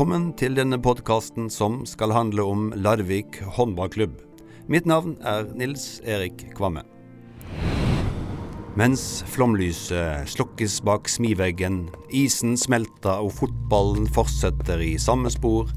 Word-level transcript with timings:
Velkommen 0.00 0.30
til 0.32 0.54
denne 0.56 0.78
podkasten 0.80 1.50
som 1.52 1.82
skal 1.84 2.14
handle 2.16 2.40
om 2.48 2.70
Larvik 2.72 3.36
håndballklubb. 3.58 4.14
Mitt 4.72 4.86
navn 4.88 5.18
er 5.20 5.50
Nils 5.52 5.98
Erik 6.08 6.40
Kvamme. 6.56 6.86
Mens 8.80 9.02
flomlyset 9.28 10.24
slukkes 10.32 10.78
bak 10.88 11.04
smiveggen, 11.04 11.82
isen 12.16 12.56
smelter 12.56 13.20
og 13.20 13.34
fotballen 13.42 14.08
fortsetter 14.08 14.80
i 14.80 14.94
samme 14.96 15.28
spor, 15.34 15.68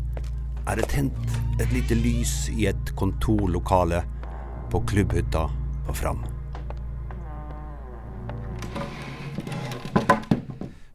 er 0.71 0.79
det 0.79 0.87
tent 0.95 1.59
et 1.59 1.75
lite 1.75 1.99
lys 1.99 2.47
i 2.55 2.69
et 2.71 2.93
kontorlokale 2.95 4.05
på 4.71 4.85
klubbhytta 4.87 5.49
på 5.83 5.97
Fram. 5.99 6.23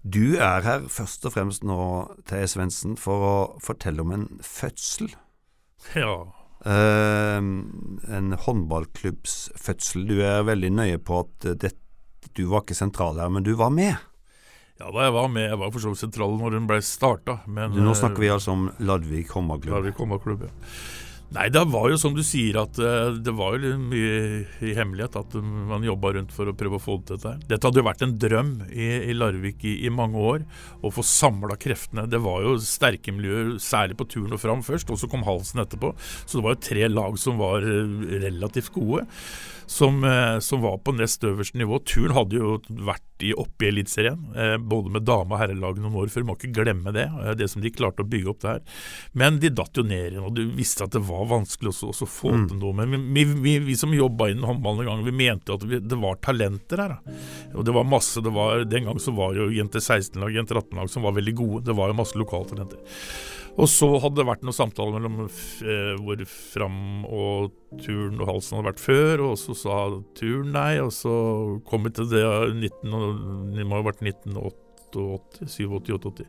Du 0.08 0.38
er 0.38 0.64
her 0.64 0.86
først 0.92 1.26
og 1.28 1.34
fremst 1.34 1.64
nå, 1.66 1.78
Terje 2.28 2.48
Svendsen, 2.54 2.96
for 3.00 3.24
å 3.28 3.36
fortelle 3.64 4.04
om 4.04 4.14
en 4.14 4.26
fødsel. 4.44 5.10
Ja. 5.98 6.14
Eh, 6.64 7.38
en 7.38 8.36
håndballklubbs 8.44 9.36
fødsel. 9.58 10.06
Du 10.08 10.20
er 10.24 10.46
veldig 10.48 10.72
nøye 10.78 11.00
på 11.02 11.22
at 11.24 11.50
det, 11.64 11.74
du 12.38 12.46
var 12.50 12.64
ikke 12.64 12.78
sentral 12.78 13.20
her, 13.20 13.32
men 13.32 13.46
du 13.46 13.52
var 13.58 13.74
med. 13.74 13.96
Ja, 14.78 14.92
da 14.94 15.08
jeg 15.08 15.14
var 15.16 15.28
med. 15.34 15.48
Jeg 15.50 15.58
var 15.58 15.74
for 15.74 15.82
så 15.82 15.92
vidt 15.92 16.04
sentral 16.04 16.36
når 16.38 16.54
den 16.54 16.70
ble 16.70 16.78
starta. 16.86 17.40
Nå 17.48 17.95
snakker 17.98 18.22
vi 18.22 18.30
altså 18.30 18.54
om 18.54 18.68
Ladvik 18.78 19.32
håndballklubb. 19.34 19.74
Ladvik 19.74 19.98
håndballklubb, 19.98 20.46
ja. 20.46 20.52
Nei, 21.28 21.50
det 21.52 21.60
var 21.68 21.91
jo 21.92 21.98
som 22.00 22.14
du 22.16 22.23
sier 22.24 22.56
at 22.56 22.78
uh, 22.80 23.12
det 23.20 23.34
var 23.37 23.59
jo 23.60 23.74
mye 23.82 24.12
i 24.64 24.73
hemmelighet 24.77 25.18
at 25.21 25.34
man 25.43 25.84
jobba 25.84 26.15
rundt 26.16 26.32
for 26.32 26.48
å 26.48 26.54
prøve 26.57 26.79
å 26.79 26.80
få 26.80 26.96
til 27.02 27.18
dette. 27.18 27.34
Dette 27.51 27.68
hadde 27.68 27.82
jo 27.82 27.84
vært 27.84 28.04
en 28.07 28.15
drøm 28.23 28.54
i, 28.71 28.88
i 29.10 29.16
Larvik 29.16 29.66
i, 29.68 29.74
i, 29.84 29.93
mange 29.93 30.23
år, 30.30 30.46
å 30.80 30.93
få 30.95 31.04
samla 31.04 31.59
kreftene. 31.60 32.06
Det 32.09 32.23
var 32.24 32.46
jo 32.46 32.56
sterke 32.65 33.12
miljøer, 33.12 33.59
særlig 33.60 33.99
på 34.01 34.09
turen 34.09 34.38
og 34.38 34.40
fram 34.40 34.65
først, 34.65 34.88
og 34.88 35.02
så 35.02 35.10
kom 35.12 35.26
Halsen 35.29 35.60
etterpå. 35.60 35.93
Så 36.24 36.38
det 36.38 36.46
var 36.46 36.56
jo 36.56 36.65
tre 36.71 36.88
lag 36.88 37.21
som 37.21 37.37
var 37.43 37.66
uh, 37.66 38.09
relativt 38.24 38.73
gode 38.73 39.04
som, 39.69 40.05
eh, 40.05 40.38
som, 40.38 40.61
var 40.61 40.79
på 40.79 40.93
nest 40.97 41.24
øverste 41.24 41.59
nivå. 41.59 41.79
Turn 41.85 42.15
hadde 42.16 42.38
jo 42.38 42.55
vært 42.69 43.05
i, 43.21 43.35
oppe 43.37 43.66
i 43.66 43.69
Eliteserien, 43.69 44.23
eh, 44.37 44.57
både 44.57 44.93
med 44.95 45.05
dame- 45.05 45.35
og 45.35 45.43
herrelag 45.43 45.80
noen 45.83 45.99
år 46.01 46.09
før. 46.13 46.24
Må 46.24 46.37
ikke 46.38 46.55
glemme 46.57 46.93
det, 46.95 47.05
eh, 47.05 47.35
det 47.37 47.51
som 47.52 47.61
de 47.63 47.71
klarte 47.71 48.01
å 48.01 48.09
bygge 48.09 48.30
opp 48.33 48.41
der. 48.41 48.63
Men 49.13 49.39
de 49.39 49.51
datt 49.51 49.77
jo 49.77 49.85
ned 49.85 50.13
igjen, 50.13 50.24
og 50.24 50.35
du 50.35 50.46
visste 50.49 50.85
at 50.85 50.96
det 50.96 51.05
var 51.05 51.29
vanskelig 51.29 51.74
også, 51.74 51.93
også 51.93 52.09
å 52.09 52.13
få 52.15 52.33
mm. 52.33 52.49
til 52.49 52.63
noe. 52.63 52.87
Men 52.87 53.13
vi, 53.13 53.24
vi, 53.24 53.59
vi 53.69 53.77
som 53.77 53.93
jobba 53.93 54.30
innen 54.33 54.49
håndballen 54.49 54.87
en 54.87 54.93
gang, 54.93 55.05
vi 55.05 55.16
mente 55.21 55.52
at 55.52 55.65
vi, 55.69 55.83
det 55.85 56.01
var 56.01 56.16
talenter 56.24 56.85
her. 56.85 56.96
Da. 56.96 57.19
Og 57.55 57.69
det 57.69 57.77
var 57.77 57.85
masse, 57.85 58.24
det 58.24 58.33
var, 58.33 58.65
Den 58.65 58.89
gang 58.89 58.99
så 58.99 59.13
var 59.13 59.37
jo 59.37 59.51
jenter 59.52 59.85
16-lag, 59.85 60.33
jenter 60.33 60.63
18-lag 60.63 60.89
som 60.89 61.05
var 61.05 61.13
veldig 61.19 61.35
gode. 61.35 61.66
Det 61.69 61.77
var 61.77 61.93
jo 61.93 62.01
masse 62.01 62.16
lokaltalenter. 62.16 62.80
Og 63.59 63.66
så 63.66 63.88
hadde 63.98 64.20
det 64.20 64.28
vært 64.28 64.44
noen 64.47 64.54
samtaler 64.54 64.94
mellom 64.94 65.25
eh, 65.26 65.94
hvor 66.04 66.20
Fram 66.31 67.06
og 67.10 67.56
Turn 67.82 68.20
og 68.20 68.31
Halsen 68.31 68.60
hadde 68.60 68.70
vært 68.70 68.84
før, 68.84 69.25
og 69.32 69.34
så 69.41 69.56
sa 69.59 69.78
Turn 70.19 70.53
nei, 70.54 70.78
og 70.78 70.92
så 70.94 71.15
kom 71.66 71.88
vi 71.88 71.94
til 71.97 72.06
det 72.12 72.22
19, 72.54 73.54
det 73.56 73.66
må 73.66 73.81
ha 73.81 73.88
vært 73.91 74.04
1980 74.04 74.68
87-88, 74.97 76.26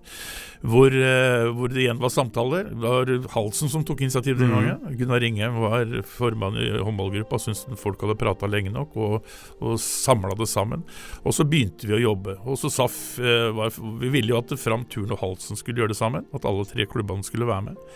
hvor, 0.62 0.94
eh, 0.94 1.46
hvor, 1.56 1.72
det 1.72 1.84
igjen 1.86 2.02
var 2.02 2.14
samtaler. 2.14 2.70
Det 2.72 2.80
var 2.84 3.12
Halsen 3.36 3.72
som 3.72 3.86
tok 3.88 4.04
initiativ 4.06 4.38
den 4.40 4.52
mm. 4.52 4.56
gangen. 4.56 4.80
Mm. 4.84 4.98
Gunnar 5.00 5.24
Ringheim 5.24 5.60
var 5.64 5.94
formann 6.10 6.60
i 6.60 6.70
håndballgruppa, 6.78 7.40
syntes 7.40 7.66
folk 7.80 8.02
hadde 8.04 8.18
prata 8.20 8.50
lenge 8.50 8.74
nok, 8.76 8.98
og, 8.98 9.30
og 9.64 9.80
samla 9.84 10.36
det 10.40 10.50
sammen. 10.52 10.86
Og 11.24 11.36
så 11.36 11.48
begynte 11.48 11.90
vi 11.90 11.98
å 11.98 12.04
jobbe. 12.10 12.40
Og 12.46 12.60
så 12.60 12.72
sa 12.74 12.90
eh, 13.24 13.50
var, 13.56 13.76
Vi 14.02 14.12
ville 14.14 14.34
jo 14.34 14.42
at 14.42 14.56
Fram 14.60 14.88
Turn 14.90 15.14
og 15.16 15.24
Halsen 15.24 15.60
skulle 15.60 15.84
gjøre 15.84 15.94
det 15.96 16.02
sammen, 16.02 16.28
at 16.36 16.48
alle 16.48 16.68
tre 16.70 16.88
klubbene 16.90 17.26
skulle 17.26 17.50
være 17.50 17.72
med. 17.72 17.88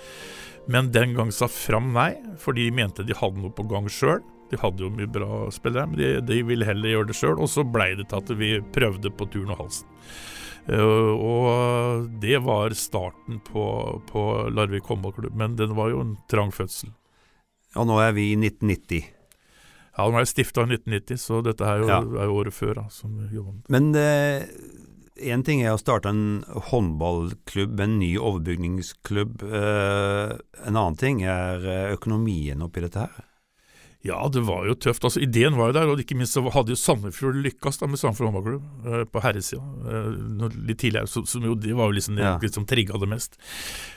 Men 0.71 0.91
den 0.95 1.13
gang 1.17 1.31
sa 1.35 1.49
Fram 1.51 1.91
nei, 1.95 2.13
for 2.39 2.55
de 2.55 2.69
mente 2.71 3.03
de 3.03 3.15
hadde 3.17 3.41
noe 3.41 3.51
på 3.53 3.65
gang 3.67 3.89
sjøl. 3.91 4.21
De 4.51 4.59
hadde 4.61 4.85
jo 4.85 4.91
mye 4.93 5.09
bra 5.09 5.47
spillere, 5.51 5.87
men 5.89 5.97
de, 5.97 6.09
de 6.27 6.43
ville 6.45 6.67
heller 6.67 6.93
gjøre 6.93 7.09
det 7.09 7.17
sjøl. 7.17 7.39
Og 7.41 7.49
så 7.51 7.65
blei 7.65 7.93
det 7.97 8.09
til 8.11 8.21
at 8.21 8.33
vi 8.37 8.53
prøvde 8.75 9.11
på 9.11 9.27
Turn 9.33 9.53
og 9.55 9.63
Halsen. 9.63 9.89
Eh, 10.67 11.11
og 11.13 12.07
det 12.23 12.39
var 12.45 12.75
starten 12.77 13.41
på, 13.43 13.65
på 14.09 14.27
Larvik 14.53 14.87
håndballklubb, 14.91 15.35
men 15.35 15.57
den 15.59 15.75
var 15.75 15.91
jo 15.91 16.03
en 16.03 16.15
trang 16.31 16.53
fødsel. 16.55 16.93
Og 17.79 17.89
nå 17.89 17.97
er 18.03 18.13
vi 18.15 18.31
i 18.31 18.37
1990. 18.37 19.09
Ja, 19.93 20.05
den 20.07 20.15
ble 20.17 20.25
stifta 20.29 20.63
i 20.65 20.71
1990, 20.73 21.19
så 21.21 21.41
dette 21.45 21.67
er 21.67 21.83
jo, 21.83 21.89
ja. 21.89 21.99
er 22.01 22.29
jo 22.29 22.37
året 22.39 22.55
før. 22.55 22.79
Da, 22.81 22.87
men 23.73 23.91
én 23.93 24.47
eh, 25.41 25.43
ting 25.45 25.61
er 25.61 25.75
å 25.75 25.81
starte 25.81 26.09
en 26.09 26.41
håndballklubb, 26.71 27.77
en 27.83 27.99
ny 28.01 28.15
overbygningsklubb. 28.17 29.45
Eh, 29.45 30.33
en 30.65 30.73
annen 30.79 30.97
ting 30.97 31.21
er 31.27 31.67
eh, 31.67 31.91
økonomien 31.97 32.65
oppi 32.65 32.85
dette 32.85 33.05
her. 33.05 33.29
Ja, 34.03 34.17
det 34.27 34.41
var 34.43 34.65
jo 34.67 34.73
tøft. 34.75 35.05
Altså, 35.07 35.21
Ideen 35.23 35.55
var 35.55 35.69
jo 35.69 35.75
der, 35.77 35.87
og 35.87 36.01
ikke 36.01 36.17
minst 36.19 36.35
så 36.35 36.41
hadde 36.51 36.73
jo 36.73 36.79
Sandefjord 36.79 37.37
lykkes 37.39 37.77
da 37.79 37.87
med 37.87 38.01
Sandefjord 38.01 38.33
håndballklubb 38.33 38.87
eh, 38.91 39.03
på 39.07 39.21
herresida. 39.23 39.63
Eh, 39.87 40.09
litt 40.67 40.81
tidligere, 40.81 41.07
så, 41.07 41.23
så 41.29 41.39
jo, 41.39 41.55
det 41.55 41.71
var 41.79 41.87
jo 41.87 41.95
liksom 41.95 42.17
det 42.19 42.25
ja. 42.25 42.51
som 42.51 42.65
trigga 42.67 42.99
det 42.99 43.07
mest. 43.13 43.39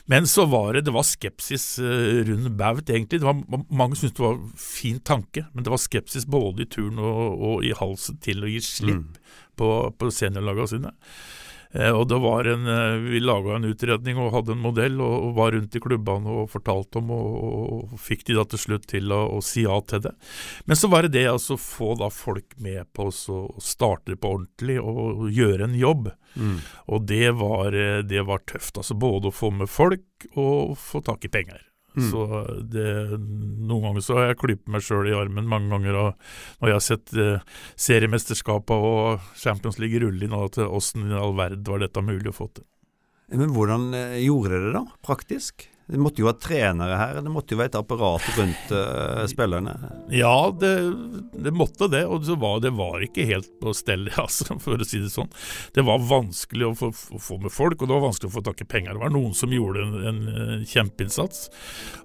Men 0.06 0.28
så 0.30 0.44
var 0.46 0.76
det 0.76 0.84
det 0.86 0.94
var 0.94 1.08
skepsis 1.08 1.66
eh, 1.82 2.20
rundt 2.28 2.52
baut, 2.54 2.84
egentlig. 2.86 3.18
Det 3.18 3.26
var, 3.26 3.64
mange 3.66 3.98
syntes 3.98 4.14
det 4.20 4.26
var 4.28 4.38
fin 4.62 5.02
tanke, 5.02 5.48
men 5.50 5.66
det 5.66 5.74
var 5.74 5.82
skepsis 5.82 6.28
både 6.30 6.62
i 6.62 6.70
turn 6.70 7.02
og, 7.02 7.42
og 7.50 7.66
i 7.66 7.74
halsen 7.74 8.22
til 8.22 8.46
å 8.46 8.52
gi 8.52 8.62
slipp 8.62 9.02
mm. 9.02 9.42
på, 9.58 9.72
på 9.90 10.12
seniorlagene 10.14 10.70
sine. 10.76 10.94
Eh, 11.76 11.92
og 11.92 12.06
det 12.08 12.18
var 12.22 12.48
en, 12.48 12.66
eh, 12.66 12.96
Vi 13.10 13.20
laga 13.20 13.56
en 13.56 13.68
utredning 13.68 14.18
og 14.20 14.32
hadde 14.32 14.54
en 14.54 14.62
modell 14.64 15.00
og, 15.00 15.34
var 15.36 15.52
rundt 15.52 15.76
i 15.76 15.82
klubbene 15.82 16.32
og 16.40 16.50
fortalte 16.50 17.00
om, 17.02 17.10
og, 17.12 17.36
og, 17.44 17.96
fikk 18.00 18.24
de 18.28 18.38
da 18.38 18.46
til 18.48 18.62
slutt 18.62 18.86
til 18.88 19.12
å, 19.12 19.22
å, 19.36 19.42
si 19.44 19.66
ja 19.66 19.76
til 19.84 20.04
det. 20.06 20.14
Men 20.64 20.80
så 20.80 20.90
var 20.92 21.04
det 21.04 21.14
det 21.18 21.26
altså 21.30 21.58
få 21.60 21.94
da 22.00 22.08
folk 22.12 22.56
med 22.62 22.88
på 22.96 23.10
å 23.10 23.60
starte 23.60 24.16
på 24.16 24.34
ordentlig 24.38 24.78
og 24.80 25.28
gjøre 25.34 25.68
en 25.68 25.76
jobb. 25.76 26.10
Mm. 26.36 26.58
Og 26.92 27.06
det 27.08 27.30
var, 27.36 27.76
eh, 27.76 28.02
det 28.02 28.24
var 28.28 28.44
tøft. 28.48 28.76
altså 28.76 28.96
Både 28.96 29.30
å 29.30 29.36
få 29.36 29.52
med 29.52 29.70
folk 29.70 30.28
og 30.34 30.76
få 30.80 31.04
tak 31.04 31.28
i 31.28 31.32
penger. 31.32 31.60
Mm. 31.96 32.08
Så 32.10 32.24
det, 32.72 32.86
Noen 33.16 33.84
ganger 33.86 34.04
så 34.04 34.18
har 34.18 34.30
jeg 34.30 34.40
klypet 34.42 34.72
meg 34.72 34.84
sjøl 34.84 35.08
i 35.08 35.16
armen 35.16 35.48
mange 35.48 35.72
ganger 35.72 35.96
og 36.00 36.08
når 36.60 36.70
jeg 36.70 36.76
har 36.76 36.84
sett 36.84 37.14
eh, 37.16 37.54
seriemesterskapet 37.86 38.88
og 38.90 39.30
Champions 39.38 39.80
League 39.82 40.02
rulle 40.02 40.26
inn, 40.26 40.36
til 40.52 40.68
åssen 40.68 41.08
i 41.08 41.16
all 41.16 41.36
verden 41.38 41.64
var 41.68 41.80
dette 41.82 42.04
mulig 42.04 42.32
å 42.32 42.36
få 42.36 42.50
til. 42.52 42.66
Men 43.32 43.54
hvordan 43.54 43.88
eh, 43.96 44.20
gjorde 44.26 44.52
dere 44.52 44.68
det 44.68 44.76
da, 44.76 44.84
praktisk? 45.06 45.66
Det 45.86 46.00
måtte 46.02 46.22
jo 46.22 46.26
ha 46.26 46.34
trenere 46.34 46.96
her, 46.98 47.20
det 47.22 47.30
måtte 47.30 47.54
jo 47.54 47.60
være 47.60 47.70
et 47.70 47.78
apparat 47.78 48.24
rundt 48.34 48.72
uh, 48.74 49.22
spillerne? 49.30 49.74
Ja, 50.10 50.50
det, 50.50 50.72
det, 51.30 51.52
måtte 51.54 51.86
det, 51.92 52.02
og 52.10 52.24
det 52.26 52.34
var, 52.42 52.58
det 52.64 52.72
var, 52.74 53.04
ikke 53.06 53.26
helt 53.28 53.52
på 53.62 53.70
stell, 53.76 54.08
altså, 54.24 54.56
for 54.62 54.82
å 54.82 54.88
si 54.88 54.98
det 55.04 55.12
sånn. 55.14 55.30
Det 55.76 55.84
var 55.86 56.02
vanskelig 56.02 56.66
å 56.66 56.72
få, 56.74 56.90
få, 56.90 57.38
med 57.44 57.54
folk, 57.54 57.78
og 57.78 57.86
det 57.86 57.94
var 57.94 58.02
vanskelig 58.08 58.32
å 58.32 58.34
få 58.34 58.42
tak 58.48 58.64
i 58.64 58.68
penger. 58.68 58.96
Det 58.96 59.04
var 59.04 59.14
noen 59.14 59.36
som 59.38 59.54
gjorde 59.54 59.84
en, 59.84 59.94
en, 60.10 60.20
en 60.34 60.66
kjempeinnsats. 60.66 61.46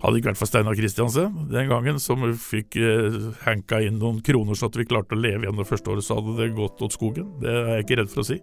Hadde 0.04 0.22
ikke 0.22 0.30
vært 0.30 0.42
for 0.44 0.52
Steinar 0.52 0.78
Kristiansen 0.78 1.50
den 1.50 1.74
gangen, 1.74 1.98
som 2.04 2.28
fikk 2.38 2.78
uh, 2.78 3.32
hanka 3.48 3.82
inn 3.82 3.98
noen 4.02 4.22
kroner 4.26 4.62
så 4.62 4.70
at 4.70 4.78
vi 4.78 4.86
klarte 4.86 5.18
å 5.18 5.22
leve 5.22 5.48
igjen 5.48 5.58
det 5.58 5.66
første 5.72 5.90
året, 5.90 6.06
så 6.06 6.20
hadde 6.20 6.38
det 6.38 6.52
gått 6.54 6.86
åt 6.86 6.94
skogen. 7.00 7.34
Det 7.42 7.50
er 7.50 7.74
jeg 7.80 7.88
ikke 7.88 8.00
redd 8.04 8.14
for 8.14 8.22
å 8.22 8.30
si. 8.30 8.38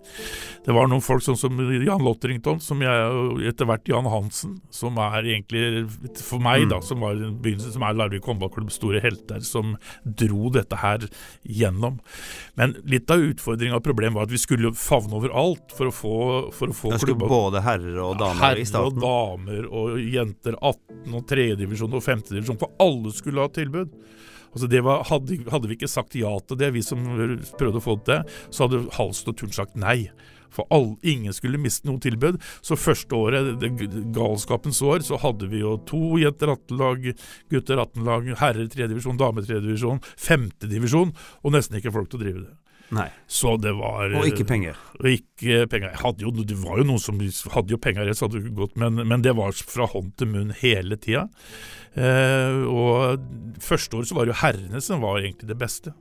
Det 0.67 0.75
var 0.75 0.91
noen 0.91 1.05
folk 1.05 1.23
sånn 1.23 1.39
som 1.39 1.63
Jan 1.63 2.03
Lotterington, 2.03 2.59
som 2.65 2.83
jeg, 2.83 3.25
etter 3.53 3.71
hvert 3.71 3.87
Jan 3.87 4.11
Hansen, 4.11 4.59
som 4.75 4.99
er 5.07 5.28
egentlig, 5.29 5.87
for 6.23 6.43
meg, 6.43 6.67
da, 6.71 6.81
mm. 6.81 6.87
som 6.89 7.05
var 7.05 7.19
begynnelsen, 7.19 7.75
som 7.75 7.85
er 7.87 7.97
Larvik 7.99 8.27
håndballklubbs 8.29 8.79
store 8.81 9.03
helter, 9.05 9.43
som 9.47 9.77
dro 10.05 10.53
dette 10.55 10.79
her 10.81 11.07
gjennom. 11.43 11.99
Men 12.59 12.77
litt 12.89 13.11
av 13.13 13.23
utfordringa 13.25 13.79
og 13.79 13.87
problemet 13.87 14.19
var 14.19 14.29
at 14.29 14.35
vi 14.35 14.41
skulle 14.43 14.73
favne 14.79 15.19
over 15.19 15.35
alt 15.37 15.75
for 15.77 15.91
å 15.91 15.95
få, 15.95 16.17
for 16.55 16.73
å 16.73 16.77
få 16.77 16.95
klubba. 17.03 17.31
Både 17.31 17.65
herrer 17.65 18.01
og 18.03 18.17
damer 18.21 18.45
herrer 18.45 18.63
i 18.65 18.69
starten? 18.69 19.03
Herrer 19.03 19.29
og 19.29 19.45
damer 19.45 19.69
og 19.69 20.01
jenter 20.03 20.59
18 20.59 21.19
og 21.19 21.29
3. 21.29 21.51
divisjon 21.63 21.99
og 21.99 22.05
5. 22.05 22.25
divisjon, 22.33 22.61
for 22.61 22.75
alle 22.83 23.15
skulle 23.17 23.45
ha 23.45 23.53
tilbud. 23.53 23.95
Altså 24.53 24.71
var, 24.85 25.05
hadde, 25.11 25.39
hadde, 25.53 25.69
vi 25.71 25.79
ikke 25.79 25.91
sagt 25.91 26.17
ja 26.19 26.33
til 26.47 26.59
det, 26.61 26.73
vi 26.75 26.83
som 26.85 27.05
prøvde 27.59 27.81
å 27.81 27.85
få 27.85 27.99
det 28.01 28.09
til, 28.09 28.43
så 28.55 28.67
hadde 28.67 28.87
Halst 28.99 29.31
og 29.31 29.39
Turn 29.39 29.55
sagt 29.55 29.79
nei. 29.79 30.11
For 30.55 30.67
all, 30.73 30.95
ingen 31.07 31.35
skulle 31.37 31.61
miste 31.61 31.89
noe 31.89 32.01
tilbud. 32.03 32.39
Så 32.65 32.79
første 32.81 33.15
året, 33.15 33.51
det, 33.61 33.73
galskapens 34.17 34.81
år, 34.83 35.05
så 35.07 35.21
hadde 35.21 35.51
vi 35.53 35.61
jo 35.63 35.77
to 35.89 36.17
jenter 36.23 36.55
18-lag, 36.55 37.11
gutter 37.53 37.83
18-lag, 37.85 38.33
herrer 38.41 38.71
3. 38.73 38.89
divisjon, 38.91 39.21
dame 39.21 39.45
3. 39.45 39.61
divisjon, 39.67 40.01
5. 40.17 40.49
divisjon, 40.65 41.13
og 41.45 41.55
nesten 41.55 41.79
ikke 41.81 41.95
folk 41.95 42.11
til 42.11 42.21
å 42.21 42.25
drive 42.25 42.47
det. 42.47 42.57
Nei. 42.95 43.09
Så 43.29 43.57
det 43.61 43.75
var 43.77 44.15
Og 44.17 44.27
ikke 44.31 44.47
penger? 44.49 44.79
Og 44.97 45.11
ikke 45.13 45.67
penger. 45.69 45.97
Jo, 46.23 46.33
det 46.33 46.57
var 46.63 46.81
jo 46.81 46.87
noen 46.89 47.03
som 47.03 47.19
hadde 47.53 47.75
jo 47.75 47.81
penger, 47.83 48.09
så 48.17 48.27
hadde 48.27 48.41
det 48.47 48.55
gått, 48.57 48.79
men, 48.81 49.03
men 49.09 49.25
det 49.25 49.35
var 49.37 49.53
fra 49.53 49.89
hånd 49.93 50.15
til 50.19 50.31
munn 50.33 50.55
hele 50.63 50.97
tida. 51.01 51.27
Eh, 51.99 52.63
og 52.69 53.27
første 53.65 53.99
året 53.99 54.11
så 54.11 54.17
var 54.17 54.27
det 54.27 54.35
jo 54.35 54.43
herrene 54.43 54.83
som 54.85 55.05
var 55.05 55.21
egentlig 55.21 55.51
det 55.51 55.59
beste. 55.61 55.93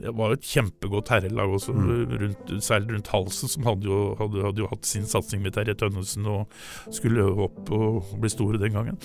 det 0.00 0.14
var 0.16 0.32
jo 0.32 0.38
et 0.38 0.48
kjempegodt 0.48 1.10
herrelag 1.12 1.52
også, 1.58 1.74
mm. 1.76 2.16
rundt, 2.22 2.52
særlig 2.64 2.94
rundt 2.94 3.12
Halsen, 3.12 3.52
som 3.52 3.68
hadde 3.68 3.90
jo, 3.90 4.00
hadde, 4.20 4.44
hadde 4.46 4.64
jo 4.64 4.70
hatt 4.70 4.88
sin 4.88 5.04
satsing 5.08 5.44
med 5.44 5.52
Terje 5.56 5.76
Tønnesen 5.76 6.28
og 6.30 6.48
skulle 6.88 7.26
opp 7.44 7.68
og 7.76 8.14
bli 8.22 8.32
store 8.32 8.60
den 8.62 8.78
gangen. 8.78 9.00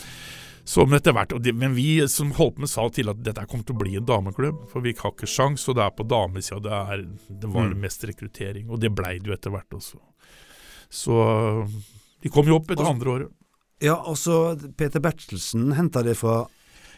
Så, 0.66 0.82
men, 0.90 0.98
hvert, 0.98 1.34
men 1.54 1.76
vi 1.78 2.08
som 2.10 2.32
holdt 2.34 2.58
med 2.58 2.70
sa 2.72 2.88
til 2.90 3.12
at 3.12 3.20
dette 3.22 3.44
kommer 3.46 3.68
til 3.68 3.76
å 3.76 3.82
bli 3.84 3.92
en 4.00 4.08
dameklubb, 4.10 4.64
for 4.72 4.82
vi 4.82 4.96
har 4.98 5.14
ikke 5.14 5.30
sjans, 5.30 5.68
og 5.70 5.78
det 5.78 5.84
er 5.86 5.94
på 5.94 6.08
damesida 6.10 6.58
det, 6.66 7.02
det 7.30 7.52
var 7.54 7.70
mm. 7.70 7.76
mest 7.84 8.06
rekruttering. 8.10 8.72
Og 8.74 8.82
det 8.82 8.90
blei 8.98 9.20
det 9.20 9.30
jo 9.30 9.36
etter 9.38 9.54
hvert 9.54 9.78
også. 9.78 10.02
Så 10.90 11.20
de 12.24 12.32
kom 12.34 12.50
jo 12.50 12.58
opp 12.58 12.74
etter 12.74 12.90
andre 12.90 13.14
året. 13.14 13.36
Ja, 13.84 14.00
og 14.08 14.18
så 14.18 14.56
Peter 14.78 15.04
Bertelsen 15.04 15.74
henta 15.78 16.02
det 16.06 16.16
fra 16.18 16.46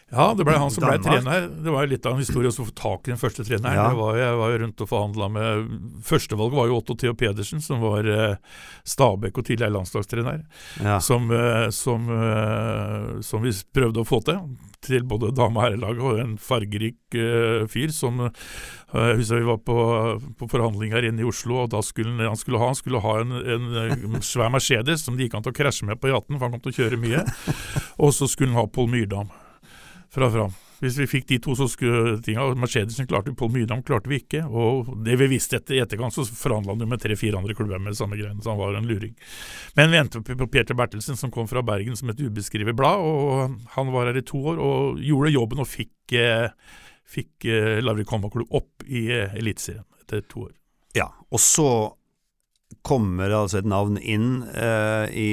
ja, 0.08 0.34
det 0.34 0.44
ble 0.48 0.54
han 0.56 0.70
som 0.72 0.86
ble 0.86 0.96
trener. 1.04 1.48
Det 1.52 1.72
var 1.72 1.88
litt 1.88 2.06
av 2.08 2.14
en 2.16 2.22
historie 2.22 2.48
å 2.48 2.54
få 2.54 2.70
tak 2.72 3.08
i 3.08 3.12
den 3.12 3.20
første 3.20 3.44
treneren. 3.44 3.76
Ja. 3.76 3.88
Var, 3.92 4.16
jeg 4.16 4.36
var 4.40 4.52
jo 4.52 4.60
rundt 4.62 4.82
og 4.84 4.88
forhandla 4.88 5.26
med 5.34 5.72
Førstevalget 6.08 6.56
var 6.56 6.70
jo 6.70 6.78
Otto 6.78 6.94
Theo 6.96 7.12
Pedersen, 7.18 7.60
som 7.60 7.82
var 7.84 8.08
eh, 8.08 8.38
Stabæk 8.88 9.36
og 9.36 9.44
tidligere 9.44 9.74
landslagstrener. 9.74 10.46
Ja. 10.80 10.96
Som, 11.04 11.28
eh, 11.34 11.66
som, 11.76 12.08
eh, 12.08 13.18
som, 13.26 13.44
vi 13.44 13.52
prøvde 13.76 14.00
å 14.00 14.08
få 14.08 14.22
til. 14.24 14.40
Til 14.88 15.04
både 15.10 15.34
dame- 15.36 15.60
og 15.60 15.66
herrelag, 15.66 16.00
og 16.00 16.22
en 16.22 16.36
fargerik 16.40 17.18
eh, 17.18 17.66
fyr 17.68 17.92
som 17.92 18.22
eh, 18.28 18.46
Jeg 18.94 19.18
husker 19.18 19.42
vi 19.42 19.48
var 19.50 19.58
på, 19.60 19.76
på 20.38 20.48
forhandling 20.48 20.94
her 20.96 21.04
inne 21.04 21.20
i 21.20 21.28
Oslo, 21.28 21.66
og 21.66 21.74
da 21.74 21.82
skulle 21.84 22.16
han 22.22 22.38
skulle 22.38 22.62
ha, 22.62 22.70
han 22.70 22.78
skulle 22.78 23.02
ha 23.04 23.18
en, 23.20 23.34
en 23.36 24.22
svær 24.24 24.54
Mercedes 24.54 25.04
som 25.04 25.18
det 25.18 25.26
gikk 25.26 25.36
an 25.36 25.44
til 25.44 25.52
å 25.52 25.58
krasje 25.58 25.90
med 25.90 26.00
på 26.00 26.08
E18, 26.08 26.38
for 26.38 26.46
han 26.46 26.56
kom 26.56 26.64
til 26.64 26.72
å 26.72 26.78
kjøre 26.78 27.02
mye. 27.02 27.26
og 28.06 28.16
så 28.16 28.30
skulle 28.30 28.54
han 28.54 28.62
ha 28.62 28.72
Pål 28.72 28.88
Myrdam 28.94 29.36
fra 30.14 30.30
fram. 30.32 30.56
Hvis 30.78 30.94
vi 31.00 31.08
fikk 31.10 31.26
de 31.26 31.38
to, 31.42 31.56
så 31.58 31.66
skulle 31.70 32.20
tinga 32.22 32.44
Mercedesen 32.58 33.08
klarte 33.10 33.32
Pål 33.34 33.50
Myrdam 33.56 33.80
klarte 33.82 34.10
vi 34.10 34.20
ikke. 34.22 34.44
Og 34.46 34.92
det 35.04 35.16
vi 35.18 35.26
visste 35.32 35.58
etter 35.58 35.80
etterkant, 35.82 36.14
så 36.14 36.22
forhandla 36.26 36.76
han 36.76 36.84
jo 36.84 36.86
med 36.90 37.02
tre-fire 37.02 37.40
andre 37.40 37.56
klubber 37.58 37.82
med 37.82 37.98
samme 37.98 38.18
greiene, 38.18 38.38
så 38.44 38.52
han 38.52 38.60
var 38.60 38.78
en 38.78 38.86
luring. 38.86 39.16
Men 39.78 39.90
vi 39.90 39.98
endte 39.98 40.22
på 40.22 40.46
Peter 40.46 40.78
Bertelsen, 40.78 41.18
som 41.18 41.34
kom 41.34 41.50
fra 41.50 41.64
Bergen 41.66 41.98
som 41.98 42.12
et 42.12 42.22
ubeskrevet 42.22 42.78
blad. 42.78 43.02
og 43.02 43.58
Han 43.74 43.92
var 43.94 44.12
her 44.12 44.20
i 44.22 44.26
to 44.26 44.38
år 44.52 44.62
og 44.62 45.02
gjorde 45.02 45.34
jobben 45.34 45.64
og 45.64 45.70
fikk, 45.70 46.14
eh, 46.14 46.46
fikk 47.08 47.50
eh, 47.50 47.82
Larvik 47.82 48.14
håndballklubb 48.14 48.54
opp 48.54 48.86
i 48.86 49.08
eh, 49.10 49.34
Eliteserien 49.34 49.86
etter 50.04 50.22
to 50.30 50.46
år. 50.46 50.54
Ja, 50.94 51.10
og 51.26 51.42
så 51.42 51.70
kommer 52.86 53.32
altså 53.32 53.58
et 53.58 53.68
navn 53.68 53.98
inn 53.98 54.44
eh, 54.46 55.10
i 55.10 55.30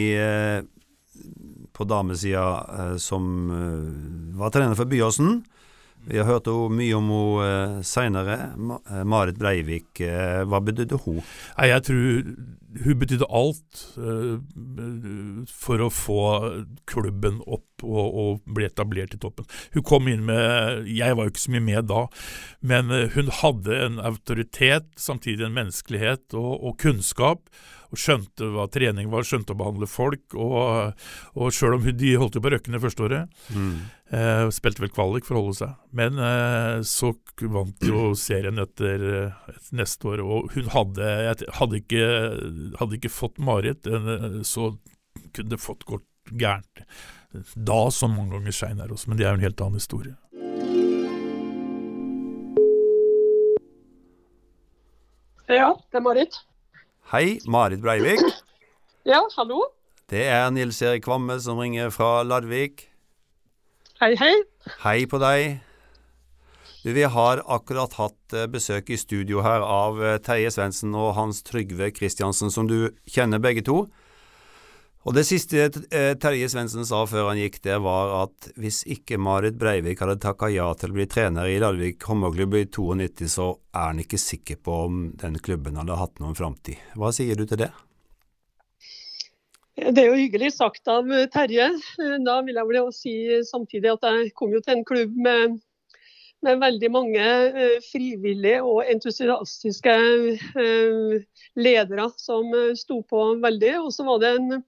på 1.76 1.84
damesida 1.84 2.48
eh, 2.80 2.96
som 2.98 3.52
eh, 3.52 4.40
var 4.40 4.50
trener 4.56 4.76
for 4.76 4.86
Byåsen. 4.86 5.44
Vi 6.06 6.20
har 6.22 6.28
hørt 6.30 6.48
mye 6.70 6.94
om 6.94 7.08
henne 7.10 7.46
eh, 7.46 7.80
seinere. 7.84 8.38
Marit 9.04 9.40
Breivik, 9.42 10.04
hva 10.46 10.62
betydde 10.62 11.02
hun? 11.02 11.24
Jeg 11.58 11.86
tror 11.88 12.30
hun 12.76 13.00
betydde 13.00 13.28
alt 13.32 13.84
for 15.50 15.82
å 15.82 15.88
få 15.90 16.24
klubben 16.92 17.40
opp 17.48 17.86
og, 17.88 18.06
og, 18.06 18.42
bli 18.52 18.68
etablert 18.68 19.16
i 19.16 19.20
toppen. 19.22 19.48
Hun 19.74 19.86
kom 19.88 20.10
inn 20.12 20.26
med 20.28 20.90
Jeg 20.92 21.16
var 21.16 21.26
jo 21.26 21.34
ikke 21.34 21.46
så 21.46 21.54
mye 21.56 21.66
med 21.72 21.88
da, 21.90 22.04
men 22.60 22.92
hun 23.16 23.32
hadde 23.40 23.80
en 23.88 24.04
autoritet, 24.04 24.92
samtidig 25.00 25.48
en 25.48 25.56
menneskelighet 25.56 26.36
og, 26.36 26.52
og 26.60 26.78
kunnskap 26.84 27.48
og 27.96 28.02
skjønte 28.02 28.52
hva 28.52 28.68
trening 28.72 29.10
var, 29.14 29.26
skjønte 29.26 29.56
å 29.56 29.60
behandle 29.60 29.88
folk. 29.90 30.36
Og, 30.36 30.96
og 31.40 31.56
sjøl 31.56 31.78
om 31.80 31.86
de 31.88 32.16
holdt 32.20 32.38
jo 32.38 32.44
på 32.44 32.52
røkken 32.54 32.76
det 32.76 32.84
første 32.84 33.06
året, 33.08 33.46
mm. 33.56 33.76
eh, 34.20 34.44
spilte 34.54 34.84
vel 34.84 34.94
kvalik 34.94 35.28
for 35.28 35.40
å 35.40 35.46
holde 35.46 35.60
seg. 35.62 35.78
Men 35.96 36.20
eh, 36.22 36.84
så 36.88 37.14
vant 37.56 37.88
jo 37.88 38.12
serien 38.20 38.60
etter, 38.62 38.76
etter, 38.76 39.06
eh, 39.56 39.62
neste 39.76 40.12
år, 40.12 40.24
og 40.24 40.52
hun 40.56 40.72
hadde, 40.74 41.12
hadde, 41.60 41.82
ikke, 41.82 42.10
hadde 42.82 43.00
ikke 43.00 43.14
fått 43.14 43.40
Marit, 43.42 43.88
eh, 43.88 44.42
så 44.44 44.74
kunne 45.36 45.54
det 45.56 45.62
fått 45.64 45.86
gått 45.88 46.08
gærent. 46.32 46.86
Da 47.56 47.82
som 47.92 48.16
mange 48.16 48.38
ganger 48.38 48.56
seinere 48.56 48.96
også, 48.96 49.12
men 49.12 49.20
det 49.20 49.26
er 49.26 49.34
jo 49.34 49.40
en 49.40 49.48
helt 49.48 49.64
annen 49.64 49.82
historie. 49.82 50.16
Ja, 55.46 55.76
det 55.92 56.00
er 56.00 56.04
Marit. 56.04 56.42
Hei, 57.12 57.40
Marit 57.46 57.82
Breivik. 57.82 58.18
Ja, 59.06 59.20
hallo. 59.38 59.60
Det 60.10 60.24
er 60.26 60.48
Nils 60.50 60.80
Erik 60.82 61.04
Kvamme 61.06 61.36
som 61.38 61.60
ringer 61.62 61.92
fra 61.94 62.24
Larvik. 62.26 62.88
Hei, 64.02 64.16
hei. 64.18 64.32
Hei 64.82 65.04
på 65.06 65.20
deg. 65.22 65.60
Du, 66.82 66.90
Vi 66.98 67.04
har 67.06 67.44
akkurat 67.46 67.94
hatt 68.00 68.34
eh, 68.34 68.48
besøk 68.50 68.90
i 68.90 68.98
studio 68.98 69.44
her 69.46 69.62
av 69.62 70.02
eh, 70.02 70.18
Terje 70.18 70.50
Svendsen 70.56 70.98
og 70.98 71.14
Hans 71.14 71.44
Trygve 71.46 71.92
Kristiansen, 71.94 72.50
som 72.50 72.66
du 72.66 72.90
kjenner 73.06 73.38
begge 73.38 73.62
to. 73.70 73.84
Og 75.06 75.14
Det 75.14 75.22
siste 75.28 75.68
eh, 75.94 76.16
Terje 76.18 76.48
Svendsen 76.50 76.86
sa 76.90 77.04
før 77.06 77.28
han 77.30 77.38
gikk, 77.38 77.60
det 77.68 77.76
var 77.86 78.10
at 78.24 78.48
hvis 78.58 78.82
ikke 78.90 79.20
Marit 79.22 79.58
Breivik 79.62 80.00
hadde 80.02 80.18
takka 80.22 80.48
ja 80.50 80.72
til 80.74 80.90
å 80.90 80.96
bli 80.96 81.06
trener 81.06 81.46
i 81.46 81.60
Larvik 81.62 82.02
håndballklubb 82.10 82.56
i 82.58 82.64
92, 82.66 83.28
så 83.30 83.52
er 83.70 83.92
han 83.92 84.02
ikke 84.02 84.18
sikker 84.18 84.58
på 84.66 84.78
om 84.88 85.04
den 85.22 85.38
klubben 85.46 85.78
hadde 85.78 85.98
hatt 86.00 86.18
noen 86.24 86.34
framtid. 86.38 86.82
Hva 86.98 87.12
sier 87.14 87.38
du 87.38 87.46
til 87.46 87.62
det? 87.62 87.70
Det 89.76 90.02
er 90.02 90.10
jo 90.10 90.18
hyggelig 90.18 90.56
sagt 90.56 90.90
av 90.90 91.14
Terje. 91.36 91.68
Da 92.26 92.40
vil 92.48 92.58
jeg 92.58 92.70
vel 92.72 92.90
si 92.96 93.16
samtidig 93.46 93.92
at 93.92 94.10
jeg 94.10 94.34
kom 94.34 94.56
jo 94.56 94.64
til 94.66 94.80
en 94.80 94.84
klubb 94.90 95.14
med, 95.28 95.60
med 96.48 96.66
veldig 96.66 96.92
mange 96.96 97.28
eh, 97.52 97.78
frivillige 97.92 98.64
og 98.66 98.90
entusiastiske 98.90 99.96
eh, 100.66 101.22
ledere 101.62 102.10
som 102.18 102.50
sto 102.74 103.04
på 103.06 103.28
veldig. 103.46 103.76
Og 103.84 103.94
så 103.94 104.10
var 104.10 104.26
det 104.26 104.34
en 104.40 104.66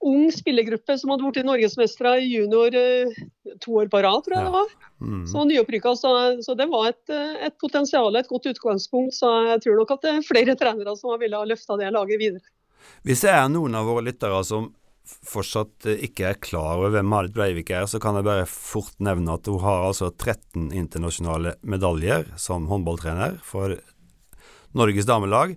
ung 0.00 0.28
spillergruppe 0.32 0.98
som 0.98 1.10
hadde 1.10 1.26
blitt 1.26 1.46
norgesmestere 1.46 2.18
i 2.22 2.28
junior 2.30 2.74
eh, 2.76 3.10
to 3.62 3.78
år 3.80 3.90
på 3.90 4.02
rad, 4.04 4.22
tror 4.24 4.36
jeg 4.36 4.46
det 4.46 4.54
var. 4.54 4.74
Mm. 5.00 5.24
Så 5.30 5.44
nyopprykka. 5.48 5.94
Så, 5.98 6.12
så, 6.46 6.54
det 6.58 6.68
var 6.70 6.90
et, 6.92 7.02
eh, 7.10 7.46
et 7.48 7.56
potensial, 7.58 8.16
et 8.16 8.30
godt 8.30 8.46
utgangspunkt. 8.52 9.16
Så 9.18 9.30
jeg 9.52 9.64
tror 9.64 9.80
nok 9.80 9.94
at 9.96 10.06
det 10.06 10.14
er 10.14 10.26
flere 10.26 10.56
trenere 10.58 10.94
som 10.98 11.18
ville 11.20 11.38
ha 11.38 11.48
løfta 11.48 11.78
det 11.80 11.90
laget 11.94 12.22
videre. 12.22 12.54
Hvis 13.06 13.24
det 13.24 13.32
er 13.34 13.48
noen 13.50 13.74
av 13.78 13.88
våre 13.90 14.06
lyttere 14.06 14.38
som 14.46 14.70
fortsatt 15.08 15.88
eh, 15.88 16.04
ikke 16.08 16.30
er 16.30 16.40
klar 16.46 16.78
over 16.78 16.94
hvem 16.94 17.10
Marit 17.10 17.34
Breivik 17.34 17.72
er, 17.74 17.88
så 17.90 18.00
kan 18.02 18.18
jeg 18.18 18.28
bare 18.28 18.46
fort 18.50 18.94
nevne 19.02 19.34
at 19.34 19.50
hun 19.50 19.62
har 19.64 19.88
altså 19.88 20.12
13 20.12 20.70
internasjonale 20.76 21.56
medaljer 21.66 22.30
som 22.38 22.68
håndballtrener 22.70 23.40
for 23.46 23.78
Norges 24.78 25.08
damelag. 25.08 25.56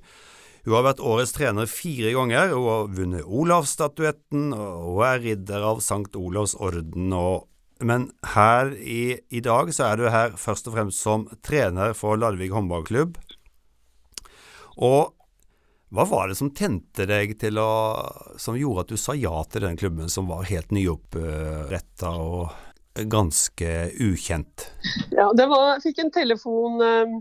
Hun 0.66 0.76
har 0.76 0.86
vært 0.86 1.02
årets 1.02 1.34
trener 1.34 1.70
fire 1.70 2.12
ganger, 2.14 2.52
hun 2.54 2.68
har 2.68 2.92
vunnet 2.98 3.26
Olavsstatuetten, 3.26 4.52
og 4.54 5.00
hun 5.00 5.06
er 5.08 5.24
ridder 5.24 5.66
av 5.72 5.82
Sankt 5.82 6.18
Olavs 6.20 6.54
orden. 6.62 7.10
Og, 7.18 7.48
men 7.82 8.12
her 8.36 8.76
i, 8.78 9.18
i, 9.34 9.42
dag 9.42 9.74
så 9.74 9.90
er 9.90 9.98
du 9.98 10.06
her 10.14 10.38
først 10.38 10.70
og 10.70 10.78
fremst 10.78 11.02
som 11.02 11.26
trener 11.42 11.98
for 11.98 12.20
Larvik 12.22 12.54
håndballklubb. 12.54 13.18
Og 14.86 15.16
hva 15.92 16.06
var 16.08 16.30
det 16.30 16.38
som 16.40 16.54
tente 16.56 17.04
deg 17.04 17.34
til 17.42 17.58
å 17.60 17.72
Som 18.40 18.56
gjorde 18.56 18.86
at 18.86 18.92
du 18.94 19.00
sa 19.00 19.12
ja 19.12 19.42
til 19.52 19.66
den 19.66 19.76
klubben 19.76 20.08
som 20.08 20.30
var 20.32 20.48
helt 20.48 20.72
nyoppretta 20.72 22.14
og 22.16 22.54
ganske 23.12 23.74
ukjent? 24.00 24.70
Ja, 25.12 25.28
det 25.36 25.50
var 25.52 25.74
Jeg 25.74 25.90
fikk 25.90 26.02
en 26.06 26.14
telefon 26.16 26.80
eh, 26.86 27.18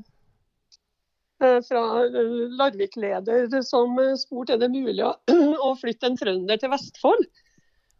fra 1.40 1.82
eh, 2.04 2.32
Larvik-leder 2.58 3.62
som 3.66 3.98
eh, 3.98 4.16
spurte 4.20 4.56
er 4.56 4.62
det 4.62 4.70
mulig 4.72 5.04
å 5.66 5.70
flytte 5.80 6.10
en 6.10 6.18
trønder 6.20 6.60
til 6.60 6.72
Vestfold. 6.72 7.24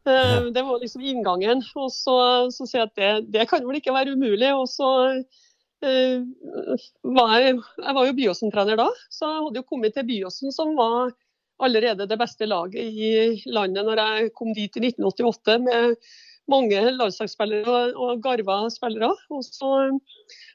Det 0.00 0.62
var 0.64 0.80
liksom 0.80 1.02
inngangen. 1.04 1.60
Og 1.76 1.90
så, 1.92 2.16
så 2.54 2.64
sier 2.66 2.80
jeg 2.80 2.88
at 2.88 2.96
det, 2.96 3.10
det, 3.36 3.48
kan 3.50 3.66
vel 3.66 3.78
ikke 3.78 3.92
være 3.94 4.14
umulig. 4.16 4.48
Og 4.56 4.64
så 4.72 4.88
uh, 5.12 6.22
var 7.18 7.34
jeg, 7.36 7.58
jeg 7.84 7.96
var 7.98 8.08
jo 8.08 8.14
Byåsen-trener 8.16 8.80
da, 8.80 8.86
så 9.12 9.28
jeg 9.28 9.44
hadde 9.44 9.60
jo 9.60 9.68
kommet 9.68 9.94
til 9.94 10.08
Byåsen, 10.08 10.56
som 10.56 10.72
var 10.78 11.12
allerede 11.60 12.08
det 12.08 12.16
beste 12.16 12.48
laget 12.48 12.80
i 12.80 13.12
landet 13.52 13.84
når 13.84 14.00
jeg 14.00 14.32
kom 14.36 14.54
dit 14.56 14.80
i 14.80 14.86
1988 14.88 15.58
med 15.66 15.96
mange 16.50 16.80
landslagsspillere 16.96 17.92
og, 17.94 18.22
garva 18.24 18.64
spillere. 18.72 19.12
Og 19.30 19.44
så 19.44 20.00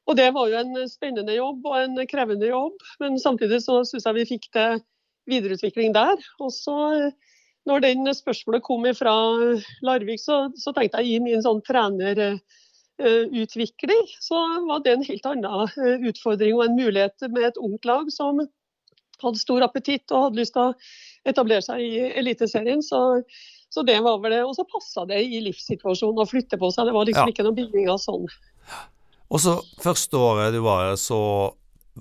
og 0.06 0.18
Det 0.18 0.34
var 0.34 0.50
jo 0.50 0.58
en 0.60 0.90
spennende 0.90 1.36
jobb 1.36 1.66
og 1.66 1.78
en 1.80 2.08
krevende 2.08 2.48
jobb, 2.48 2.74
men 3.02 3.20
samtidig 3.20 3.62
så 3.64 3.84
syns 3.88 4.06
jeg 4.06 4.16
vi 4.20 4.26
fikk 4.36 4.52
til 4.54 4.82
videreutvikling 5.30 5.94
der. 5.96 6.16
Og 6.40 6.52
så 6.54 7.12
når 7.66 7.80
den 7.82 8.14
spørsmålet 8.14 8.64
kom 8.64 8.96
fra 8.98 9.14
Larvik, 9.82 10.20
så, 10.22 10.52
så 10.58 10.72
tenkte 10.74 10.98
jeg 11.02 11.10
i 11.16 11.20
min 11.24 11.42
sånn 11.42 11.62
trenerutvikling, 11.66 14.08
så 14.22 14.36
var 14.68 14.80
det 14.86 14.92
en 14.94 15.04
helt 15.08 15.26
annen 15.32 15.70
eh, 15.82 15.98
utfordring 16.12 16.54
og 16.60 16.66
en 16.68 16.78
mulighet 16.78 17.18
med 17.32 17.44
et 17.50 17.58
ungt 17.58 17.86
lag 17.90 18.06
som 18.14 18.34
hadde 19.24 19.40
stor 19.42 19.62
appetitt 19.66 20.12
og 20.12 20.24
hadde 20.28 20.40
lyst 20.42 20.54
til 20.56 20.66
å 20.70 20.76
etablere 21.26 21.62
seg 21.66 21.78
i 21.82 22.14
Eliteserien. 22.22 22.82
Så, 22.86 23.00
så 23.76 23.84
det 23.84 23.98
var 24.00 24.22
vel 24.24 24.32
det. 24.32 24.44
Og 24.48 24.56
så 24.56 24.64
passa 24.72 25.04
det 25.10 25.20
i 25.28 25.42
livssituasjonen 25.44 26.24
å 26.24 26.30
flytte 26.30 26.60
på 26.62 26.70
seg. 26.72 26.88
Det 26.88 26.96
var 26.96 27.10
liksom 27.10 27.28
ja. 27.28 27.34
ikke 27.34 27.44
noe 27.44 27.58
bygning 27.58 27.90
av 27.92 28.00
sånn. 28.00 28.30
Og 29.28 29.42
så 29.44 29.58
første 29.84 30.20
året 30.22 30.56
du 30.56 30.62
var 30.64 30.86
her, 30.86 30.96
så 31.02 31.20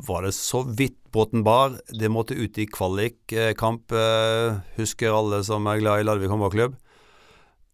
var 0.07 0.23
det 0.23 0.35
så 0.39 0.63
vidt 0.63 1.01
båten 1.15 1.43
bar. 1.47 1.75
Det 1.91 2.11
måtte 2.15 2.39
ut 2.39 2.59
i 2.63 2.69
kvalikkamp, 2.71 3.93
eh, 3.93 4.61
husker 4.79 5.15
alle 5.15 5.43
som 5.47 5.67
er 5.71 5.83
glad 5.83 6.03
i 6.03 6.07
Larvik 6.07 6.31
håndballklubb. 6.31 6.79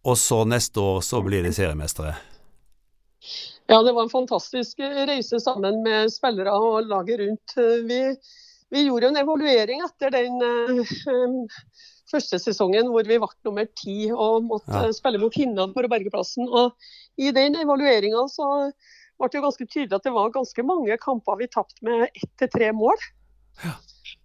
Og 0.09 0.17
så 0.17 0.41
neste 0.49 0.81
år 0.81 1.01
så 1.05 1.21
blir 1.21 1.45
de 1.45 1.53
seriemestere. 1.53 2.15
Ja, 3.69 3.83
det 3.85 3.93
var 3.93 4.07
en 4.07 4.13
fantastisk 4.13 4.81
reise 4.81 5.39
sammen 5.39 5.83
med 5.85 6.09
spillere 6.13 6.57
og 6.57 6.89
laget 6.89 7.21
rundt. 7.21 7.53
Vi, 7.85 8.01
vi 8.73 8.87
gjorde 8.87 9.11
en 9.11 9.21
evaluering 9.21 9.85
etter 9.85 10.17
den 10.17 10.41
første 12.11 12.39
sesongen 12.41 12.89
hvor 12.91 13.07
vi 13.07 13.19
ble 13.21 13.29
nummer 13.47 13.69
ti 13.79 13.95
og 14.11 14.47
måtte 14.49 14.83
ja. 14.87 14.95
spille 14.95 15.21
mot 15.21 15.35
Hinnan 15.35 15.75
for 15.75 15.87
å 15.87 15.91
berge 15.91 16.11
plassen. 16.13 16.49
Og 16.49 16.75
I 17.21 17.31
den 17.35 17.57
evalueringa 17.61 18.25
ble 18.29 19.29
det 19.29 19.39
jo 19.39 19.45
ganske 19.45 19.67
tydelig 19.67 19.97
at 19.97 20.07
det 20.07 20.15
var 20.15 20.33
ganske 20.35 20.65
mange 20.67 20.97
kamper 21.01 21.39
vi 21.41 21.49
tapte 21.51 21.87
med 21.87 22.07
ett 22.09 22.31
til 22.41 22.51
tre 22.51 22.71
mål. 22.75 23.09
Ja. 23.63 23.75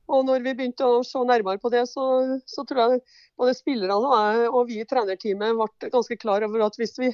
Og 0.07 0.23
når 0.28 0.45
vi 0.45 0.55
begynte 0.55 0.87
å 0.87 1.02
se 1.07 1.19
nærmere 1.26 1.59
på 1.62 1.71
det, 1.73 1.83
så, 1.90 2.05
så 2.47 2.62
tror 2.66 2.83
jeg 2.83 3.00
både 3.38 3.57
spillerne 3.59 3.97
og 3.99 4.14
jeg 4.14 4.50
og 4.52 4.69
vi 4.69 4.78
i 4.83 4.87
trenerteamet 4.87 5.57
ble 5.59 5.90
ganske 5.93 6.19
klar 6.23 6.47
over 6.47 6.62
at 6.69 6.78
hvis 6.78 6.95
vi, 7.00 7.11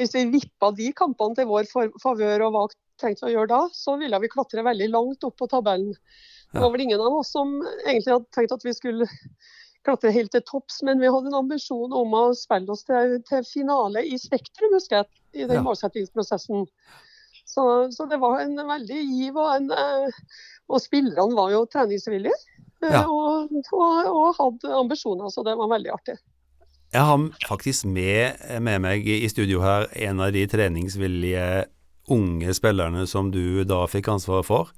hvis 0.00 0.14
vi 0.16 0.24
vippa 0.32 0.72
de 0.74 0.90
kampene 0.98 1.38
til 1.38 1.46
vår 1.50 1.70
favør 2.02 2.48
og 2.48 2.56
hva 2.56 2.64
tenkte 3.02 3.28
vi 3.28 3.32
å 3.32 3.36
gjøre 3.36 3.52
da, 3.54 3.60
så 3.74 3.94
ville 4.00 4.20
vi 4.22 4.30
klatre 4.32 4.66
veldig 4.66 4.90
langt 4.90 5.26
opp 5.28 5.38
på 5.38 5.50
tabellen. 5.50 5.94
Det 6.52 6.60
var 6.60 6.72
vel 6.74 6.84
ingen 6.84 7.00
av 7.00 7.14
oss 7.16 7.30
som 7.32 7.54
egentlig 7.86 8.12
hadde 8.12 8.34
tenkt 8.34 8.52
at 8.58 8.66
vi 8.66 8.74
skulle 8.76 9.06
klatre 9.86 10.12
helt 10.14 10.32
til 10.34 10.44
topps, 10.46 10.80
men 10.86 11.00
vi 11.02 11.10
hadde 11.10 11.30
en 11.30 11.40
ambisjon 11.42 11.92
om 11.96 12.14
å 12.16 12.24
spille 12.38 12.70
oss 12.72 12.84
til, 12.88 13.18
til 13.28 13.44
finale 13.46 14.04
i 14.06 14.18
Spektrum, 14.20 14.74
husker 14.76 15.00
jeg, 15.02 15.22
i 15.42 15.46
den 15.46 15.60
ja. 15.60 15.64
målsettingsprosessen. 15.66 16.66
Så, 17.48 17.64
så, 17.92 18.06
det 18.08 18.20
var 18.22 18.40
en 18.40 18.56
veldig 18.56 19.00
giv, 19.00 19.36
og, 19.36 19.48
en, 19.56 19.70
eh, 19.74 20.20
og 20.70 20.80
spillerne 20.80 21.36
var 21.36 21.50
jo 21.52 21.64
treningsvillige. 21.72 22.38
Eh, 22.84 22.94
ja. 22.94 23.02
Og, 23.06 23.50
og, 23.74 24.12
og, 24.12 24.28
hadde 24.38 24.78
ambisjoner, 24.78 25.28
så 25.34 25.44
det 25.46 25.56
var 25.58 25.72
veldig 25.74 25.92
artig. 25.94 26.16
Jeg 26.92 27.08
har 27.08 27.22
faktisk 27.48 27.86
med, 27.88 28.40
med 28.60 28.82
meg 28.84 29.06
i 29.08 29.28
studio 29.32 29.62
her 29.64 29.86
en 30.08 30.20
av 30.20 30.32
de 30.34 30.44
treningsvillige 30.50 31.46
unge 32.12 32.52
spillerne 32.54 33.06
som 33.08 33.30
du 33.32 33.62
da 33.64 33.86
fikk 33.88 34.10
ansvaret 34.12 34.48
for. 34.48 34.72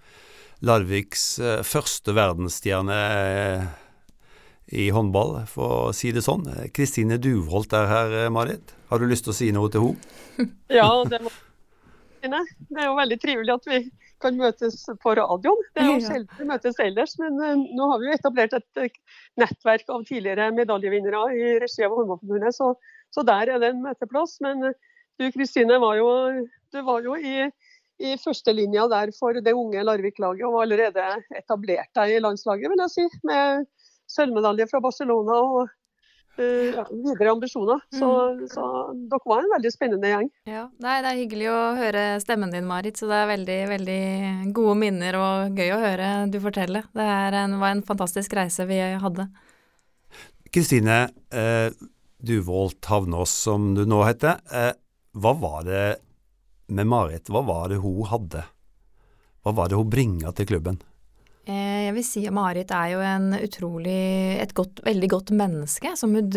Larviks 0.64 1.24
eh, 1.42 1.62
første 1.66 2.14
verdensstjerne 2.16 2.98
i 4.72 4.88
håndball, 4.94 5.42
for 5.50 5.88
å 5.88 5.92
si 5.96 6.12
det 6.14 6.24
sånn. 6.24 6.46
Kristine 6.74 7.18
Duvholt 7.20 7.74
er 7.76 7.90
her, 7.90 8.14
Marit. 8.32 8.72
Har 8.88 9.00
du 9.00 9.08
lyst 9.10 9.26
til 9.26 9.34
å 9.34 9.36
si 9.36 9.50
noe 9.52 9.72
til 9.72 9.90
henne? 9.90 10.12
Ja, 10.72 10.88
det 11.08 11.20
Kristine. 11.20 12.40
Det 12.70 12.80
er 12.80 12.88
jo 12.88 12.96
veldig 12.96 13.18
trivelig 13.20 13.52
at 13.54 13.68
vi 13.68 13.78
kan 14.24 14.38
møtes 14.38 14.78
på 15.02 15.14
radioen. 15.18 15.60
Det 15.76 15.82
er 15.82 15.90
jo 15.90 16.06
sjelden 16.06 16.40
vi 16.40 16.48
møtes 16.48 16.80
ellers, 16.80 17.18
men 17.20 17.36
uh, 17.36 17.52
nå 17.76 17.88
har 17.90 18.00
vi 18.00 18.08
jo 18.08 18.16
etablert 18.16 18.56
et 18.56 18.80
uh, 18.80 19.18
nettverk 19.42 19.92
av 19.92 20.06
tidligere 20.08 20.48
medaljevinnere 20.56 21.20
i 21.36 21.52
regi 21.60 21.84
av 21.84 21.92
Håndballforbundet, 21.98 22.56
så, 22.56 22.72
så, 23.12 23.26
der 23.28 23.52
er 23.52 23.60
det 23.60 23.74
en 23.74 23.84
møteplass. 23.84 24.38
Men 24.44 24.70
du 25.20 25.28
Kristine 25.34 25.76
var 25.82 26.00
jo, 26.00 26.08
du 26.72 26.80
var 26.86 27.04
jo 27.04 27.18
i, 27.20 27.50
i 28.00 28.16
førstelinja 28.22 28.88
der 28.90 29.12
for 29.18 29.36
det 29.36 29.54
unge 29.54 29.84
Larvik-laget 29.84 30.48
og 30.48 30.56
var 30.56 30.66
allerede 30.66 31.10
etablert 31.36 31.92
deg 31.98 32.16
i 32.16 32.22
landslaget, 32.24 32.72
vil 32.72 32.84
jeg 32.86 32.94
si. 32.96 33.08
Med 33.28 33.68
sølvmedalje 34.14 34.68
fra 34.70 34.82
Barcelona 34.84 35.40
og 35.44 35.72
Uh, 36.34 36.80
videre 36.90 37.30
ambisjoner. 37.30 37.78
Så, 37.94 38.06
mm. 38.34 38.48
så, 38.50 38.64
dere 39.06 39.30
var 39.30 39.44
en 39.44 39.52
veldig 39.52 39.70
spennende 39.70 40.08
gjeng. 40.10 40.30
Ja, 40.50 40.64
nei, 40.82 40.96
Det 41.04 41.10
er 41.12 41.20
hyggelig 41.20 41.46
å 41.52 41.60
høre 41.78 42.02
stemmen 42.24 42.50
din, 42.50 42.66
Marit. 42.66 42.98
Så 42.98 43.06
det 43.06 43.20
er 43.20 43.28
veldig 43.30 43.58
veldig 43.70 44.00
gode 44.56 44.74
minner 44.80 45.14
og 45.14 45.60
gøy 45.60 45.70
å 45.76 45.78
høre 45.78 46.08
du 46.34 46.40
fortelle. 46.42 46.82
Det 46.90 47.06
en, 47.38 47.54
var 47.62 47.76
en 47.76 47.84
fantastisk 47.86 48.34
reise 48.34 48.66
vi 48.66 48.80
hadde. 48.98 49.28
Kristine 50.50 51.04
eh, 51.30 51.70
Duvold 52.18 52.82
Havnås, 52.86 53.30
som 53.46 53.70
du 53.78 53.84
nå 53.86 54.02
heter. 54.06 54.42
Eh, 54.50 54.72
hva 55.14 55.36
var 55.38 55.62
det 55.68 55.86
med 56.74 56.90
Marit, 56.90 57.30
hva 57.30 57.44
var 57.46 57.70
det 57.70 57.78
hun 57.82 58.02
hadde? 58.10 58.42
Hva 59.44 59.54
var 59.54 59.70
det 59.70 59.78
hun 59.78 59.90
bringa 59.92 60.34
til 60.34 60.50
klubben? 60.50 60.82
Eh, 61.44 61.86
jeg 61.86 61.94
vil 61.98 62.06
si 62.06 62.24
at 62.28 62.34
Marit 62.34 62.72
er 62.72 62.94
jo 62.94 63.04
en 63.04 63.32
utrolig 63.36 64.40
et 64.40 64.54
godt, 64.56 64.80
veldig 64.86 65.10
godt 65.12 65.32
menneske. 65.36 65.92
Som 66.00 66.16
hun 66.16 66.30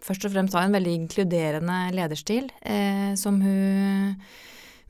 først 0.00 0.24
og 0.24 0.32
fremst 0.34 0.56
har 0.56 0.66
en 0.66 0.76
veldig 0.76 0.94
inkluderende 1.02 1.80
lederstil. 1.96 2.48
Eh, 2.62 3.12
som 3.20 3.40
hun 3.44 4.16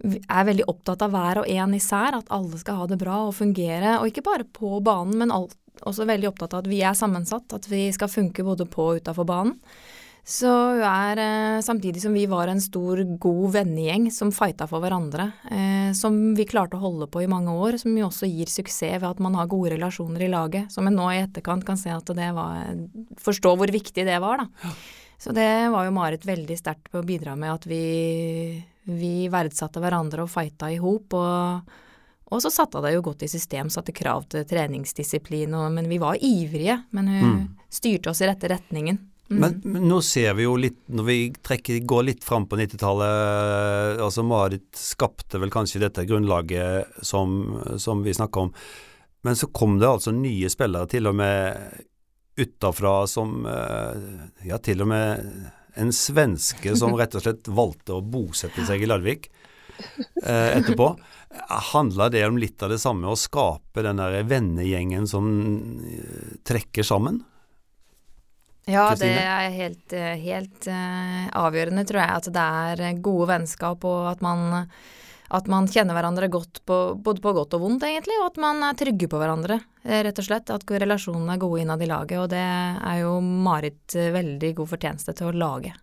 er 0.00 0.47
veldig 0.49 0.67
opptatt 0.71 1.02
av 1.05 1.12
hver 1.12 1.43
og 1.43 1.50
en 1.50 1.75
især, 1.76 2.17
at 2.17 2.31
alle 2.33 2.59
skal 2.61 2.79
ha 2.81 2.87
det 2.88 3.00
bra 3.00 3.25
og 3.26 3.37
fungere. 3.37 3.99
Og 4.00 4.11
ikke 4.11 4.25
bare 4.26 4.47
på 4.49 4.79
banen, 4.85 5.19
men 5.21 5.35
også 5.35 6.09
veldig 6.09 6.31
opptatt 6.31 6.55
av 6.55 6.64
at 6.64 6.71
vi 6.71 6.83
er 6.87 6.97
sammensatt. 6.97 7.50
At 7.57 7.69
vi 7.71 7.88
skal 7.95 8.12
funke 8.12 8.47
både 8.47 8.69
på 8.71 8.93
og 8.93 9.02
utafor 9.02 9.29
banen. 9.29 9.59
Så 10.25 10.50
hun 10.50 10.83
er, 10.85 11.19
eh, 11.19 11.62
samtidig 11.65 12.03
som 12.03 12.12
vi 12.15 12.27
var 12.27 12.49
en 12.49 12.61
stor, 12.61 13.00
god 13.19 13.53
vennegjeng 13.53 14.11
som 14.12 14.31
fighta 14.31 14.69
for 14.69 14.81
hverandre, 14.81 15.33
eh, 15.50 15.93
som 15.97 16.35
vi 16.37 16.45
klarte 16.45 16.77
å 16.77 16.85
holde 16.85 17.09
på 17.11 17.23
i 17.25 17.31
mange 17.31 17.50
år, 17.50 17.79
som 17.81 17.97
jo 17.97 18.07
også 18.07 18.29
gir 18.29 18.47
suksess 18.47 19.00
ved 19.00 19.11
at 19.11 19.19
man 19.19 19.35
har 19.35 19.49
gode 19.49 19.73
relasjoner 19.73 20.23
i 20.23 20.31
laget, 20.31 20.71
som 20.71 20.87
en 20.87 20.95
nå 20.95 21.09
i 21.11 21.23
etterkant 21.25 21.65
kan 21.65 21.77
se 21.77 21.91
at 21.91 22.05
det 22.05 22.35
var 22.35 22.77
Forstå 23.21 23.57
hvor 23.57 23.71
viktig 23.71 24.05
det 24.05 24.21
var, 24.21 24.39
da. 24.39 24.47
Ja. 24.65 24.71
Så 25.21 25.33
det 25.37 25.69
var 25.69 25.85
jo 25.85 25.93
Marit 25.93 26.25
veldig 26.25 26.57
sterkt 26.57 26.89
på 26.91 27.03
å 27.03 27.05
bidra 27.05 27.35
med 27.37 27.53
at 27.53 27.67
vi, 27.69 28.62
vi 28.89 29.29
verdsatte 29.29 29.83
hverandre 29.83 30.25
og 30.25 30.31
fighta 30.33 30.71
i 30.73 30.79
hop. 30.81 31.12
Og, 31.12 31.75
og, 32.31 32.39
så 32.41 32.49
satte 32.49 32.81
det 32.81 32.95
jo 32.95 33.03
godt 33.05 33.27
i 33.27 33.29
system, 33.29 33.69
satte 33.69 33.93
krav 33.93 34.25
til 34.33 34.47
treningsdisiplin, 34.49 35.53
og, 35.59 35.67
men 35.77 35.91
vi 35.93 35.99
var 36.00 36.17
ivrige. 36.25 36.79
Men 36.97 37.12
hun 37.12 37.35
mm. 37.35 37.45
styrte 37.69 38.15
oss 38.15 38.25
i 38.25 38.31
rette 38.31 38.49
retningen. 38.49 39.03
Men, 39.31 39.61
men, 39.63 39.85
nå 39.87 40.01
ser 40.03 40.35
vi 40.35 40.43
jo 40.43 40.57
litt, 40.59 40.81
når 40.91 41.07
vi 41.07 41.19
trekker, 41.47 41.79
går 41.87 42.07
litt 42.09 42.25
fram 42.27 42.49
på 42.51 42.59
90-tallet 42.59 44.01
altså 44.03 44.25
Marit 44.27 44.67
skapte 44.75 45.39
vel 45.39 45.53
kanskje 45.55 45.85
dette 45.85 46.03
grunnlaget 46.09 46.99
som, 47.07 47.61
som 47.79 48.03
vi 48.03 48.15
snakker 48.17 48.49
om. 48.49 48.51
Men 49.23 49.39
så 49.39 49.47
kom 49.55 49.79
det 49.79 49.87
altså 49.87 50.11
nye 50.17 50.51
spillere, 50.51 50.91
til 50.91 51.07
og 51.07 51.15
med 51.21 51.79
utafra 52.41 53.07
som 53.07 53.47
eh, 53.47 54.49
Ja, 54.49 54.59
til 54.59 54.83
og 54.83 54.91
med 54.91 55.31
en 55.79 55.93
svenske 55.95 56.75
som 56.77 56.97
rett 56.99 57.15
og 57.15 57.23
slett 57.23 57.49
valgte 57.55 57.99
å 57.99 58.03
bosette 58.03 58.65
seg 58.67 58.83
i 58.83 58.89
Larvik 58.91 59.29
eh, 60.25 60.57
etterpå. 60.59 60.91
Handler 61.71 62.11
det 62.11 62.25
om 62.27 62.41
litt 62.41 62.63
av 62.67 62.73
det 62.75 62.81
samme, 62.83 63.07
å 63.07 63.19
skape 63.19 63.85
den 63.87 64.03
der 64.03 64.25
vennegjengen 64.27 65.07
som 65.11 65.29
eh, 65.87 66.41
trekker 66.49 66.87
sammen? 66.87 67.23
Ja, 68.71 68.87
Christine? 68.93 69.19
det 69.19 69.27
er 69.27 69.57
helt, 69.57 69.93
eh, 69.97 70.17
helt 70.23 70.71
uh, 70.71 71.27
avgjørende, 71.43 71.85
tror 71.89 72.00
jeg. 72.03 72.17
At 72.21 72.31
det 72.37 72.47
er 72.87 73.03
gode 73.03 73.29
vennskap, 73.33 73.85
og 73.89 74.09
at 74.12 74.25
man, 74.25 74.65
at 75.35 75.50
man 75.50 75.69
kjenner 75.71 75.99
hverandre 75.99 76.31
godt 76.33 76.62
på, 76.69 76.79
både 77.03 77.25
på 77.25 77.35
godt 77.37 77.59
og 77.59 77.65
vondt, 77.67 77.87
egentlig. 77.89 78.17
Og 78.23 78.31
at 78.31 78.41
man 78.43 78.62
er 78.69 78.79
trygge 78.79 79.11
på 79.11 79.21
hverandre, 79.21 79.61
eh, 79.85 80.05
rett 80.07 80.23
og 80.23 80.29
slett. 80.31 80.55
At 80.55 80.67
relasjonene 80.71 81.37
er 81.37 81.43
gode 81.43 81.65
innad 81.65 81.83
i 81.83 81.91
laget. 81.91 82.19
Og 82.23 82.31
det 82.33 82.47
er 82.47 83.03
jo 83.03 83.19
Marit 83.21 83.99
veldig 84.19 84.55
god 84.62 84.75
fortjeneste 84.77 85.17
til 85.19 85.33
å 85.33 85.39
lage. 85.45 85.75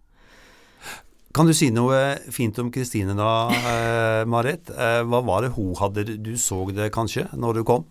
Kan 1.37 1.45
du 1.45 1.53
si 1.53 1.67
noe 1.69 2.15
fint 2.33 2.57
om 2.57 2.71
Kristine 2.73 3.13
da, 3.13 3.31
eh, 3.53 4.23
Marit? 4.25 4.71
Eh, 4.73 5.03
hva 5.05 5.19
var 5.21 5.43
det 5.45 5.51
hun 5.53 5.75
hadde? 5.77 6.17
Du 6.17 6.33
så 6.33 6.63
det 6.73 6.89
kanskje 6.95 7.27
når 7.37 7.59
du 7.59 7.63
kom? 7.63 7.85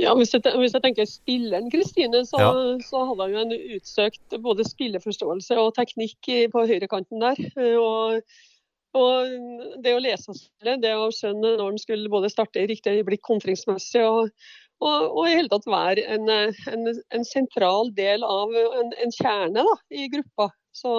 Ja, 0.00 0.14
hvis 0.16 0.32
jeg, 0.34 0.42
hvis 0.56 0.74
jeg, 0.74 0.82
tenker 0.84 1.08
spilleren 1.08 1.70
Kristine, 1.72 2.22
så, 2.28 2.40
ja. 2.40 2.52
så 2.84 3.02
hadde 3.10 3.26
hun 3.28 3.40
en 3.42 3.74
utsøkt 3.76 4.38
både 4.44 4.64
spilleforståelse 4.68 5.58
og 5.60 5.74
teknikk 5.76 6.30
på 6.52 6.64
høyrekanten 6.70 7.22
der. 7.22 7.42
Og, 7.80 8.22
og, 8.96 9.36
det 9.84 9.94
å 9.96 10.02
lese 10.02 10.36
spillet, 10.36 10.82
det 10.84 10.94
å 10.96 11.10
skjønne 11.14 11.56
når 11.60 11.74
en 11.74 11.82
skulle 11.82 12.12
både 12.12 12.32
starte 12.32 12.62
i 12.62 12.70
riktig 12.70 12.96
øyeblikk 12.98 13.22
kontringsmessig 13.28 14.06
og, 14.06 14.32
og, 14.80 14.96
og, 15.04 15.24
i 15.28 15.36
hele 15.36 15.52
tatt 15.52 15.68
være 15.68 16.06
en, 16.16 16.30
en, 16.32 16.88
en 16.88 17.26
sentral 17.28 17.92
del 17.96 18.24
av 18.24 18.56
en, 18.56 18.94
en 18.96 19.14
kjerne 19.20 19.66
da, 19.66 19.76
i 19.92 20.08
gruppa. 20.12 20.48
Så, 20.72 20.92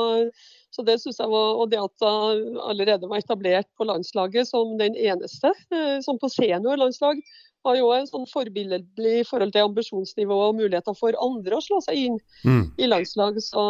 så 0.76 0.84
det 0.84 0.98
synes 1.00 1.20
jeg 1.20 1.32
var, 1.32 1.54
Og 1.62 1.70
det 1.72 1.80
at 1.80 2.04
hun 2.04 2.58
allerede 2.60 3.08
var 3.08 3.22
etablert 3.22 3.70
på 3.80 3.88
landslaget 3.88 4.50
som 4.50 4.76
den 4.80 4.98
eneste, 5.00 5.54
eh, 5.72 5.98
som 6.04 6.20
på 6.20 6.30
seniorlandslag, 6.30 7.22
har 7.68 7.78
jo 7.78 7.92
en 7.94 8.08
sånn 8.10 8.26
forbilledlig 8.30 9.20
i 9.20 9.28
forhold 9.28 9.54
til 9.54 9.68
ambisjonsnivå 9.68 10.38
og 10.48 10.58
muligheter 10.58 10.96
for 10.98 11.18
andre 11.22 11.58
å 11.58 11.66
slå 11.66 11.82
seg 11.86 12.08
inn 12.08 12.18
mm. 12.48 12.64
i 12.82 12.90
landslag. 12.90 13.38
Så, 13.44 13.62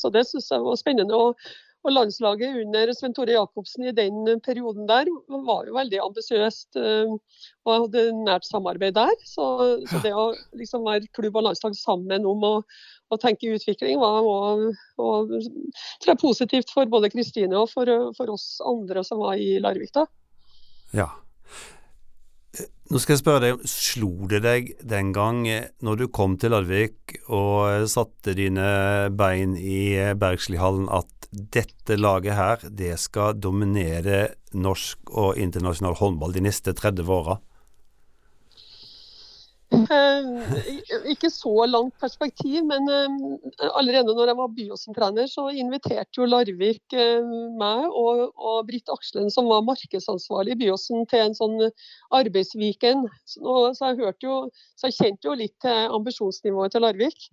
så 0.00 0.10
det 0.14 0.26
syns 0.28 0.50
jeg 0.50 0.64
var 0.64 0.80
spennende. 0.80 1.14
Og, 1.14 1.38
og, 1.86 1.92
landslaget 1.94 2.58
under 2.64 2.90
Sven 2.96 3.14
Tore 3.14 3.36
Jacobsen 3.36 3.86
i 3.86 3.94
den 3.94 4.40
perioden 4.42 4.88
der 4.90 5.10
var 5.30 5.68
jo 5.68 5.76
veldig 5.76 6.02
ambisiøst 6.08 6.80
Og 6.80 7.20
og 7.66 7.86
hadde 7.86 8.02
nært 8.26 8.46
samarbeid 8.46 8.94
der. 8.94 9.14
Så, 9.26 9.46
så 9.90 10.02
det 10.04 10.14
å 10.14 10.28
liksom 10.58 10.86
være 10.86 11.10
klubb 11.16 11.38
og 11.38 11.48
landslag 11.48 11.74
sammen 11.78 12.26
om 12.26 12.44
å, 12.46 12.54
å 13.10 13.18
tenke 13.22 13.50
utvikling 13.54 13.98
var 14.02 14.26
og, 14.26 14.68
og, 15.02 15.34
tror 16.02 16.12
jeg, 16.12 16.22
positivt 16.22 16.74
for 16.74 16.90
både 16.90 17.10
Kristine 17.14 17.58
og 17.58 17.70
for, 17.72 17.90
for, 18.18 18.34
oss 18.34 18.56
andre 18.66 19.02
som 19.06 19.22
var 19.22 19.38
i 19.42 19.56
Larvik 19.62 19.94
da. 19.94 20.06
Ja. 20.94 21.10
Nå 22.86 23.00
skal 23.02 23.16
jeg 23.16 23.22
spørre 23.24 23.42
deg, 23.42 23.64
Slo 23.66 24.28
det 24.30 24.40
deg 24.44 24.68
den 24.86 25.10
gang 25.16 25.42
eh, 25.50 25.72
når 25.82 25.98
du 25.98 26.06
kom 26.14 26.36
til 26.38 26.54
Larvik 26.54 27.16
og 27.26 27.88
satte 27.90 28.36
dine 28.38 29.10
bein 29.10 29.56
i 29.58 30.14
Bergslihallen 30.14 30.86
at 30.94 31.10
dette 31.32 31.96
laget 31.98 32.38
her, 32.38 32.62
det 32.70 32.94
skal 33.02 33.36
dominere 33.42 34.36
norsk 34.54 35.10
og 35.10 35.40
internasjonal 35.42 35.98
håndball 35.98 36.36
de 36.36 36.44
neste 36.46 36.72
30 36.76 37.10
åra? 37.10 37.40
Eh, 39.74 40.26
ikke 41.10 41.28
så 41.32 41.52
langt 41.66 41.96
perspektiv, 41.98 42.60
men 42.68 42.86
eh, 42.86 43.70
allerede 43.74 44.14
når 44.14 44.30
jeg 44.30 44.38
var 44.38 44.52
Byåsen-trener, 44.54 45.26
så 45.30 45.48
inviterte 45.50 46.20
jo 46.20 46.28
Larvik 46.28 46.94
eh, 46.94 47.26
meg 47.58 47.88
og, 47.90 48.28
og 48.38 48.60
Britt 48.68 48.92
Akselen, 48.94 49.26
som 49.32 49.50
var 49.50 49.66
markedsansvarlig 49.66 50.54
i 50.54 50.60
Byåsen, 50.62 51.02
til 51.10 51.24
en 51.24 51.34
sånn 51.38 51.58
arbeidsviken. 52.14 53.08
Så, 53.26 53.56
jeg 53.80 54.00
hørte 54.04 54.28
jo, 54.28 54.38
så 54.78 54.90
jeg 54.90 54.98
kjente 55.00 55.30
jo 55.30 55.36
litt 55.42 55.56
til 55.64 55.98
ambisjonsnivået 55.98 56.76
til 56.76 56.86
Larvik. 56.86 57.28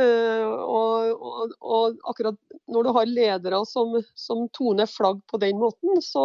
Og, 0.00 1.10
og, 1.20 1.50
og, 1.60 1.96
akkurat 2.08 2.36
når 2.72 2.86
du 2.86 2.90
har 2.96 3.10
ledere 3.10 3.58
som, 3.68 3.98
som 4.16 4.46
toner 4.56 4.88
flagg 4.88 5.18
på 5.28 5.36
den 5.42 5.58
måten, 5.60 6.00
så 6.00 6.22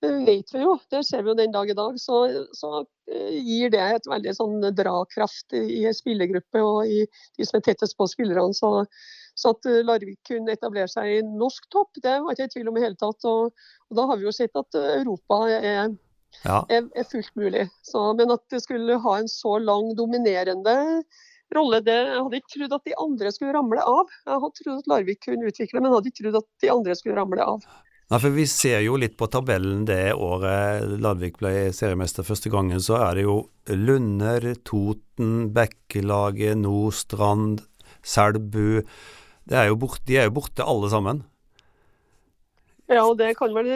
vet 0.00 0.54
vi 0.54 0.62
jo, 0.62 0.74
det 0.90 1.02
ser 1.04 1.22
vi 1.22 1.32
jo 1.32 1.36
den 1.36 1.52
dag 1.52 1.70
i 1.70 1.76
dag, 1.76 1.96
så, 2.00 2.22
så 2.56 2.82
eh, 3.12 3.36
gir 3.44 3.72
det 3.72 3.80
et 3.84 4.08
veldig 4.08 4.32
sånn 4.36 4.60
drakraft 4.76 5.56
i 5.56 5.82
spillergruppe 5.96 6.62
og 6.64 6.88
i 6.88 7.02
de 7.36 7.46
som 7.46 7.58
er 7.58 7.66
tettest 7.66 7.98
på 7.98 8.08
spillerne. 8.08 8.54
Så, 8.56 8.86
så 9.36 9.52
at 9.54 9.68
eh, 9.68 9.82
Larvik 9.84 10.20
kunne 10.28 10.56
etablere 10.56 10.88
seg 10.88 11.18
i 11.18 11.24
norsk 11.26 11.68
topp, 11.74 12.00
det 12.00 12.16
var 12.24 12.36
ikke 12.36 12.48
i 12.48 12.54
tvil 12.54 12.70
om 12.72 12.78
i 12.80 12.84
hele 12.86 13.00
tatt. 13.00 13.28
Og, 13.28 13.50
og, 13.90 13.98
da 13.98 14.06
har 14.08 14.20
vi 14.20 14.28
jo 14.28 14.36
sett 14.36 14.56
at 14.56 14.80
Europa 14.80 15.42
er, 15.58 15.92
ja. 16.46 16.62
er, 16.72 16.88
er 16.88 17.10
fullt 17.10 17.34
mulig. 17.36 17.66
Så, 17.86 18.06
men 18.16 18.32
at 18.32 18.46
det 18.54 18.62
skulle 18.64 19.00
ha 19.04 19.18
en 19.18 19.28
så 19.30 19.58
lang 19.60 19.92
dominerende 19.98 20.78
rolle, 21.54 21.80
det, 21.84 21.98
jeg 22.06 22.24
hadde 22.24 22.38
ikke 22.40 22.52
trodd 22.54 22.74
at 22.78 22.88
de 22.88 22.96
andre 23.04 23.30
skulle 23.34 23.54
ramle 23.56 23.84
av. 23.84 24.10
Jeg 24.24 24.42
hadde 24.46 24.64
trodd 24.64 24.82
at 24.82 24.90
Larvik 24.90 25.22
kunne 25.26 25.50
utvikle, 25.50 25.82
men 25.82 25.92
hadde 25.92 26.12
ikke 26.12 26.24
trodd 26.24 26.42
at 26.42 26.50
de 26.64 26.72
andre 26.72 26.96
skulle 26.96 27.20
ramle 27.20 27.52
av. 27.56 27.64
Nei, 28.10 28.18
for 28.18 28.34
Vi 28.34 28.44
ser 28.50 28.80
jo 28.82 28.96
litt 28.98 29.14
på 29.18 29.28
tabellen 29.30 29.84
det 29.86 30.16
året 30.18 30.98
Ladvik 30.98 31.38
ble 31.38 31.70
seriemester 31.74 32.26
første 32.26 32.50
gangen. 32.50 32.82
Så 32.82 32.98
er 32.98 33.20
det 33.20 33.26
jo 33.28 33.36
Lunder, 33.70 34.48
Toten, 34.66 35.52
Bekkelaget, 35.54 36.58
Nordstrand, 36.58 37.62
Selbu. 38.02 38.82
Er 39.50 39.70
de 40.08 40.16
er 40.18 40.26
jo 40.26 40.34
borte 40.40 40.66
alle 40.66 40.90
sammen. 40.90 41.22
Ja, 42.90 43.04
og 43.04 43.20
det 43.20 43.36
kan 43.38 43.54
vel 43.54 43.70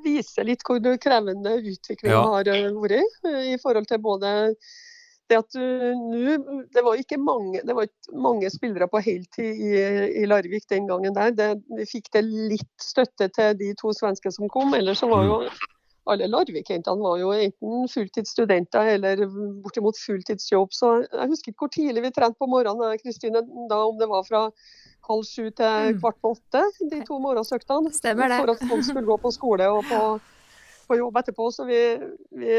vise 0.00 0.44
litt 0.48 0.64
hvor 0.64 0.80
krevende 0.96 1.58
utviklinga 1.60 2.14
ja. 2.14 2.24
har 2.32 2.48
vært 2.48 3.28
i 3.44 3.58
forhold 3.60 3.90
til 3.90 4.00
både 4.00 4.30
det 5.28 5.38
at 5.38 5.56
nu, 5.56 6.64
det 6.72 6.82
var 6.84 6.98
ikke 6.98 7.18
mange, 7.18 7.62
det 7.66 7.74
var 7.74 7.88
ikke 7.88 8.18
mange 8.22 8.50
spillere 8.52 8.88
på 8.90 9.02
heltid 9.02 9.62
i, 9.62 9.72
i, 10.22 10.26
Larvik 10.28 10.68
den 10.70 10.86
gangen 10.90 11.16
der. 11.16 11.32
Det, 11.34 11.48
vi 11.78 11.86
fikk 11.90 12.12
det 12.14 12.22
litt 12.26 12.82
støtte 12.82 13.28
til 13.34 13.56
de 13.58 13.72
to 13.80 13.94
svenske 13.96 14.32
som 14.34 14.50
kom. 14.52 14.74
Ellers 14.78 15.02
så 15.02 15.10
var 15.10 15.26
jo 15.26 15.40
mm. 15.42 15.64
alle 16.12 16.30
Larvik-jentene 16.30 17.02
var 17.02 17.18
jo 17.22 17.32
enten 17.34 17.90
fulltidsstudenter 17.92 18.92
eller 18.94 19.26
bortimot 19.64 19.98
fulltidsjobb. 19.98 20.74
Så 20.74 20.92
jeg 21.04 21.30
husker 21.32 21.52
ikke 21.52 21.66
hvor 21.66 21.74
tidlig 21.74 22.06
vi 22.06 22.14
trente 22.14 22.38
på 22.38 22.50
morgenen, 22.50 22.98
Kristine, 23.02 23.42
da 23.70 23.82
om 23.88 23.98
det 23.98 24.10
var 24.12 24.26
fra 24.28 24.46
halv 25.06 25.26
sju 25.26 25.50
til 25.50 25.92
mm. 25.92 26.00
kvart 26.00 26.18
på 26.22 26.34
åtte, 26.36 26.64
de 26.90 27.02
to 27.06 27.18
morgensøktene. 27.22 27.94
Stemmer 27.94 28.30
det. 28.30 28.42
For 28.42 28.54
at 28.54 28.66
folk 28.70 28.86
skulle 28.86 29.06
gå 29.10 29.20
på 29.22 29.34
skole 29.34 29.70
og 29.74 29.86
på, 29.90 30.02
på 30.86 30.98
jobb 31.02 31.22
etterpå. 31.22 31.50
Så 31.54 31.66
vi, 31.66 31.82
vi 32.38 32.58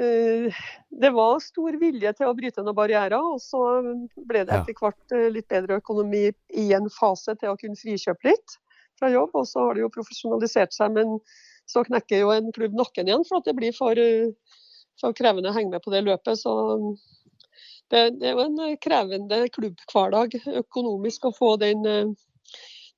det 0.00 1.10
var 1.10 1.40
stor 1.44 1.76
vilje 1.80 2.12
til 2.16 2.30
å 2.30 2.34
bryte 2.36 2.62
noen 2.64 2.76
barrierer, 2.76 3.18
og 3.20 3.40
så 3.42 3.60
ble 4.28 4.44
det 4.48 4.56
etter 4.56 4.76
hvert 4.78 5.14
eh, 5.16 5.28
litt 5.32 5.48
bedre 5.50 5.80
økonomi 5.80 6.28
i 6.56 6.66
en 6.76 6.88
fase 6.92 7.34
til 7.40 7.52
å 7.52 7.58
kunne 7.60 7.78
frikjøpe 7.78 8.30
litt 8.30 8.56
fra 9.00 9.10
jobb. 9.12 9.34
Og 9.36 9.46
så 9.48 9.66
har 9.66 9.76
det 9.76 9.84
jo 9.84 9.92
profesjonalisert 9.92 10.76
seg, 10.76 10.96
men 10.96 11.18
så 11.70 11.84
knekker 11.86 12.24
jo 12.24 12.32
en 12.34 12.50
klubb 12.56 12.78
nakken 12.78 13.10
igjen 13.10 13.26
for 13.28 13.40
at 13.40 13.50
det 13.50 13.56
blir 13.58 13.76
for, 13.76 13.98
eh, 14.00 14.32
for 15.00 15.16
krevende 15.16 15.52
å 15.52 15.56
henge 15.56 15.74
med 15.76 15.84
på 15.84 15.92
det 15.92 16.02
løpet. 16.08 16.40
Så 16.40 16.56
det, 17.92 18.06
det 18.20 18.32
er 18.32 18.38
jo 18.38 18.46
en 18.46 18.76
krevende 18.80 19.44
klubbhverdag 19.52 20.40
økonomisk 20.64 21.28
å 21.28 21.36
få 21.36 21.54
den, 21.60 21.84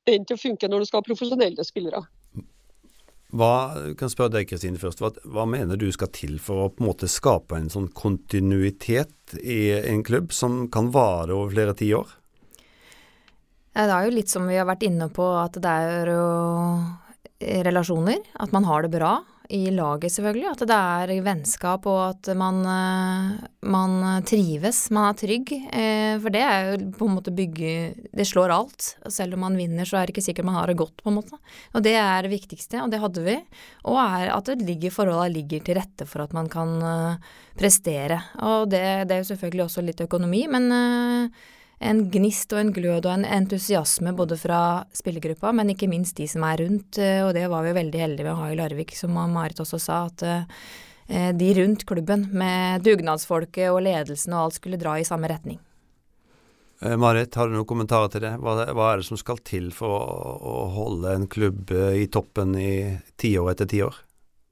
den 0.07 0.27
til 0.29 0.39
å 0.39 0.43
funke 0.43 0.71
når 0.71 0.85
du 0.85 0.91
skal 0.91 1.03
ha 1.03 1.11
profesjonelle 1.11 1.67
spillere. 1.67 2.05
Hva, 3.33 3.53
kan 3.97 4.11
spørre 4.13 4.35
deg 4.35 4.49
Kristine 4.51 4.81
først, 4.81 5.01
hva, 5.01 5.09
hva, 5.25 5.47
mener 5.49 5.79
du 5.81 5.87
skal 5.95 6.11
til 6.13 6.37
for 6.43 6.67
å 6.67 6.73
på 6.73 6.85
en 6.85 6.91
måte 6.91 7.09
skape 7.09 7.57
en 7.57 7.71
sånn 7.73 7.89
kontinuitet 7.97 9.39
i 9.41 9.73
en 9.79 10.03
klubb 10.05 10.35
som 10.37 10.67
kan 10.73 10.91
vare 10.93 11.33
over 11.33 11.55
flere 11.55 11.77
tiår? 11.79 12.19
Det 13.73 13.89
er 13.89 14.05
jo 14.05 14.13
litt 14.13 14.29
som 14.29 14.45
vi 14.51 14.59
har 14.61 14.69
vært 14.69 14.85
inne 14.85 15.09
på, 15.09 15.25
at 15.41 15.57
det 15.65 15.77
er 15.87 16.13
jo 16.13 16.27
relasjoner. 17.65 18.21
At 18.45 18.53
man 18.53 18.69
har 18.69 18.85
det 18.85 18.93
bra 18.93 19.15
i 19.53 19.71
laget, 19.75 20.13
selvfølgelig. 20.15 20.49
At 20.53 20.63
det 20.69 20.77
er 20.77 21.25
vennskap, 21.27 21.87
og 21.91 22.01
at 22.07 22.31
man, 22.39 22.61
eh, 22.65 23.43
man 23.69 24.25
trives, 24.29 24.87
man 24.95 25.11
er 25.11 25.19
trygg. 25.21 25.53
Eh, 25.53 26.15
for 26.23 26.33
det 26.33 26.43
er 26.43 26.71
jo 26.71 26.91
på 26.97 27.09
en 27.09 27.17
måte 27.19 27.35
bygge 27.37 27.95
Det 28.13 28.27
slår 28.27 28.55
alt. 28.55 28.97
Selv 29.09 29.35
om 29.35 29.45
man 29.45 29.57
vinner, 29.57 29.85
så 29.85 29.99
er 29.99 30.07
det 30.07 30.17
ikke 30.17 30.25
sikkert 30.25 30.49
man 30.49 30.57
har 30.57 30.67
det 30.67 30.77
godt, 30.81 30.97
på 31.03 31.11
en 31.11 31.21
måte. 31.21 31.39
Og 31.75 31.83
det 31.85 31.95
er 31.95 32.23
det 32.23 32.33
viktigste, 32.33 32.81
og 32.81 32.91
det 32.91 33.01
hadde 33.01 33.25
vi. 33.25 33.39
Og 33.85 33.99
er 34.01 34.33
at 34.33 34.45
det 34.47 34.63
ligger, 34.63 34.91
forholda 34.91 35.29
ligger 35.29 35.61
til 35.61 35.77
rette 35.77 36.07
for 36.07 36.25
at 36.25 36.33
man 36.33 36.49
kan 36.49 36.77
eh, 36.83 37.33
prestere. 37.59 38.23
Og 38.41 38.71
det, 38.71 39.09
det 39.09 39.17
er 39.17 39.25
jo 39.25 39.33
selvfølgelig 39.35 39.65
også 39.69 39.85
litt 39.85 40.01
økonomi, 40.01 40.47
men 40.49 40.73
en 41.83 42.05
gnist 42.11 42.53
og 42.55 42.61
en 42.61 42.73
glød 42.75 43.07
og 43.07 43.13
en 43.17 43.27
entusiasme 43.27 44.13
både 44.17 44.39
fra 44.41 44.61
spillergruppa, 44.95 45.53
men 45.57 45.73
ikke 45.73 45.91
minst 45.91 46.17
de 46.21 46.29
som 46.31 46.45
er 46.47 46.63
rundt, 46.63 46.99
eh, 47.03 47.21
og 47.27 47.35
det 47.37 47.49
var 47.51 47.67
vi 47.67 47.75
veldig 47.77 48.05
heldige 48.05 48.29
med 48.29 48.35
å 48.37 48.41
ha 48.45 48.53
i 48.53 48.59
Larvik, 48.59 48.95
som 48.97 49.19
Marit 49.35 49.61
også 49.63 49.81
sa, 49.83 50.05
at 50.11 50.25
eh, 50.29 51.33
de 51.37 51.51
rundt 51.59 51.85
klubben 51.89 52.29
med 52.31 52.87
dugnadsfolket 52.87 53.73
og 53.73 53.83
ledelsen 53.89 54.37
og 54.37 54.47
alt 54.47 54.61
skulle 54.61 54.81
dra 54.81 54.95
i 55.01 55.09
samme 55.09 55.31
retning. 55.33 55.59
Eh, 56.83 56.97
Marit, 56.97 57.35
har 57.35 57.51
du 57.51 57.59
noen 57.59 57.69
kommentarer 57.69 58.15
til 58.15 58.25
det? 58.25 58.37
Hva, 58.43 58.63
er 58.71 59.03
det 59.03 59.09
som 59.11 59.21
skal 59.21 59.43
til 59.43 59.73
for 59.75 59.99
å 60.39 60.57
holde 60.79 61.19
en 61.19 61.29
klubb 61.31 61.75
i 61.75 62.07
toppen 62.13 62.57
i 62.59 62.73
tiår 63.21 63.53
etter 63.57 63.71
tiår? 63.75 64.01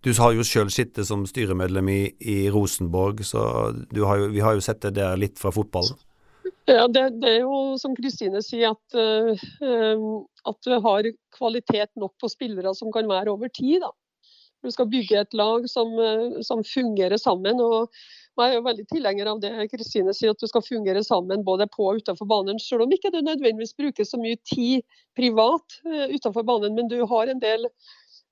Du 0.00 0.14
har 0.16 0.32
jo 0.32 0.44
sjøl 0.46 0.70
sittet 0.72 1.04
som 1.04 1.26
styremedlem 1.28 1.88
i, 1.92 2.02
i 2.24 2.36
Rosenborg, 2.50 3.20
så 3.28 3.42
har 4.00 4.22
jo, 4.22 4.30
vi 4.32 4.40
har 4.40 4.56
jo 4.56 4.62
sett 4.64 4.80
det 4.86 4.96
der 4.96 5.18
litt 5.20 5.36
fra 5.38 5.52
fotballen. 5.52 5.98
Ja, 6.70 6.86
det, 6.88 7.02
det, 7.18 7.30
er 7.30 7.40
jo 7.42 7.78
som 7.82 7.96
Kristine 7.98 8.38
sier, 8.46 8.76
at, 8.76 8.94
uh, 8.94 10.20
at, 10.46 10.58
du 10.62 10.76
har 10.84 11.08
kvalitet 11.34 11.90
nok 11.98 12.14
på 12.22 12.30
spillere 12.30 12.70
som 12.78 12.92
kan 12.94 13.08
være 13.10 13.32
over 13.32 13.50
tid. 13.50 13.82
Du 14.62 14.70
skal 14.70 14.86
bygge 14.92 15.18
et 15.18 15.34
lag 15.34 15.66
som, 15.72 15.90
uh, 15.98 16.38
som 16.46 16.62
fungerer 16.62 17.18
sammen. 17.18 17.58
og 17.58 17.90
jeg 18.38 18.54
er 18.54 18.60
jo 18.60 18.66
veldig 18.68 18.86
tilhenger 18.92 19.32
av 19.32 19.40
det 19.42 19.66
Kristine 19.72 20.14
sier, 20.14 20.30
at 20.30 20.40
du 20.40 20.46
skal 20.46 20.62
fungere 20.64 21.02
sammen 21.04 21.42
både 21.44 21.66
på 21.74 21.90
og 21.90 22.04
utenfor 22.04 22.28
banen. 22.30 22.62
Selv 22.62 22.86
om 22.86 22.94
ikke 22.94 23.10
du 23.10 23.18
nødvendigvis 23.18 23.74
bruker 23.74 24.06
så 24.06 24.20
mye 24.20 24.38
tid 24.46 24.86
privat 25.18 25.80
utenfor 25.84 26.46
banen, 26.46 26.78
men 26.78 26.88
du 26.88 27.02
har 27.10 27.28
en 27.28 27.42
del 27.42 27.66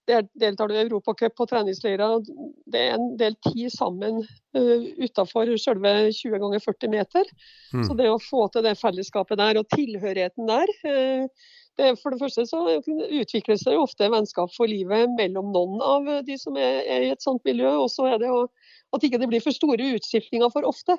deltar 0.09 0.69
du 0.69 0.75
i 0.75 0.81
Europacup 0.81 1.35
på 1.37 1.47
treningsleirer. 1.51 2.25
Det 2.71 2.81
er 2.81 2.97
en 2.97 3.11
del 3.21 3.37
tid 3.49 3.71
sammen 3.75 4.23
uh, 4.57 4.87
utenfor 4.99 5.53
selve 5.61 5.95
20 6.17 6.43
ganger 6.43 6.65
40 6.65 6.93
meter. 6.93 7.31
Mm. 7.75 7.85
Så 7.87 7.97
det 7.99 8.09
å 8.11 8.21
få 8.23 8.47
til 8.53 8.65
det 8.67 8.79
fellesskapet 8.81 9.41
der 9.41 9.61
og 9.61 9.69
tilhørigheten 9.75 10.49
der 10.49 10.73
uh, 10.89 11.49
det, 11.79 11.93
For 12.01 12.11
det 12.11 12.19
første 12.19 12.43
så 12.51 12.63
utvikles 13.21 13.63
det 13.63 13.77
jo 13.77 13.85
ofte 13.85 14.09
vennskap 14.11 14.51
for 14.57 14.67
livet 14.67 15.13
mellom 15.19 15.53
noen 15.55 15.79
av 15.85 16.09
de 16.27 16.35
som 16.41 16.57
er, 16.59 16.81
er 16.91 17.07
i 17.07 17.13
et 17.15 17.23
sånt 17.23 17.45
miljø. 17.47 17.71
Og 17.85 17.93
så 17.93 18.09
er 18.11 18.19
det 18.19 18.33
jo 18.33 18.49
at 18.97 19.05
ikke 19.05 19.21
det 19.23 19.29
blir 19.31 19.45
for 19.45 19.55
store 19.55 19.93
utskiftninger 19.95 20.51
for 20.55 20.67
ofte. 20.67 20.99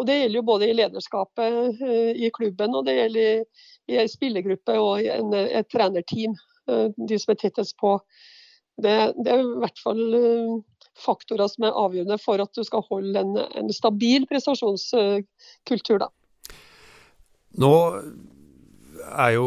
Og 0.00 0.06
Det 0.08 0.18
gjelder 0.18 0.40
jo 0.40 0.48
både 0.48 0.68
i 0.68 0.76
lederskapet 0.76 1.80
uh, 1.80 2.12
i 2.12 2.32
klubben 2.34 2.76
og 2.76 2.86
det 2.88 2.98
gjelder 2.98 3.28
i, 3.28 3.66
i 3.92 4.00
en 4.02 4.10
spillergruppe 4.10 4.76
og 4.80 5.04
i 5.04 5.10
en, 5.14 5.32
et 5.32 5.68
trenerteam. 5.72 6.36
De 6.68 7.18
som 7.18 7.32
er 7.34 7.40
tettest 7.40 7.74
på 7.80 7.96
det, 8.80 9.12
det, 9.18 9.28
er 9.32 9.42
i 9.42 9.60
hvert 9.62 9.80
fall 9.82 10.02
eh, 10.16 10.56
faktorer 11.02 11.50
som 11.50 11.68
er 11.68 11.78
avgjørende 11.84 12.18
for 12.22 12.42
at 12.42 12.52
du 12.56 12.64
skal 12.66 12.84
holde 12.88 13.20
en, 13.20 13.38
en 13.58 13.72
stabil 13.74 14.26
prestasjonskultur. 14.30 16.02
Da. 16.02 16.10
Nå 17.60 17.72
er 19.12 19.34
jo 19.34 19.46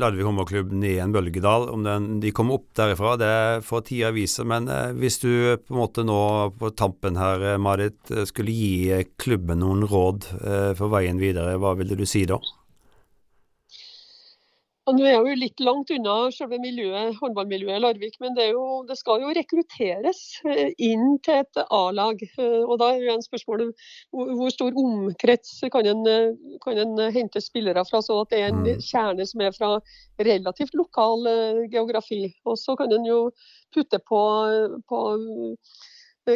Larvik 0.00 0.24
håndballklubb 0.24 0.70
nede 0.72 0.96
i 0.96 1.02
en 1.02 1.12
bølgedal. 1.14 1.68
Om 1.70 1.84
den, 1.86 2.08
de 2.22 2.32
kommer 2.34 2.58
opp 2.58 2.68
derifra, 2.78 3.16
det 3.20 3.32
får 3.66 3.84
tida 3.90 4.12
vise. 4.14 4.46
Men 4.48 4.70
eh, 4.70 4.94
hvis 4.98 5.20
du 5.22 5.30
på 5.60 5.74
en 5.74 5.80
måte 5.82 6.06
nå 6.06 6.20
på 6.58 6.72
tampen 6.78 7.18
her, 7.20 7.44
eh, 7.52 7.60
Marit, 7.60 8.00
skulle 8.30 8.54
gi 8.54 9.02
klubben 9.20 9.62
noen 9.62 9.84
råd 9.90 10.30
eh, 10.40 10.72
for 10.78 10.92
veien 10.94 11.20
videre, 11.22 11.58
hva 11.60 11.76
ville 11.78 11.98
du 11.98 12.06
si 12.08 12.24
da? 12.30 12.40
Og 14.90 14.96
Nå 14.98 15.04
er 15.06 15.12
jeg 15.12 15.22
jo 15.22 15.34
litt 15.38 15.60
langt 15.62 15.90
unna 15.94 16.14
selve 16.34 16.56
miljøet, 16.58 17.14
håndballmiljøet 17.20 17.76
i 17.78 17.82
Larvik, 17.84 18.16
men 18.18 18.34
det, 18.34 18.48
jo, 18.50 18.80
det, 18.88 18.96
skal 18.98 19.22
jo 19.22 19.28
rekrutteres 19.36 20.18
eh, 20.50 20.72
inn 20.82 21.12
til 21.22 21.44
et 21.44 21.60
A-lag. 21.62 22.24
Eh, 22.26 22.64
og 22.64 22.80
Da 22.80 22.88
er 22.90 23.04
jo 23.04 23.12
en 23.14 23.22
spørsmål 23.22 23.62
hvor 24.10 24.50
stor 24.50 24.80
omkrets 24.82 25.60
kan 25.70 25.86
en, 25.86 26.02
eh, 26.10 26.56
kan 26.64 26.80
en 26.82 27.04
hente 27.14 27.38
spillere 27.44 27.84
fra, 27.86 28.02
så 28.02 28.18
at 28.24 28.34
det 28.34 28.40
er 28.40 28.50
en 28.50 28.64
mm. 28.64 28.82
kjerne 28.88 29.28
som 29.30 29.46
er 29.46 29.54
fra 29.54 29.70
relativt 30.18 30.74
lokal 30.74 31.30
geografi. 31.70 32.24
Og 32.50 32.58
så 32.58 32.74
kan 32.80 32.90
en 32.90 33.06
jo 33.06 33.20
putte 33.70 34.02
på, 34.10 34.24
på 34.90 35.00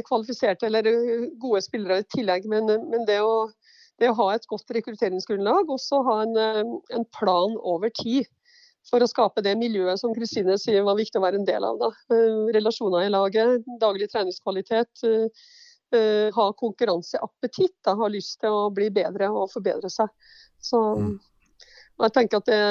kvalifiserte 0.07 0.71
eller 0.71 0.95
gode 1.43 1.67
spillere 1.67 2.05
i 2.05 2.11
tillegg. 2.15 2.47
Men, 2.55 2.71
men 2.87 3.11
det 3.11 3.19
å 3.27 3.49
det 4.03 4.11
å 4.11 4.17
ha 4.19 4.31
et 4.35 4.47
godt 4.51 4.73
rekrutteringsgrunnlag, 4.75 5.71
og 5.71 5.79
så 5.79 6.01
ha 6.07 6.17
en, 6.25 6.39
en, 6.91 7.05
plan 7.15 7.55
over 7.63 7.93
tid 7.95 8.27
for 8.91 9.05
å 9.05 9.09
skape 9.09 9.45
det 9.45 9.55
miljøet 9.61 10.01
som 10.01 10.15
Kristine 10.17 10.57
sier 10.61 10.85
var 10.87 10.99
viktig 10.99 11.21
å 11.21 11.25
være 11.25 11.41
en 11.41 11.49
del 11.49 11.65
av. 11.67 11.81
Da. 11.81 11.91
Eh, 12.15 12.41
relasjoner 12.57 13.07
i 13.07 13.13
laget, 13.13 13.65
daglig 13.81 14.11
treningskvalitet, 14.13 15.05
eh, 15.09 16.29
ha 16.35 16.47
konkurranseappetitt, 16.61 17.77
da, 17.87 17.97
ha 17.99 18.11
lyst 18.13 18.41
til 18.43 18.53
å 18.53 18.69
bli 18.75 18.91
bedre 18.95 19.31
og 19.33 19.51
forbedre 19.53 19.91
seg. 19.93 20.13
Så 20.63 20.81
mm. 21.01 21.13
jeg 22.05 22.17
tenker 22.19 22.43
at 22.43 22.53
det 22.53 22.63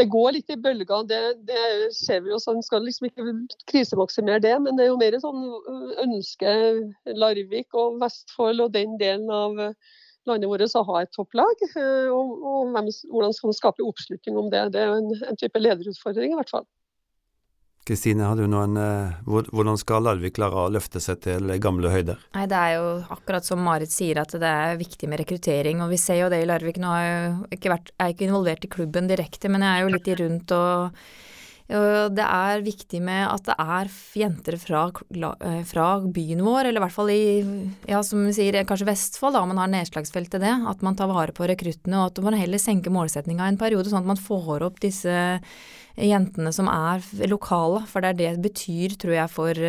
det 0.00 0.08
går 0.10 0.32
litt 0.36 0.50
i 0.50 0.58
bølger. 0.58 1.04
Det, 1.06 1.20
det 1.46 1.64
ser 1.94 2.22
vi 2.24 2.32
jo, 2.32 2.38
så 2.40 2.54
En 2.56 2.64
skal 2.64 2.84
liksom 2.86 3.08
ikke 3.08 3.26
krisemaksimere 3.70 4.42
det, 4.42 4.54
men 4.64 4.78
det 4.78 4.86
er 4.86 4.92
jo 4.92 5.00
mer 5.00 5.18
sånn 5.22 5.42
ønske 6.02 6.54
Larvik 7.18 7.76
og 7.78 8.00
Vestfold 8.02 8.64
og 8.64 8.72
den 8.74 8.96
delen 9.00 9.30
av 9.30 9.60
landet 10.28 10.50
vårt 10.50 10.76
å 10.78 10.84
ha 10.90 11.02
et 11.02 11.12
topplag. 11.16 11.66
Øh, 11.72 12.12
og, 12.12 12.36
og 12.42 12.70
hvem, 12.74 12.92
hvordan 13.10 13.34
skal 13.36 13.50
man 13.50 13.58
skape 13.58 13.86
oppslutning 13.86 14.38
om 14.38 14.52
det. 14.52 14.68
Det 14.74 14.84
er 14.84 14.94
en, 14.94 15.10
en 15.28 15.40
type 15.40 15.62
lederutfordring 15.62 16.34
i 16.34 16.38
hvert 16.38 16.54
fall. 16.54 16.68
Kristine, 17.82 18.28
har 18.30 18.38
du 18.38 18.44
noen 18.46 18.76
eh, 18.78 19.14
Hvordan 19.26 19.74
skal 19.80 20.04
Larvik 20.06 20.36
klare 20.36 20.54
å 20.54 20.70
løfte 20.70 21.00
seg 21.02 21.18
til 21.24 21.50
gamle 21.62 21.90
høyder? 21.90 22.20
Nei, 22.36 22.44
Det 22.46 22.60
er 22.60 22.76
jo 22.76 22.84
akkurat 23.10 23.46
som 23.46 23.64
Marit 23.66 23.90
sier, 23.90 24.20
at 24.22 24.36
det 24.38 24.52
er 24.66 24.78
viktig 24.78 25.10
med 25.10 25.18
rekruttering. 25.24 25.82
Og 25.82 25.90
vi 25.90 25.98
ser 25.98 26.20
jo 26.20 26.30
det 26.30 26.44
i 26.44 26.46
Larvik. 26.46 26.78
Nå 26.78 26.92
har 26.92 27.02
jeg 27.08 27.58
ikke 27.58 27.74
vært, 27.74 27.90
jeg 27.96 28.06
er 28.06 28.14
ikke 28.14 28.28
involvert 28.28 28.66
i 28.68 28.72
klubben 28.76 29.10
direkte, 29.10 29.50
men 29.50 29.66
jeg 29.66 29.74
er 29.74 29.82
jo 29.82 29.92
litt 29.96 30.10
i 30.12 30.18
rundt 30.22 30.54
og 30.54 31.02
det 31.72 32.24
er 32.24 32.62
viktig 32.64 32.98
med 33.04 33.22
at 33.30 33.46
det 33.46 33.54
er 33.56 33.90
jenter 34.18 34.56
fra, 34.60 34.82
eh, 35.40 35.62
fra, 35.68 35.86
byen 36.04 36.42
vår, 36.44 36.68
eller 36.68 36.80
i 36.80 36.84
hvert 36.84 36.94
fall 36.94 37.12
i, 37.12 37.24
ja, 37.88 38.02
som 38.04 38.26
vi 38.26 38.34
sier, 38.36 38.58
kanskje 38.68 38.88
Vestfold, 38.90 39.38
om 39.40 39.48
man 39.52 39.62
har 39.62 39.70
nedslagsfelt 39.72 40.30
til 40.32 40.42
det. 40.44 40.52
At 40.68 40.82
man 40.84 40.98
tar 40.98 41.08
vare 41.08 41.32
på 41.32 41.48
rekruttene, 41.48 42.02
og 42.02 42.10
at 42.10 42.22
man 42.24 42.36
heller 42.36 42.60
senker 42.60 42.92
målsettinga 42.92 43.48
en 43.48 43.60
periode, 43.60 43.88
sånn 43.88 44.04
at 44.04 44.12
man 44.12 44.20
får 44.20 44.66
opp 44.68 44.82
disse 44.84 45.16
jentene 45.96 46.52
som 46.52 46.68
er 46.72 47.04
lokale, 47.30 47.84
for 47.88 48.04
det 48.04 48.12
er 48.12 48.20
det 48.20 48.44
betyr, 48.50 48.96
tror 49.00 49.16
jeg, 49.16 49.32
for, 49.32 49.64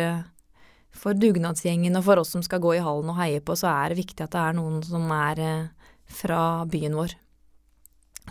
for 0.92 1.16
dugnadsgjengen 1.16 1.96
og 1.98 2.06
for 2.06 2.22
oss 2.22 2.36
som 2.36 2.44
skal 2.44 2.62
gå 2.64 2.76
i 2.76 2.84
hallen 2.84 3.12
og 3.12 3.20
heie 3.20 3.40
på, 3.44 3.56
så 3.56 3.72
er 3.72 3.92
det 3.92 4.02
viktig 4.04 4.24
at 4.24 4.36
det 4.36 4.44
er 4.44 4.56
noen 4.60 4.80
som 4.84 5.08
er 5.14 5.44
eh, 5.44 5.92
fra 6.20 6.40
byen 6.68 6.96
vår. 7.00 7.16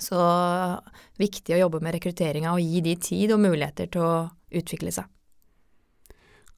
Så 0.01 0.19
viktig 1.21 1.55
å 1.55 1.65
jobbe 1.65 1.81
med 1.83 1.97
rekrutteringa 1.97 2.53
og 2.55 2.63
gi 2.63 2.81
de 2.85 2.95
tid 2.97 3.33
og 3.35 3.43
muligheter 3.43 3.91
til 3.93 4.05
å 4.05 4.13
utvikle 4.53 4.93
seg. 4.93 5.09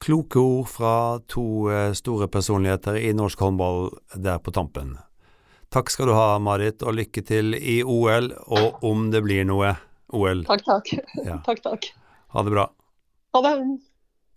Kloke 0.06 0.40
ord 0.40 0.70
fra 0.70 0.94
to 1.32 1.72
eh, 1.72 1.92
store 1.96 2.28
personligheter 2.32 3.00
i 3.00 3.14
norsk 3.16 3.40
håndball 3.42 3.90
der 4.14 4.42
på 4.44 4.54
tampen. 4.56 4.96
Takk 5.74 5.92
skal 5.92 6.12
du 6.12 6.16
ha, 6.16 6.36
Marit, 6.40 6.84
og 6.86 6.96
lykke 6.96 7.24
til 7.26 7.56
i 7.58 7.80
OL, 7.84 8.30
og 8.48 8.84
om 8.86 9.10
det 9.12 9.24
blir 9.26 9.48
noe. 9.48 9.74
OL. 10.14 10.44
Takk, 10.48 10.62
takk. 10.68 10.92
Ja. 11.26 11.40
takk, 11.48 11.64
takk. 11.66 11.88
Ha 12.36 12.44
det 12.46 12.54
bra. 12.54 12.68
Ha 13.36 13.42
det. 13.44 13.54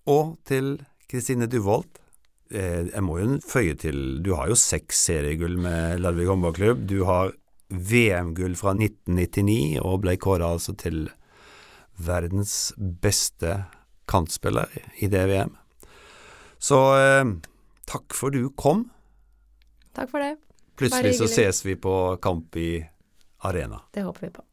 Og 0.08 0.38
til 0.48 0.78
Kristine 1.10 1.46
Duvold. 1.50 2.00
Eh, 2.48 2.88
jeg 2.88 3.04
må 3.04 3.18
jo 3.20 3.34
føye 3.44 3.74
til 3.76 4.22
Du 4.24 4.30
har 4.38 4.48
jo 4.48 4.56
seks 4.56 5.02
seriegull 5.10 5.58
med 5.60 6.00
Larvik 6.00 6.30
håndballklubb. 6.32 6.86
Du 6.88 7.02
har 7.08 7.34
VM-gull 7.68 8.56
fra 8.56 8.74
1999 8.76 9.78
og 9.82 10.02
ble 10.04 10.16
kåra 10.20 10.52
altså 10.56 10.74
til 10.78 11.06
verdens 11.98 12.72
beste 12.78 13.64
kantspiller 14.08 14.70
i 15.02 15.10
det 15.12 15.24
VM. 15.28 15.54
Så 16.58 16.78
eh, 16.96 17.24
takk 17.90 18.16
for 18.16 18.34
du 18.34 18.48
kom. 18.56 18.86
Takk 19.94 20.10
for 20.12 20.22
det. 20.22 20.36
Plutselig 20.78 21.16
så 21.18 21.26
ses 21.30 21.64
vi 21.66 21.74
på 21.76 22.16
kamp 22.22 22.56
i 22.56 22.78
arena. 23.42 23.82
Det 23.92 24.06
håper 24.06 24.26
vi 24.28 24.30
på. 24.30 24.44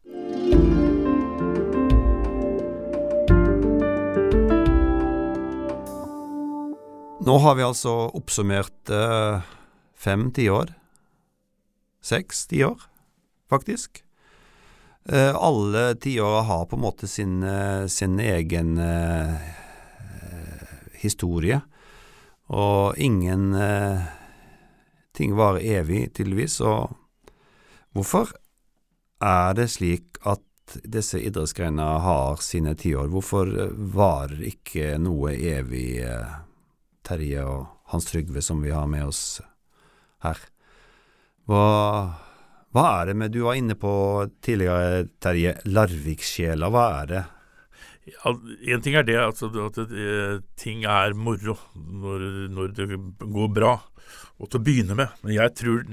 Nå 7.25 7.37
har 7.41 7.55
vi 7.57 7.63
altså 7.65 7.91
oppsummert 8.13 8.89
eh, 8.93 9.45
fem 9.97 10.27
tiår. 10.33 10.75
Seks 12.05 12.43
tiår, 12.51 12.83
faktisk. 13.49 14.03
Eh, 15.09 15.35
alle 15.35 15.95
tiåra 15.95 16.41
har 16.41 16.65
på 16.65 16.75
en 16.75 16.81
måte 16.81 17.07
sin, 17.07 17.43
eh, 17.43 17.85
sin 17.87 18.19
egen 18.19 18.77
eh, 18.77 19.35
historie, 20.93 21.61
og 22.47 22.97
ingen 22.97 23.53
ting 25.13 25.35
varer 25.35 25.59
evig, 25.59 26.13
tydeligvis. 26.13 26.59
Og 26.61 26.93
hvorfor 27.93 28.33
er 29.21 29.53
det 29.57 29.69
slik 29.73 30.19
at 30.21 30.77
disse 30.85 31.17
idrettsgrenene 31.21 32.01
har 32.05 32.41
sine 32.41 32.75
tiår? 32.77 33.09
Hvorfor 33.09 33.49
varer 33.73 34.41
ikke 34.45 34.97
noe 35.01 35.33
evig? 35.33 36.05
Terje 37.05 37.45
og 37.45 37.65
Hans 37.93 38.09
Trygve 38.09 38.41
som 38.41 38.61
vi 38.61 38.73
har 38.73 38.87
med 38.89 39.05
oss 39.09 39.41
her. 40.25 40.39
Hva, 41.45 41.65
hva 42.75 42.89
er 42.99 43.11
det 43.11 43.15
med 43.15 43.31
Du 43.31 43.45
var 43.45 43.55
inne 43.55 43.77
på 43.79 43.93
tidligere, 44.43 45.05
Terje, 45.23 45.55
Larvik-sjela. 45.69 46.67
Hva 46.73 46.85
er 46.99 47.11
det? 47.13 47.23
Ja, 48.05 48.35
en 48.75 48.83
ting 48.85 48.97
er 48.99 49.05
det 49.07 49.15
altså, 49.17 49.47
at 49.63 49.79
det, 49.89 50.43
ting 50.61 50.83
er 50.85 51.15
moro 51.17 51.55
når, 51.73 52.25
når, 52.53 52.73
det 52.77 52.99
går 53.23 53.47
bra, 53.55 53.71
og 54.37 54.51
til 54.51 54.59
å 54.59 54.65
begynne 54.67 54.97
med. 54.99 55.15
Men 55.23 55.37
jeg 55.37 55.53
tror 55.57 55.85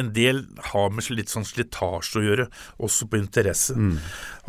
en 0.00 0.12
del 0.16 0.44
har 0.70 0.94
med 0.94 1.10
litt 1.12 1.32
sånn 1.32 1.44
slitasje 1.48 2.22
å 2.22 2.24
gjøre, 2.24 2.48
også 2.86 3.10
på 3.10 3.20
interesse. 3.20 3.76
Mm. 3.76 3.98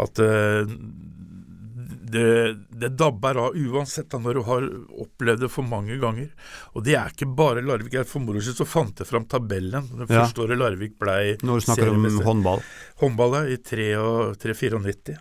At 0.05 0.21
uh, 0.23 0.69
det, 2.11 2.25
det, 2.69 2.89
dabber 2.97 3.37
av 3.45 3.55
uansett 3.57 4.09
da, 4.11 4.19
når 4.21 4.39
du 4.39 4.41
har 4.47 4.67
opplevd 5.05 5.45
det 5.45 5.51
for 5.53 5.67
mange 5.67 5.97
ganger. 6.01 6.29
Og 6.73 6.85
det 6.85 6.97
er 6.99 7.13
ikke 7.13 7.29
bare 7.37 7.63
Larvik. 7.65 7.95
Jeg 7.99 8.09
For 8.09 8.23
moro 8.23 8.41
skyld 8.43 8.59
så 8.61 8.67
fant 8.67 9.01
jeg 9.01 9.09
fram 9.09 9.27
tabellen. 9.29 9.89
Det 9.93 10.07
ja. 10.07 10.23
første 10.23 10.45
året 10.45 10.59
Larvik 10.59 10.97
blei 11.01 11.37
Når 11.43 11.61
du 11.61 11.65
snakker 11.67 11.93
om 11.93 12.05
håndball? 12.25 12.63
Håndball, 13.03 13.39
ja. 13.39 13.57
I 13.57 13.59
3-94. 13.61 15.17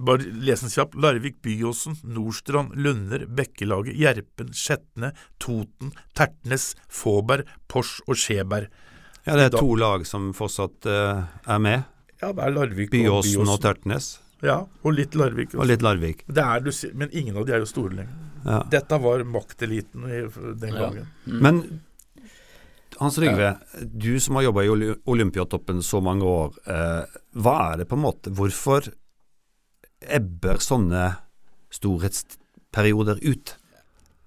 Bare 0.00 0.30
les 0.40 0.62
den 0.64 0.72
kjapt. 0.72 0.96
Larvik, 0.96 1.40
Byåsen, 1.44 1.98
Nordstrand, 2.02 2.76
Lunder, 2.80 3.26
Bekkelaget, 3.28 3.98
Gjerpen, 4.00 4.52
Skjetne, 4.56 5.12
Toten, 5.42 5.92
Tertnes, 6.16 6.72
Fåberg, 6.88 7.50
Pors 7.68 7.98
og 8.06 8.16
Skjeberg. 8.16 8.72
Ja, 9.26 9.36
det 9.38 9.50
er 9.50 9.58
to 9.58 9.76
lag 9.78 10.06
som 10.08 10.32
fortsatt 10.34 10.88
uh, 10.88 11.28
er 11.46 11.62
med. 11.62 11.84
Ja, 12.22 12.32
det 12.32 12.42
er 12.46 12.54
Larvik 12.54 12.90
Byåsen 12.90 13.12
og 13.12 13.26
Byåsen. 13.26 13.52
og 13.52 13.62
Tertnes. 13.62 14.12
Ja, 14.42 14.58
og 14.82 14.96
litt 14.96 15.14
Larvik. 15.14 15.54
Og 15.54 15.68
litt 15.70 15.84
Larvik. 15.84 16.24
Er, 16.34 16.66
men 16.98 17.12
ingen 17.14 17.38
av 17.38 17.46
de 17.46 17.54
er 17.54 17.62
jo 17.62 17.68
store 17.70 17.94
lenger. 18.00 18.18
Ja. 18.42 18.58
Dette 18.72 18.98
var 18.98 19.22
makteliten 19.22 20.08
den 20.58 20.74
gangen. 20.74 21.04
Ja. 21.04 21.30
Mm. 21.30 21.40
Men 21.46 21.60
Hans 22.98 23.18
Rygve, 23.18 23.54
du 23.82 24.20
som 24.20 24.36
har 24.36 24.48
jobba 24.48 24.64
i 24.64 24.94
Olympiatoppen 25.10 25.82
så 25.82 26.00
mange 26.04 26.26
år. 26.26 26.58
Eh, 26.66 27.20
hva 27.38 27.56
er 27.70 27.82
det 27.82 27.88
på 27.90 27.96
en 27.96 28.04
måte 28.04 28.32
Hvorfor 28.34 28.90
ebber 30.02 30.58
sånne 30.62 31.06
storhetsperioder 31.72 33.22
ut? 33.22 33.54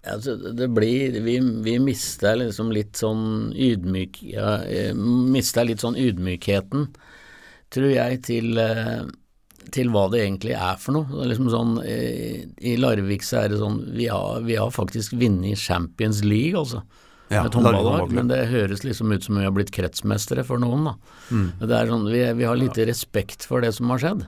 Altså, 0.05 0.35
det 0.37 0.67
blir 0.69 1.19
Vi, 1.25 1.35
vi 1.65 1.75
mister 1.81 2.37
liksom 2.37 2.71
litt 2.73 2.99
sånn 2.99 3.51
ydmyk 3.51 4.19
ja, 4.29 4.59
mista 4.93 5.33
Mister 5.35 5.67
litt 5.67 5.81
sånn 5.83 5.97
ydmykheten, 5.99 6.89
tror 7.73 7.89
jeg, 7.89 8.21
til 8.27 8.59
eh, 8.61 9.05
til 9.73 9.89
hva 9.93 10.05
det 10.13 10.21
egentlig 10.23 10.53
er 10.57 10.77
for 10.81 10.97
noe. 10.97 11.21
Er 11.21 11.31
liksom 11.31 11.49
sånn, 11.53 11.73
eh, 11.85 12.45
I 12.65 12.75
Larvik 12.81 13.25
så 13.25 13.43
er 13.43 13.53
det 13.53 13.61
sånn 13.61 13.79
Vi 13.95 14.09
har, 14.11 14.41
vi 14.45 14.59
har 14.59 14.73
faktisk 14.73 15.15
vunnet 15.17 15.61
Champions 15.61 16.23
League, 16.25 16.57
altså. 16.59 16.83
Ja, 17.33 17.41
et 17.47 17.55
håndballag, 17.57 18.11
men 18.13 18.27
det 18.29 18.43
høres 18.51 18.83
liksom 18.85 19.09
ut 19.09 19.23
som 19.25 19.39
vi 19.39 19.47
har 19.47 19.53
blitt 19.55 19.73
kretsmestere 19.73 20.43
for 20.45 20.61
noen. 20.61 20.91
da. 20.91 20.93
Mm. 21.31 21.47
Det 21.63 21.73
er 21.73 21.89
sånn, 21.89 22.05
vi, 22.11 22.21
vi 22.37 22.45
har 22.45 22.59
lite 22.59 22.85
respekt 22.85 23.47
for 23.49 23.65
det 23.65 23.73
som 23.73 23.89
har 23.89 24.03
skjedd. 24.03 24.27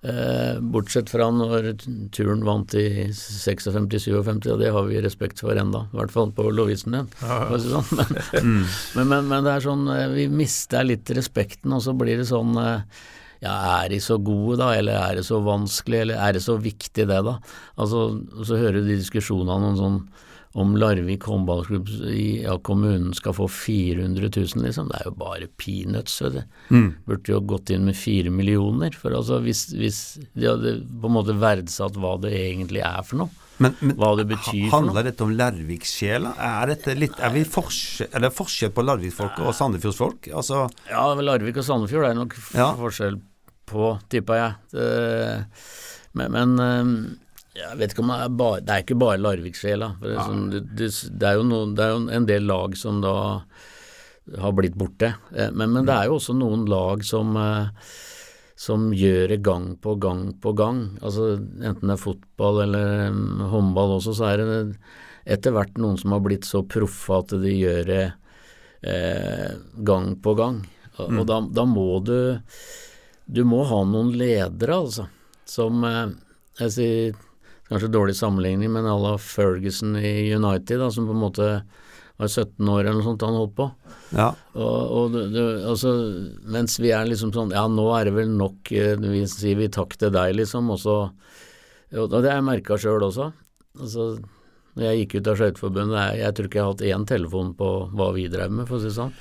Eh, 0.00 0.60
bortsett 0.60 1.10
fra 1.12 1.26
når 1.28 1.74
turen 2.14 2.40
vant 2.46 2.72
i 2.78 3.10
56-57, 3.12 4.14
og 4.48 4.62
det 4.62 4.70
har 4.72 4.86
vi 4.88 5.02
respekt 5.04 5.42
for 5.44 5.58
enda, 5.60 5.82
i 5.90 5.98
hvert 5.98 6.14
fall 6.14 6.30
på 6.32 6.46
Lovisen 6.54 6.96
din. 6.96 7.10
Ja, 7.20 7.40
ja. 7.50 7.58
sånn. 7.60 7.98
men, 7.98 8.22
mm. 8.32 8.62
men, 8.96 9.10
men, 9.10 9.28
men, 9.28 9.44
det 9.44 9.56
er 9.58 9.66
sånn, 9.66 9.84
eh, 9.92 10.06
vi 10.14 10.28
mister 10.32 10.86
litt 10.88 11.10
respekten, 11.18 11.74
og 11.76 11.84
så 11.84 11.92
blir 11.98 12.22
det 12.22 12.30
sånn 12.30 12.56
eh, 12.62 13.02
ja, 13.40 13.54
er 13.80 13.92
de 13.92 14.00
så 14.04 14.18
gode 14.20 14.58
da, 14.60 14.72
eller 14.76 14.98
er 15.00 15.20
det 15.20 15.26
så 15.28 15.40
vanskelig, 15.44 16.02
eller 16.04 16.20
er 16.20 16.36
det 16.36 16.44
så 16.44 16.58
viktig 16.60 17.06
det 17.08 17.20
da? 17.26 17.38
Altså, 17.80 18.08
så 18.44 18.58
hører 18.60 18.80
du 18.80 18.90
de 18.90 19.00
diskusjonene 19.00 19.72
om 19.72 19.78
sånn 19.80 20.02
om 20.58 20.72
Larvik 20.74 21.28
håndballklubb 21.30 21.88
i 22.10 22.42
ja, 22.42 22.56
kommunen 22.66 23.12
skal 23.14 23.36
få 23.36 23.46
400 23.46 24.30
000, 24.34 24.64
liksom. 24.64 24.88
Det 24.90 24.98
er 24.98 25.06
jo 25.06 25.12
bare 25.20 25.46
peanuts. 25.60 26.16
Vet 26.24 26.40
du. 26.40 26.40
Mm. 26.74 26.88
Burde 27.06 27.30
jo 27.36 27.38
gått 27.52 27.70
inn 27.70 27.86
med 27.86 27.98
fire 27.98 28.32
millioner. 28.34 28.96
For 28.98 29.14
altså, 29.14 29.38
hvis, 29.44 29.68
hvis 29.78 30.00
de 30.34 30.50
hadde 30.50 30.74
på 30.82 31.06
en 31.06 31.16
måte 31.20 31.38
verdsatt 31.38 32.00
hva 32.02 32.16
det 32.24 32.34
egentlig 32.34 32.82
er 32.82 33.06
for 33.06 33.22
noe, 33.22 33.46
men, 33.60 33.76
men, 33.78 33.94
hva 34.00 34.14
det 34.18 34.26
betyr 34.32 34.66
for 34.72 34.80
noe. 34.80 34.88
Handler 34.88 35.06
dette 35.12 35.26
om 35.26 35.34
Larvik-sjela? 35.36 36.34
Er, 36.34 36.74
er, 36.74 37.06
er, 37.06 37.34
det 37.36 38.34
forskjell 38.34 38.74
på 38.74 38.86
Larvik-folk 38.88 39.38
og 39.44 39.54
Sandefjordsfolk? 39.54 40.32
Altså 40.34 40.64
ja, 40.90 41.04
Larvik 41.20 41.60
og 41.62 41.68
Sandefjord 41.68 42.10
er 42.10 42.18
nok 42.18 42.34
ja. 42.56 42.72
forskjell 42.80 43.20
på, 43.70 43.94
tipper 44.12 44.40
jeg. 44.40 44.52
Det, 44.74 44.86
men, 46.18 46.36
men 46.36 46.62
ehm, 46.64 46.94
jeg 47.56 47.78
vet 47.80 47.94
ikke 47.94 48.04
om 48.04 48.12
det 48.12 48.18
er 48.24 48.36
bare 48.40 48.60
Det 48.62 48.74
er 48.74 48.84
ikke 48.84 49.00
bare 49.00 49.20
Larvik-sjela. 49.20 49.90
Ja. 50.06 50.28
Sånn, 50.28 50.46
det, 50.52 50.64
det, 50.78 50.92
det, 51.16 51.32
er 51.32 51.40
jo 51.40 52.04
en 52.18 52.28
del 52.28 52.46
lag 52.50 52.76
som 52.78 53.02
da 53.04 53.16
har 54.40 54.54
blitt 54.54 54.78
borte. 54.78 55.14
Eh, 55.34 55.50
men, 55.50 55.74
men 55.74 55.88
det 55.88 55.96
er 55.96 56.10
jo 56.10 56.18
også 56.20 56.36
noen 56.38 56.66
lag 56.70 57.02
som 57.06 57.34
eh, 57.38 57.90
som 58.60 58.90
gjør 58.92 59.30
det 59.32 59.38
gang 59.44 59.70
på 59.80 59.94
gang 59.96 60.34
på 60.42 60.52
gang. 60.52 60.82
Altså 61.00 61.32
Enten 61.38 61.88
det 61.88 61.94
er 61.94 62.02
fotball 62.02 62.60
eller 62.66 63.06
um, 63.08 63.40
håndball 63.48 63.94
også, 63.96 64.12
så 64.18 64.26
er 64.28 64.42
det 64.42 64.58
etter 65.32 65.54
hvert 65.54 65.78
noen 65.80 65.96
som 66.00 66.12
har 66.12 66.20
blitt 66.24 66.44
så 66.48 66.60
proffe 66.68 67.22
at 67.22 67.32
de 67.40 67.54
gjør 67.54 67.88
det 67.88 68.04
eh, 68.84 69.56
gang 69.86 70.12
på 70.20 70.34
gang. 70.36 70.60
Og, 70.98 71.06
mm. 71.08 71.22
og 71.22 71.26
da, 71.30 71.40
da, 71.56 71.64
må 71.68 71.88
du 72.04 72.18
Du 73.30 73.44
må 73.46 73.62
ha 73.68 73.82
noen 73.86 74.10
ledere, 74.18 74.74
altså, 74.74 75.06
som 75.48 75.84
eh, 75.86 76.06
Jeg 76.60 76.74
sier 76.74 77.18
kanskje 77.70 77.92
dårlig 77.94 78.16
sammenligning, 78.18 78.72
men 78.74 78.88
à 78.90 78.96
la 78.98 79.14
Ferguson 79.22 79.94
i 79.96 80.32
United, 80.34 80.80
da, 80.82 80.88
som 80.90 81.06
på 81.06 81.14
en 81.14 81.22
måte 81.22 81.50
var 82.20 82.28
17 82.28 82.68
år 82.68 82.80
eller 82.82 82.98
noe 82.98 83.06
sånt 83.06 83.22
han 83.24 83.38
holdt 83.38 83.54
på. 83.56 83.68
Ja. 84.18 84.32
Og, 84.58 84.80
og 84.98 85.14
du, 85.14 85.20
du, 85.32 85.40
altså, 85.70 85.92
mens 86.50 86.74
vi 86.82 86.90
er 86.92 87.06
liksom 87.06 87.30
sånn 87.32 87.54
Ja, 87.54 87.62
nå 87.70 87.86
er 87.94 88.10
det 88.10 88.16
vel 88.16 88.32
nok 88.34 88.72
eh, 88.74 88.98
Vi 88.98 89.22
sier 89.30 89.60
vi 89.60 89.70
takk 89.72 89.94
til 90.00 90.10
deg, 90.12 90.34
liksom. 90.40 90.72
Og 90.74 90.82
så 90.82 90.96
Og 91.94 92.10
det 92.10 92.26
har 92.26 92.40
jeg 92.40 92.48
merka 92.50 92.78
sjøl 92.80 93.06
også. 93.06 93.30
Altså, 93.78 94.10
når 94.76 94.86
jeg 94.86 95.00
gikk 95.00 95.14
ut 95.16 95.30
av 95.30 95.38
Skøyteforbundet, 95.40 95.96
jeg, 96.00 96.18
jeg 96.20 96.36
tror 96.36 96.48
ikke 96.48 96.60
jeg 96.60 96.64
har 96.64 96.74
hatt 96.74 96.84
én 96.90 97.06
telefon 97.10 97.54
på 97.58 97.70
hva 97.98 98.10
vi 98.16 98.26
drev 98.32 98.52
med, 98.54 98.68
for 98.68 98.78
å 98.78 98.82
si 98.82 98.90
det 98.90 98.96
sånn. 98.98 99.14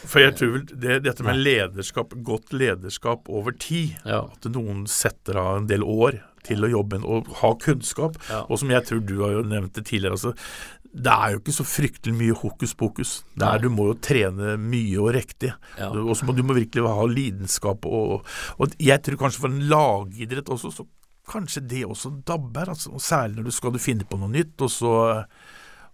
For 0.00 0.22
jeg 0.22 0.34
tror 0.38 0.56
vel 0.56 0.66
det, 0.72 0.98
dette 1.06 1.26
med 1.26 1.40
lederskap, 1.40 2.16
godt 2.26 2.52
lederskap 2.56 3.30
over 3.32 3.56
tid, 3.56 3.96
ja. 4.04 4.24
at 4.28 4.50
noen 4.52 4.84
setter 4.90 5.40
av 5.40 5.62
en 5.62 5.70
del 5.70 5.86
år 5.86 6.20
til 6.46 6.64
å 6.64 6.70
jobbe 6.72 7.00
og 7.04 7.32
ha 7.42 7.54
kunnskap, 7.60 8.20
ja. 8.30 8.44
og 8.46 8.60
som 8.60 8.70
jeg 8.72 8.86
tror 8.88 9.02
du 9.04 9.16
har 9.22 9.38
jo 9.38 9.48
nevnt 9.48 9.74
det 9.76 9.86
tidligere, 9.88 10.16
altså 10.16 10.36
det 10.90 11.12
er 11.12 11.34
jo 11.34 11.38
ikke 11.38 11.54
så 11.54 11.64
fryktelig 11.66 12.14
mye 12.18 12.36
hokus 12.40 12.72
pokus. 12.74 13.10
Der 13.38 13.60
du 13.62 13.68
må 13.70 13.92
jo 13.92 13.98
trene 14.02 14.56
mye 14.58 14.96
og 14.98 15.12
riktig. 15.14 15.52
Ja. 15.78 15.90
Og 15.94 16.16
så 16.18 16.26
må 16.26 16.34
du 16.34 16.42
må 16.42 16.56
virkelig 16.56 16.82
ha 16.82 17.04
lidenskap. 17.06 17.86
Og, 17.86 18.26
og, 18.58 18.74
jeg 18.82 18.98
tror 19.06 19.20
kanskje 19.20 19.44
for 19.44 19.54
en 19.54 19.68
lagidrett 19.70 20.50
også, 20.50 20.72
så 20.74 20.86
kanskje 21.30 21.64
det 21.70 21.86
også 21.86 22.12
dabber. 22.26 22.72
Altså, 22.74 22.92
særlig 23.02 23.40
når 23.40 23.48
du 23.48 23.56
skal 23.56 23.74
du 23.74 23.80
finne 23.82 24.06
på 24.08 24.18
noe 24.20 24.32
nytt, 24.32 24.56
og 24.66 24.72
så, 24.74 24.92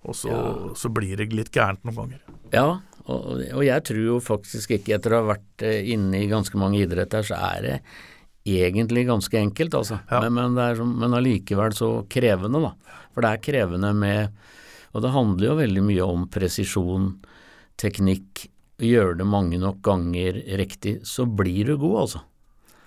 og 0.03 0.19
så, 0.19 0.33
ja. 0.33 0.75
så 0.79 0.91
blir 0.93 1.23
det 1.23 1.31
litt 1.37 1.53
gærent 1.55 1.85
noen 1.87 2.01
ganger. 2.01 2.37
Ja, 2.55 2.69
og, 3.07 3.31
og, 3.45 3.63
jeg 3.63 3.87
tror 3.87 4.03
jo 4.03 4.19
faktisk 4.25 4.77
ikke, 4.79 4.97
etter 4.99 5.15
å 5.15 5.23
ha 5.23 5.31
vært 5.35 5.67
eh, 5.67 5.93
inne 5.95 6.25
i 6.25 6.31
ganske 6.31 6.59
mange 6.59 6.81
idretter, 6.83 7.27
så 7.27 7.39
er 7.53 7.67
det 7.67 7.77
egentlig 8.47 9.07
ganske 9.09 9.39
enkelt, 9.39 9.75
altså. 9.79 10.01
Ja. 10.11 10.25
Men, 10.27 10.55
men, 10.57 10.99
men 11.03 11.17
allikevel 11.19 11.75
så 11.75 11.91
krevende, 12.11 12.63
da. 12.63 13.01
For 13.15 13.25
det 13.25 13.33
er 13.33 13.47
krevende 13.47 13.95
med 13.97 14.37
og 14.97 15.03
det 15.05 15.13
handler 15.13 15.51
jo 15.51 15.59
veldig 15.59 15.83
mye 15.85 16.05
om 16.09 16.23
presisjon, 16.33 17.11
teknikk. 17.77 18.47
Gjør 18.81 19.19
det 19.21 19.27
mange 19.29 19.59
nok 19.61 19.83
ganger 19.85 20.39
riktig, 20.61 20.99
så 21.09 21.27
blir 21.29 21.69
du 21.69 21.77
god, 21.77 21.99
altså. 22.07 22.23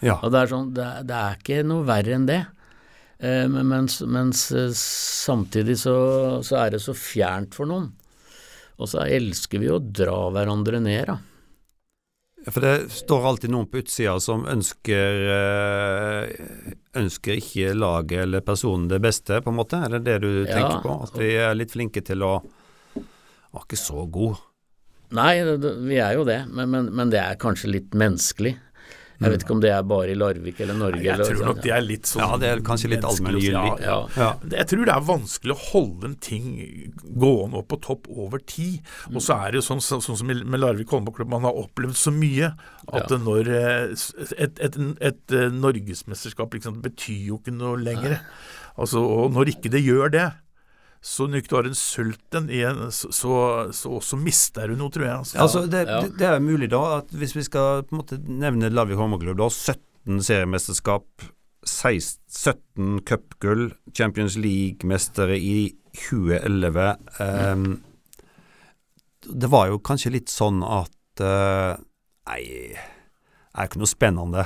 Ja. 0.06 0.20
Og 0.24 0.32
det 0.32 0.44
er, 0.44 0.52
sånn, 0.52 0.72
det, 0.76 0.88
det 1.10 1.20
er 1.20 1.40
ikke 1.40 1.64
noe 1.68 1.88
verre 1.88 2.16
enn 2.16 2.28
det. 2.30 2.44
Eh, 3.20 3.48
mens, 3.48 4.02
mens 4.08 4.46
eh, 4.56 4.70
samtidig 4.76 5.76
så, 5.82 5.96
så, 6.46 6.62
er 6.62 6.76
det 6.76 6.84
så 6.84 6.96
fjernt 6.96 7.58
for 7.58 7.68
noen. 7.68 7.90
Og 8.80 8.88
så 8.88 9.04
elsker 9.04 9.60
vi 9.60 9.72
å 9.72 9.82
dra 9.84 10.30
hverandre 10.32 10.80
ned, 10.84 11.10
da. 11.10 11.20
For 12.48 12.64
det 12.64 12.88
står 12.96 13.26
alltid 13.28 13.52
noen 13.52 13.68
på 13.68 13.82
utsida 13.82 14.14
som 14.24 14.46
ønsker 14.48 15.26
eh, 15.34 16.70
ønsker 16.96 17.36
ikke 17.42 17.74
laget 17.76 18.24
eller 18.24 18.46
personen 18.48 18.88
det 18.88 19.02
beste, 19.04 19.42
på 19.44 19.52
en 19.52 19.58
måte? 19.58 19.82
Er 19.84 19.98
det 19.98 20.06
det 20.08 20.16
du 20.24 20.30
ja. 20.46 20.54
tenker 20.54 20.80
på? 20.86 20.96
At 21.04 21.20
vi 21.20 21.34
er 21.36 21.58
litt 21.60 21.76
flinke 21.76 22.04
til 22.06 22.24
å 22.24 22.38
Var 23.50 23.66
ikke 23.66 23.82
så 23.82 24.06
god. 24.06 24.40
Nei, 25.18 25.42
vi 25.90 25.98
er 25.98 26.14
jo 26.16 26.24
det, 26.28 26.44
men, 26.54 26.70
men, 26.70 26.90
men 26.94 27.12
det 27.12 27.18
er 27.18 27.38
kanskje 27.42 27.72
litt 27.74 27.96
menneskelig. 27.98 28.54
Jeg 29.20 29.34
vet 29.34 29.44
ikke 29.44 29.56
om 29.56 29.62
det 29.64 29.72
er 29.76 29.84
bare 29.84 30.14
i 30.14 30.16
Larvik 30.16 30.60
eller 30.64 30.78
Norge. 30.80 31.04
Jeg 31.04 31.20
tror 31.20 31.42
nok 31.50 31.62
det 31.64 31.74
er 31.76 31.84
litt 31.84 32.08
sånn 32.08 32.24
Ja, 32.24 32.38
det 32.40 32.52
er 32.54 32.62
kanskje 32.66 32.92
litt 32.94 33.08
allmenngyldig. 33.08 33.52
Ja, 33.52 33.74
ja. 33.84 33.98
ja. 34.16 34.30
Jeg 34.54 34.70
tror 34.72 34.88
det 34.88 34.96
er 34.96 35.06
vanskelig 35.10 35.56
å 35.56 35.60
holde 35.66 36.10
en 36.10 36.18
ting 36.24 36.48
gående 37.04 37.60
opp 37.60 37.68
på 37.74 37.80
topp 37.84 38.08
over 38.10 38.40
tid. 38.40 38.80
Og 39.12 39.20
så 39.26 39.36
er 39.36 39.52
det 39.52 39.60
jo 39.60 39.66
sånn, 39.68 39.84
sånn 39.84 40.04
som 40.08 40.30
med 40.30 40.60
Larvik 40.62 40.94
håndballklubb, 40.96 41.32
man 41.36 41.48
har 41.50 41.60
opplevd 41.60 42.00
så 42.00 42.14
mye 42.16 42.54
at 42.90 43.12
ja. 43.12 43.20
når 43.20 43.52
eh, 43.54 43.92
et, 43.92 44.36
et, 44.38 44.64
et, 44.70 44.80
et 45.12 45.36
eh, 45.36 45.50
norgesmesterskap 45.52 46.56
liksom, 46.56 46.80
betyr 46.86 47.34
jo 47.34 47.42
ikke 47.42 47.56
noe 47.56 47.76
lenger. 47.82 48.22
Altså, 48.80 49.04
og 49.04 49.36
når 49.36 49.58
ikke 49.58 49.74
det 49.74 49.84
gjør 49.84 50.16
det, 50.16 50.30
så 51.02 51.30
når 51.32 51.46
du 51.48 51.56
har 51.56 51.68
en 51.70 51.78
sulten 51.78 52.50
en, 52.52 52.80
så, 52.92 53.08
så, 53.16 53.34
så, 53.72 53.92
også 54.02 54.20
mister 54.20 54.68
du 54.68 54.76
noe, 54.80 54.92
tror 54.92 55.06
jeg. 55.06 55.18
Altså. 55.24 55.38
altså 55.40 55.66
det, 55.72 55.86
ja. 55.88 56.00
det, 56.04 56.16
det, 56.20 56.28
er 56.28 56.44
mulig 56.44 56.72
da, 56.74 56.82
at 57.00 57.14
hvis 57.16 57.36
vi 57.38 57.46
skal 57.48 57.86
på 57.88 57.96
en 57.96 58.02
måte 58.02 58.20
nevne 58.28 58.72
Lavik 58.74 59.00
Håndballklubb, 59.00 59.40
da 59.40 59.48
17 59.48 60.26
seriemesterskap, 60.28 61.28
16, 61.64 62.20
17 62.28 63.00
cupgull, 63.08 63.70
Champions 63.96 64.36
League-mestere 64.40 65.40
i 65.40 65.70
2011. 65.96 66.90
Um, 67.20 67.80
det 69.24 69.52
var 69.52 69.70
jo 69.72 69.80
kanskje 69.84 70.14
litt 70.18 70.32
sånn 70.32 70.64
at 70.64 71.24
uh, 71.24 71.80
Nei, 72.30 72.44
det 72.46 73.56
er 73.58 73.66
ikke 73.66 73.80
noe 73.82 73.90
spennende. 73.90 74.44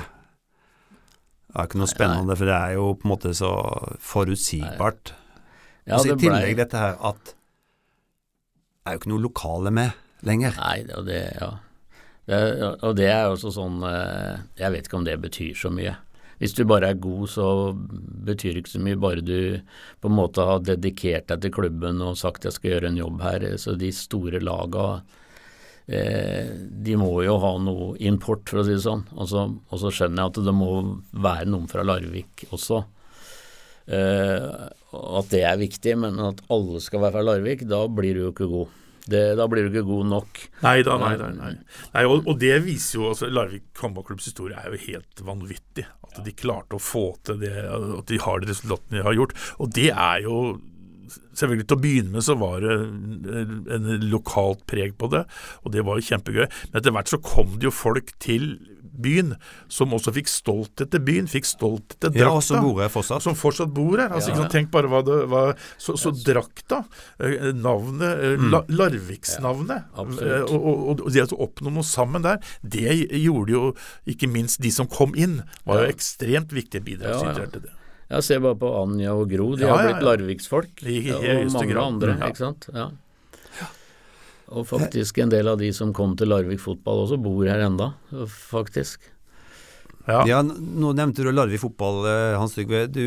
Det 1.50 1.58
er 1.60 1.66
ikke 1.68 1.82
noe 1.82 1.90
spennende, 1.90 2.36
for 2.38 2.48
det 2.48 2.54
er 2.56 2.78
jo 2.78 2.86
på 2.96 3.04
en 3.04 3.12
måte 3.12 3.34
så 3.36 3.50
forutsigbart. 4.00 5.12
Ja, 5.84 5.98
og 5.98 6.06
så 6.06 6.14
I 6.14 6.20
tillegg 6.20 6.56
dette 6.58 6.80
her 6.80 6.96
at 7.04 7.34
det 8.84 8.90
er 8.90 8.96
jo 8.96 9.00
ikke 9.00 9.10
noe 9.14 9.24
lokale 9.24 9.70
med 9.72 10.24
lenger. 10.28 10.56
Nei, 10.60 10.84
og 10.92 11.06
det, 11.08 11.20
ja. 11.40 11.50
Det, 12.28 12.40
og 12.84 12.96
det 12.96 13.06
er 13.08 13.26
også 13.28 13.50
sånn 13.52 13.82
eh, 13.84 14.40
Jeg 14.56 14.72
vet 14.72 14.86
ikke 14.88 14.96
om 14.96 15.06
det 15.06 15.16
betyr 15.20 15.56
så 15.56 15.70
mye. 15.72 15.94
Hvis 16.40 16.52
du 16.56 16.64
bare 16.68 16.90
er 16.92 17.00
god, 17.00 17.24
så 17.30 17.46
betyr 18.28 18.52
det 18.52 18.64
ikke 18.64 18.74
så 18.74 18.82
mye, 18.84 19.00
bare 19.00 19.24
du 19.24 19.60
på 20.02 20.10
en 20.10 20.16
måte 20.18 20.44
har 20.44 20.64
dedikert 20.66 21.28
deg 21.30 21.44
til 21.44 21.54
klubben 21.56 22.02
og 22.04 22.18
sagt 22.20 22.44
jeg 22.44 22.56
skal 22.56 22.74
gjøre 22.74 22.90
en 22.90 23.00
jobb 23.00 23.24
her. 23.24 23.46
Så 23.60 23.76
de 23.80 23.92
store 23.96 24.42
laga 24.44 24.86
eh, 25.86 26.52
de 26.84 27.00
må 27.00 27.12
jo 27.24 27.38
ha 27.40 27.54
noe 27.62 27.94
import, 28.04 28.44
for 28.50 28.60
å 28.60 28.66
si 28.68 28.76
det 28.76 28.84
sånn. 28.84 29.06
Og 29.16 29.30
så, 29.32 29.46
og 29.48 29.80
så 29.80 29.92
skjønner 29.94 30.26
jeg 30.26 30.34
at 30.34 30.44
det 30.48 30.56
må 30.60 30.70
være 31.12 31.48
noen 31.54 31.70
fra 31.72 31.86
Larvik 31.86 32.48
også. 32.50 32.84
Eh, 34.94 35.18
at 35.20 35.30
det 35.34 35.44
er 35.48 35.60
viktig, 35.60 35.98
men 36.00 36.18
at 36.22 36.42
alle 36.52 36.80
skal 36.84 37.02
være 37.04 37.18
fra 37.18 37.28
Larvik, 37.30 37.66
da 37.70 37.84
blir 37.90 38.16
du 38.16 38.26
jo 38.26 38.32
ikke 38.34 38.50
god. 38.50 38.80
Det, 39.04 39.22
da 39.36 39.44
blir 39.50 39.66
du 39.66 39.74
ikke 39.74 39.84
god 39.84 40.06
nok. 40.08 40.44
Nei 40.64 40.78
da, 40.86 40.96
nei, 41.00 41.12
nei. 41.20 41.32
nei. 41.36 41.50
nei 41.92 42.04
og, 42.08 42.22
og, 42.24 42.38
det 42.40 42.54
viser 42.64 43.02
jo 43.02 43.10
altså 43.10 43.28
Larvik 43.28 43.66
håndballklubbs 43.76 44.30
historie 44.30 44.56
er 44.56 44.72
jo 44.72 44.80
helt 44.86 45.24
vanvittig. 45.26 45.84
At 46.08 46.22
de 46.24 46.32
klarte 46.36 46.78
å 46.78 46.82
få 46.82 47.10
til 47.26 47.42
det, 47.42 47.52
at 47.68 48.06
de 48.08 48.20
har 48.22 48.40
de 48.40 48.48
resultatene 48.48 49.00
de 49.00 49.04
har 49.04 49.18
gjort. 49.18 49.36
Og 49.60 49.74
det 49.76 49.90
er 49.90 50.24
jo 50.28 50.38
Selvfølgelig 51.14 51.66
Til 51.68 51.76
å 51.76 51.82
begynne 51.82 52.14
med 52.14 52.24
så 52.24 52.34
var 52.40 52.62
det 52.64 52.74
en 53.76 53.88
lokalt 54.08 54.62
preg 54.70 54.94
på 54.98 55.10
det, 55.12 55.20
og 55.62 55.74
det 55.74 55.82
var 55.86 55.98
jo 55.98 56.06
kjempegøy. 56.06 56.46
Men 56.46 56.78
etter 56.80 56.94
hvert 56.96 57.10
så 57.12 57.18
kom 57.22 57.52
det 57.58 57.68
jo 57.68 57.74
folk 57.74 58.08
til 58.24 58.46
byen, 59.02 59.34
som 59.72 59.94
også 59.96 60.14
fikk 60.16 60.30
stolthet 60.30 60.92
til 60.92 61.02
byen, 61.04 61.28
fikk 61.30 61.48
stolthet 61.48 61.98
til 61.98 62.14
drakta. 62.14 62.24
Ja, 62.24 62.32
og 62.34 62.44
som 62.46 62.64
bor 62.64 62.80
her 62.82 62.92
fortsatt. 62.92 63.24
Som 63.24 63.38
fortsatt 63.38 63.72
bor 63.74 63.98
her. 64.00 64.12
Altså, 64.14 64.34
ja. 64.34 64.48
Tenk 64.52 64.70
bare 64.74 64.90
hva 64.90 65.02
det 65.06 65.20
var 65.32 65.54
Så, 65.80 65.96
så 66.00 66.12
drakta, 66.14 66.82
eh, 67.18 67.50
navnet, 67.56 68.40
mm. 68.40 68.48
la, 68.52 68.62
Larviksnavnet, 68.68 69.88
ja, 69.94 70.08
eh, 70.24 70.44
og, 70.48 70.58
og, 70.58 71.04
og, 71.04 71.06
det 71.14 71.26
å 71.26 71.40
oppnå 71.46 71.72
noe 71.74 71.86
sammen 71.86 72.24
der, 72.24 72.42
det 72.62 72.98
gjorde 73.10 73.54
jo 73.54 73.62
ikke 74.10 74.28
minst 74.30 74.62
de 74.64 74.72
som 74.74 74.88
kom 74.90 75.14
inn, 75.18 75.40
var 75.68 75.84
jo 75.84 75.94
ekstremt 75.94 76.54
viktige 76.54 76.84
bidragsytere 76.84 77.50
til 77.52 77.66
det. 77.66 77.74
Ja, 78.12 78.20
se 78.22 78.36
bare 78.38 78.56
på 78.60 78.68
Anja 78.82 79.14
og 79.16 79.30
Gro, 79.32 79.54
de 79.58 79.66
har 79.68 79.80
blitt 79.88 80.04
Larviksfolk. 80.04 80.84
Og 80.84 81.54
mange 81.56 81.80
andre, 81.80 82.18
ikke 82.28 82.42
sant. 82.42 82.68
Ja. 82.74 82.90
Og 84.52 84.66
faktisk 84.68 85.18
en 85.22 85.32
del 85.32 85.48
av 85.48 85.58
de 85.60 85.70
som 85.72 85.92
kom 85.96 86.12
til 86.20 86.28
Larvik 86.28 86.60
fotball 86.60 87.06
også, 87.06 87.18
bor 87.22 87.46
her 87.48 87.62
enda, 87.64 87.94
faktisk. 88.28 89.10
Ja. 90.04 90.20
Ja, 90.28 90.42
Nå 90.44 90.92
nevnte 90.92 91.24
du 91.24 91.30
Larvik 91.32 91.62
fotball, 91.62 92.02
eh, 92.10 92.36
Hans 92.36 92.54
Trygve. 92.56 92.84
Du, 92.92 93.04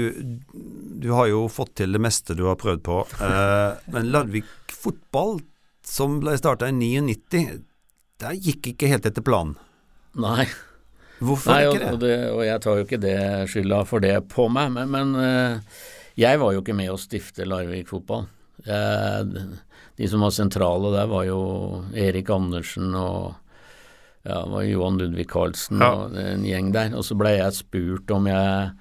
du 0.97 1.11
har 1.13 1.27
jo 1.29 1.45
fått 1.51 1.75
til 1.77 1.93
det 1.93 2.01
meste 2.01 2.33
du 2.37 2.47
har 2.49 2.57
prøvd 2.57 2.81
på. 2.85 3.03
Eh, 3.21 3.91
men 3.93 4.09
Larvik 4.13 4.49
fotball, 4.73 5.37
som 5.85 6.17
ble 6.23 6.33
starta 6.39 6.71
i 6.71 6.73
99, 6.73 7.43
der 8.17 8.39
gikk 8.41 8.71
ikke 8.73 8.89
helt 8.89 9.05
etter 9.05 9.25
planen. 9.25 9.53
Nei. 10.17 10.47
Hvorfor 11.21 11.53
Nei, 11.53 11.61
ikke 11.65 11.77
ikke 11.77 11.93
og, 11.93 12.01
det? 12.01 12.09
det, 12.09 12.31
og 12.33 12.41
jeg 12.45 12.63
tar 12.63 12.79
jo 12.79 12.87
ikke 12.87 13.01
det 13.01 13.19
skylda 13.49 13.83
for 13.89 14.03
det 14.03 14.15
på 14.33 14.47
meg, 14.53 14.73
men, 14.73 14.91
men 14.93 15.13
eh, 15.21 15.77
jeg 16.17 16.41
var 16.41 16.53
jo 16.53 16.65
ikke 16.65 16.77
med 16.77 16.93
å 16.93 16.99
stifte 17.01 17.45
Larvik 17.45 17.89
fotball. 17.93 18.25
Jeg, 18.65 19.47
de 19.97 20.07
som 20.09 20.21
var 20.21 20.33
sentrale 20.35 20.91
der, 20.93 21.07
var 21.09 21.25
jo 21.25 21.41
Erik 21.97 22.29
Andersen 22.33 22.93
og 22.95 23.35
ja, 24.27 24.41
det 24.43 24.51
var 24.51 24.65
Johan 24.67 24.97
Ludvig 24.99 25.27
Karlsen 25.31 25.79
Ja. 25.81 25.91
og 25.95 26.17
en 26.19 26.43
gjeng 26.43 26.71
der. 26.75 26.91
Og 26.99 27.05
så 27.07 27.15
ble 27.17 27.31
jeg 27.37 27.55
spurt 27.55 28.11
om 28.11 28.25
jeg 28.27 28.71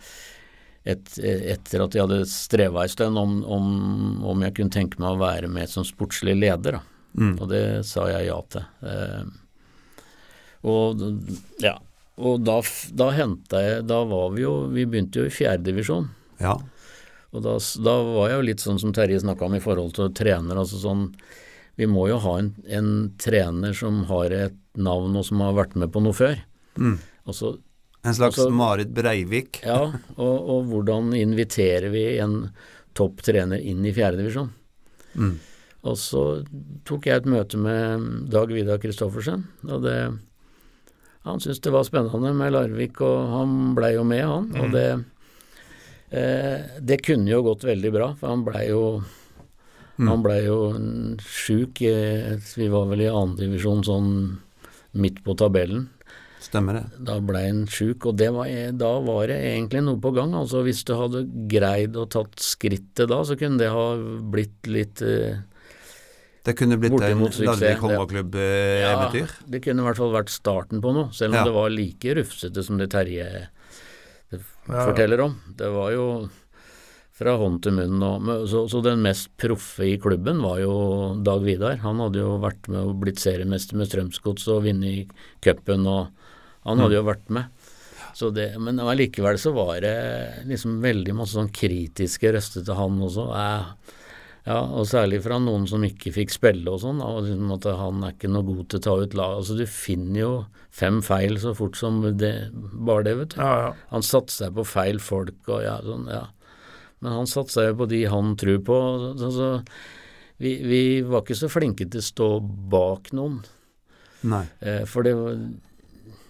et, 0.86 1.12
etter 1.22 1.84
at 1.84 1.94
jeg 1.94 2.02
hadde 2.02 2.26
streva 2.30 2.82
en 2.82 2.90
stund, 2.92 3.18
om, 3.18 3.36
om, 3.44 3.68
om 4.26 4.42
jeg 4.42 4.54
kunne 4.58 4.74
tenke 4.74 4.98
meg 5.02 5.14
å 5.14 5.20
være 5.22 5.48
med 5.50 5.70
som 5.70 5.86
sportslig 5.86 6.34
leder. 6.38 6.80
Mm. 7.14 7.36
Og 7.40 7.48
det 7.50 7.62
sa 7.86 8.08
jeg 8.10 8.26
ja 8.28 8.40
til. 8.52 8.66
Eh, 8.90 9.22
og 10.66 11.04
ja, 11.62 11.76
og 12.18 12.42
da, 12.44 12.58
da 12.96 13.10
henta 13.14 13.60
jeg 13.62 13.82
Da 13.88 13.98
var 14.08 14.30
vi 14.34 14.40
jo 14.42 14.52
Vi 14.72 14.86
begynte 14.88 15.20
jo 15.20 15.26
i 15.28 15.32
fjerdedivisjon. 15.32 16.08
Ja. 16.42 16.56
Og 17.36 17.42
da, 17.44 17.56
da 17.84 17.96
var 18.06 18.30
jeg 18.30 18.38
jo 18.38 18.46
litt 18.48 18.62
sånn 18.64 18.80
som 18.80 18.94
Terje 18.96 19.20
snakka 19.20 19.44
om 19.48 19.56
i 19.58 19.62
forhold 19.62 19.92
til 19.98 20.12
trener. 20.16 20.56
Altså 20.62 20.80
sånn 20.80 21.10
Vi 21.76 21.84
må 21.90 22.06
jo 22.08 22.16
ha 22.24 22.38
en, 22.40 22.54
en 22.72 22.90
trener 23.20 23.76
som 23.76 24.04
har 24.08 24.32
et 24.32 24.56
navn 24.80 25.16
og 25.18 25.26
som 25.28 25.42
har 25.44 25.56
vært 25.56 25.74
med 25.76 25.92
på 25.92 26.00
noe 26.04 26.16
før. 26.16 26.38
Mm. 26.80 26.96
Og 27.28 27.34
En 28.06 28.14
slags 28.14 28.38
Altså- 28.38 28.52
Marit 28.54 28.94
Breivik. 28.94 29.60
Ja, 29.66 29.82
og, 30.16 30.36
og 30.48 30.70
hvordan 30.70 31.12
inviterer 31.16 31.90
vi 31.92 32.06
en 32.22 32.50
topp 32.96 33.20
trener 33.26 33.60
inn 33.60 33.84
i 33.84 33.92
fjerdedivisjon? 33.92 34.48
Mm. 35.16 35.34
Og 35.86 35.98
så 36.00 36.22
tok 36.88 37.06
jeg 37.06 37.20
et 37.22 37.28
møte 37.30 37.58
med 37.60 38.30
Dag 38.32 38.50
Vidar 38.52 38.80
Kristoffersen, 38.82 39.44
og 39.68 39.84
det 39.84 39.98
Han 41.26 41.40
syntes 41.42 41.60
det 41.60 41.72
var 41.74 41.82
spennende 41.82 42.30
med 42.38 42.52
Larvik, 42.54 43.00
og 43.02 43.28
han 43.32 43.54
blei 43.74 43.96
jo 43.96 44.04
med, 44.06 44.22
han. 44.22 44.44
Og 44.62 44.70
det 44.70 44.86
Det 46.10 47.00
kunne 47.02 47.30
jo 47.30 47.42
gått 47.42 47.64
veldig 47.66 47.90
bra, 47.92 48.12
for 48.14 48.28
han 48.30 48.44
blei 48.46 48.68
jo 48.70 49.02
Han 49.98 50.22
blei 50.22 50.42
jo 50.44 50.58
en 50.76 51.16
sjuk. 51.24 51.80
eh, 51.82 52.36
Vi 52.56 52.68
var 52.68 52.86
vel 52.90 53.00
i 53.06 53.08
annendivisjon 53.10 53.82
sånn 53.84 54.10
midt 54.92 55.22
på 55.24 55.34
tabellen. 55.36 55.88
Stemmer 56.40 56.74
det. 56.76 56.84
Da 57.08 57.16
blei 57.24 57.46
han 57.48 57.64
sjuk, 57.66 58.04
og 58.06 58.16
det 58.20 58.28
var, 58.32 58.46
da 58.76 58.90
var 59.00 59.26
det 59.32 59.38
egentlig 59.40 59.82
noe 59.82 59.98
på 59.98 60.12
gang. 60.14 60.34
Altså 60.36 60.60
Hvis 60.62 60.84
du 60.84 60.92
hadde 60.94 61.24
greid 61.48 61.96
å 61.96 62.04
tatt 62.12 62.36
skrittet 62.38 63.08
da, 63.08 63.22
så 63.24 63.36
kunne 63.40 63.58
det 63.58 63.70
ha 63.72 63.96
blitt 64.30 64.68
litt 64.68 65.00
eh, 65.02 65.40
Det 66.44 66.54
kunne 66.54 66.76
blitt 66.78 66.92
en 67.00 67.24
Larvik 67.24 67.64
ja. 67.64 67.80
håndballklubb-eventyr. 67.80 69.32
det 69.48 69.62
kunne 69.64 69.82
i 69.82 69.86
hvert 69.88 69.96
fall 69.98 70.12
vært 70.14 70.30
starten 70.30 70.80
på 70.84 70.92
noe, 70.94 71.08
selv 71.16 71.34
om 71.34 71.40
Ja. 71.40 71.44
det 71.48 71.56
var 71.56 71.70
like 71.72 72.14
rufsete 72.20 72.62
som 72.62 72.76
det 72.78 72.90
Terje 72.92 73.26
Ja. 73.26 73.46
Forteller 74.66 75.22
om. 75.26 75.38
Det 75.58 75.68
var 75.72 75.92
jo 75.94 76.06
fra 77.16 77.36
hånd 77.40 77.62
til 77.64 77.76
munn. 77.78 78.02
Og, 78.04 78.30
så, 78.50 78.64
så 78.70 78.82
den 78.84 79.04
mest 79.04 79.30
proffe 79.40 79.86
i 79.88 79.96
klubben 80.02 80.42
var 80.44 80.60
jo 80.60 80.74
Dag 81.24 81.44
Vidar. 81.46 81.78
Han 81.84 82.02
hadde 82.04 82.20
jo 82.20 82.36
vært 82.42 82.68
med 82.72 82.82
og 82.82 82.98
blitt 83.04 83.22
seriemester 83.22 83.78
med 83.80 83.88
Strømsgods 83.90 84.48
og 84.52 84.66
vunnet 84.66 85.14
cupen, 85.44 85.86
og 85.88 86.10
han 86.66 86.82
hadde 86.82 86.98
jo 86.98 87.06
vært 87.06 87.32
med. 87.32 87.72
Så 88.16 88.30
det, 88.32 88.54
men 88.62 88.80
allikevel 88.80 89.36
så 89.40 89.52
var 89.52 89.80
det 89.84 89.96
liksom 90.48 90.78
veldig 90.84 91.14
masse 91.18 91.36
sånn 91.36 91.52
kritiske 91.52 92.30
røster 92.32 92.64
til 92.64 92.78
han 92.78 93.00
også. 93.04 93.26
Eh, 93.36 93.96
ja, 94.46 94.60
og 94.62 94.86
særlig 94.86 95.18
fra 95.24 95.40
noen 95.42 95.64
som 95.66 95.82
ikke 95.82 96.12
fikk 96.14 96.30
spille 96.30 96.70
og 96.70 96.78
sånn. 96.84 97.00
Liksom 97.02 97.50
at 97.56 97.66
han 97.80 98.04
er 98.06 98.14
ikke 98.14 98.30
noe 98.30 98.46
god 98.46 98.68
til 98.70 98.78
å 98.78 98.84
ta 98.84 98.94
ut 99.02 99.16
lag. 99.18 99.40
Altså 99.40 99.56
Du 99.58 99.64
finner 99.66 100.20
jo 100.20 100.30
fem 100.70 101.00
feil 101.02 101.40
så 101.42 101.50
fort 101.58 101.78
som 101.78 101.98
det, 102.20 102.32
bare 102.54 103.08
det, 103.08 103.16
vet 103.18 103.34
du. 103.34 103.40
Ja, 103.42 103.56
ja. 103.64 103.72
Han 103.90 104.06
satser 104.06 104.54
på 104.54 104.62
feil 104.68 105.02
folk 105.02 105.50
og 105.50 105.64
ja, 105.66 105.80
sånn, 105.82 106.06
ja. 106.12 106.28
Men 107.02 107.18
han 107.18 107.28
satser 107.30 107.72
jo 107.72 107.80
på 107.82 107.90
de 107.90 108.04
han 108.12 108.36
tror 108.38 108.62
på. 108.70 108.78
Så, 109.18 109.32
så, 109.34 109.50
vi, 110.38 110.56
vi 110.62 110.80
var 111.02 111.24
ikke 111.24 111.40
så 111.42 111.50
flinke 111.50 111.88
til 111.90 112.04
å 112.04 112.08
stå 112.12 112.30
bak 112.70 113.10
noen. 113.18 113.40
Nei. 114.26 114.44
Eh, 114.60 114.84
for 114.88 115.06
det 115.06 115.12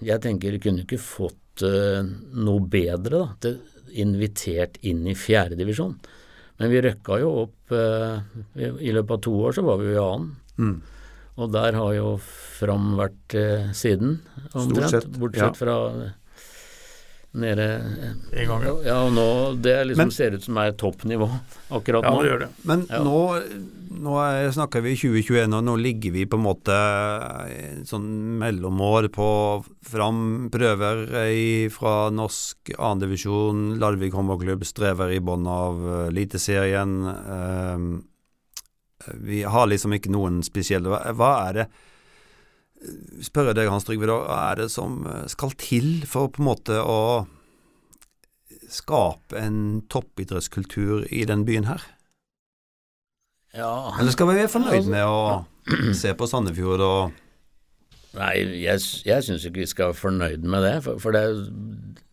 Jeg 0.05 0.21
tenker 0.25 0.57
vi 0.57 0.61
kunne 0.61 0.83
ikke 0.85 1.01
fått 1.01 1.65
eh, 1.65 2.01
noe 2.33 2.65
bedre, 2.65 3.21
da. 3.21 3.29
Til, 3.45 3.61
invitert 3.97 4.81
inn 4.85 5.05
i 5.09 5.15
fjerdedivisjon. 5.17 5.95
Men 6.61 6.73
vi 6.73 6.83
røkka 6.87 7.19
jo 7.21 7.33
opp 7.45 7.75
eh, 7.77 8.21
i, 8.57 8.93
løpet 8.95 9.17
av 9.19 9.25
to 9.27 9.35
år 9.49 9.57
så 9.57 9.65
var 9.67 9.81
vi 9.81 9.91
jo 9.91 9.97
i 9.97 10.03
annen. 10.03 10.31
Mm. 10.57 10.77
Og 11.37 11.51
der 11.53 11.77
har 11.77 11.91
jo 11.97 12.13
Fram 12.57 12.95
vært 12.97 13.35
eh, 13.37 13.67
siden, 13.77 14.15
omtrent. 14.57 14.95
sett, 14.95 15.11
bortsett 15.21 15.51
ja. 15.51 15.59
fra 15.59 15.75
nede 17.37 17.67
eh, 17.77 18.41
En 18.43 18.49
gang, 18.49 18.63
ja. 18.67 18.75
Ja, 18.87 18.97
og 19.07 19.13
nå 19.17 19.27
Det 19.63 19.77
liksom 19.91 20.07
Men- 20.09 20.11
ser 20.11 20.35
ut 20.37 20.43
som 20.45 20.57
er 20.59 20.73
toppnivå 20.73 21.29
akkurat 21.71 22.03
Ja, 22.05 22.11
nå. 22.11 22.23
det 22.23 22.31
gjør 22.31 22.39
det. 22.41 22.49
Men 22.65 22.87
Ja. 22.91 23.03
nå, 23.05 23.43
nå 24.07 24.17
er- 24.21 24.51
snakker 24.53 24.83
vi 24.83 24.95
2021, 24.97 25.55
og 25.55 25.65
nå 25.65 25.77
ligger 25.81 26.13
vi 26.13 26.25
på 26.27 26.35
en 26.37 26.45
måte 26.45 26.77
sånn 27.87 28.07
mellomår 28.41 29.09
på 29.15 29.29
fram 29.87 30.49
prøver 30.51 31.07
fra 31.71 32.11
norsk 32.11 32.73
andredivisjon, 32.79 33.79
Larvik 33.79 34.13
håndballklubb 34.13 34.65
strever 34.65 35.15
i 35.15 35.21
bånn 35.21 35.47
av 35.47 35.81
eh, 35.87 36.09
Eliteserien. 36.11 36.97
Ehm, 37.29 38.03
vi 39.23 39.43
har 39.43 39.67
liksom 39.69 39.93
ikke 39.95 40.11
noen 40.11 40.43
spesielle 40.43 40.89
Hva, 40.91 41.13
hva 41.15 41.49
er 41.49 41.53
det 41.53 41.67
Spør 43.25 43.51
jeg 43.51 43.59
deg, 43.59 43.71
Hans 43.73 43.87
Trygve. 43.89 44.09
Hva 44.11 44.39
er 44.53 44.63
det 44.63 44.71
som 44.75 45.03
eh, 45.09 45.27
skal 45.33 45.55
til 45.61 46.05
for 46.09 46.31
på 46.33 46.43
en 46.43 46.49
måte 46.51 46.79
å 46.83 47.01
skape 48.71 49.39
en 49.39 49.83
toppidrettskultur 49.93 51.07
i 51.15 51.25
den 51.29 51.45
byen 51.47 51.69
her? 51.71 51.85
Ja, 53.57 53.95
Eller 53.97 54.13
skal 54.13 54.29
vi 54.29 54.41
være 54.41 54.53
fornøyd 54.53 54.83
Altså- 54.83 54.93
med 54.93 55.07
å 55.07 55.95
se 56.03 56.13
på 56.15 56.29
Sandefjord 56.29 56.85
og 56.85 57.23
Nei, 58.17 58.63
jeg, 58.63 58.81
jeg 59.05 59.25
syns 59.27 59.43
ikke 59.45 59.61
vi 59.61 59.69
skal 59.69 59.91
være 59.91 59.99
fornøyd 60.01 60.45
med 60.49 60.63
det. 60.65 60.77
For, 60.87 61.01
for 61.03 61.13
det, 61.13 61.25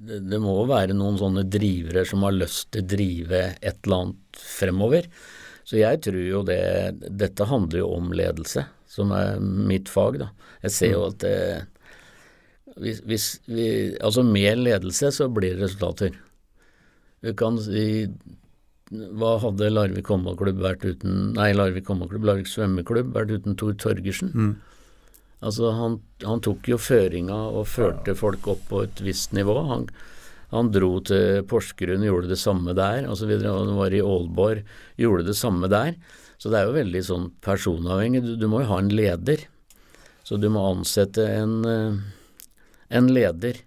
det, 0.04 0.40
må 0.44 0.58
være 0.68 0.96
noen 0.98 1.16
sånne 1.16 1.46
drivere 1.48 2.04
som 2.10 2.26
har 2.28 2.36
lyst 2.36 2.74
til 2.76 2.84
å 2.84 2.90
drive 2.92 3.40
et 3.62 3.78
eller 3.86 4.02
annet 4.02 4.42
fremover. 4.58 5.08
Så 5.64 5.80
jeg 5.80 6.02
tror 6.04 6.20
jo 6.28 6.42
det 6.44 6.60
Dette 7.08 7.48
handler 7.48 7.86
jo 7.86 7.94
om 7.96 8.12
ledelse, 8.12 8.66
som 8.94 9.14
er 9.18 9.40
mitt 9.42 9.90
fag, 9.90 10.22
da. 10.22 10.30
Jeg 10.64 10.76
ser 10.78 10.94
jo 10.94 11.08
at 11.10 11.20
det 11.24 11.38
hvis, 12.80 13.02
hvis 13.06 13.26
vi, 13.46 13.66
Altså 14.02 14.24
med 14.26 14.64
ledelse 14.64 15.12
så 15.14 15.30
blir 15.30 15.58
det 15.58 15.68
resultater. 15.68 16.16
Du 17.24 17.34
kan 17.38 17.60
si 17.62 18.08
Hva 18.94 19.36
hadde 19.42 19.72
Larvik 19.72 20.10
håndballklubb 20.12 20.62
vært 20.62 20.86
uten 20.86 21.34
Nei, 21.38 21.52
Larvik 21.56 21.90
håndballklubb, 21.90 22.26
Larvik 22.30 22.50
svømmeklubb 22.52 23.14
vært 23.16 23.34
uten 23.38 23.58
Tor 23.60 23.76
Torgersen? 23.80 24.34
Mm. 24.34 24.54
Altså 25.44 25.74
han, 25.76 26.00
han 26.24 26.42
tok 26.44 26.70
jo 26.72 26.80
føringa 26.80 27.36
og 27.52 27.68
førte 27.68 28.16
folk 28.16 28.48
opp 28.48 28.62
på 28.70 28.84
et 28.86 29.02
visst 29.04 29.34
nivå. 29.36 29.58
Han, 29.68 29.90
han 30.54 30.70
dro 30.72 30.94
til 31.04 31.42
Porsgrunn, 31.50 32.06
gjorde 32.08 32.30
det 32.32 32.40
samme 32.40 32.76
der 32.78 33.10
osv. 33.12 33.34
Han 33.44 33.74
var 33.76 33.92
i 33.92 34.00
Aalborg, 34.00 34.64
gjorde 35.02 35.28
det 35.28 35.36
samme 35.36 35.68
der. 35.72 35.98
Så 36.44 36.50
det 36.52 36.60
er 36.60 36.68
jo 36.68 36.76
veldig 36.76 37.02
sånn 37.08 37.30
personavhengig. 37.40 38.20
Du, 38.26 38.34
du 38.36 38.50
må 38.52 38.60
jo 38.66 38.72
ha 38.74 38.82
en 38.84 38.90
leder. 38.92 39.46
Så 40.28 40.36
du 40.36 40.50
må 40.52 40.66
ansette 40.74 41.24
en, 41.24 41.54
eh, 41.64 41.94
en 43.00 43.08
leder. 43.16 43.62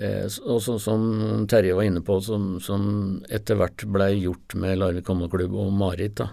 Eh, 0.00 0.24
og 0.48 0.62
så, 0.64 0.78
som 0.80 1.44
Terje 1.50 1.76
var 1.76 1.84
inne 1.84 2.00
på, 2.00 2.16
som, 2.24 2.54
som 2.64 2.88
etter 3.28 3.60
hvert 3.60 3.84
blei 3.92 4.14
gjort 4.22 4.56
med 4.56 4.80
Larvik 4.80 5.12
håndballklubb 5.12 5.60
og 5.60 5.76
Marit, 5.76 6.16
da. 6.22 6.30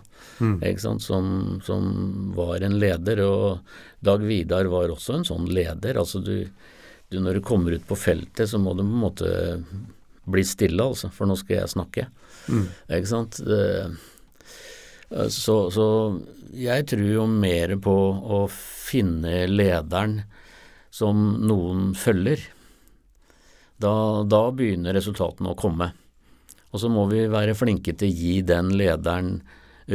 Ikke 0.63 0.85
sant? 0.85 1.03
Som, 1.03 1.59
som 1.67 2.31
var 2.37 2.63
en 2.63 2.79
leder. 2.79 3.25
Og 3.27 3.59
Dag 3.99 4.23
Vidar 4.23 4.71
var 4.71 4.95
også 4.95 5.19
en 5.19 5.27
sånn 5.27 5.51
leder. 5.51 5.99
Altså 5.99 6.23
du, 6.23 6.45
du 7.11 7.19
Når 7.19 7.41
du 7.41 7.47
kommer 7.51 7.75
ut 7.75 7.87
på 7.91 7.99
feltet, 7.99 8.47
så 8.47 8.55
må 8.55 8.71
du 8.71 8.85
på 8.85 8.87
en 8.87 9.03
måte 9.03 9.35
bli 10.31 10.47
stille, 10.47 10.79
altså, 10.79 11.11
for 11.11 11.27
nå 11.27 11.35
skal 11.39 11.61
jeg 11.65 11.75
snakke. 11.75 12.07
Ikke 12.87 13.11
sant. 13.11 13.43
Eh, 13.43 13.91
Så, 15.07 15.55
så 15.71 15.87
jeg 16.51 16.87
tror 16.91 17.07
jo 17.07 17.27
mer 17.31 17.77
på 17.79 17.93
å 17.93 18.41
finne 18.51 19.45
lederen 19.47 20.21
som 20.91 21.37
noen 21.47 21.93
følger. 21.95 22.41
Da, 23.77 24.23
da 24.25 24.41
begynner 24.51 24.97
resultatene 24.97 25.53
å 25.53 25.59
komme. 25.59 25.91
Og 26.73 26.81
så 26.81 26.89
må 26.91 27.05
vi 27.11 27.27
være 27.31 27.55
flinke 27.55 27.93
til 27.95 28.09
å 28.09 28.17
gi 28.19 28.35
den 28.47 28.73
lederen 28.75 29.37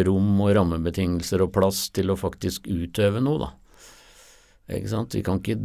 rom 0.07 0.39
og 0.41 0.55
rammebetingelser 0.57 1.45
og 1.45 1.53
plass 1.57 1.89
til 1.93 2.13
å 2.13 2.19
faktisk 2.19 2.69
utøve 2.71 3.21
noe, 3.21 3.43
da. 3.43 3.51
Vi 4.73 5.23
kan 5.23 5.41
ikke 5.41 5.57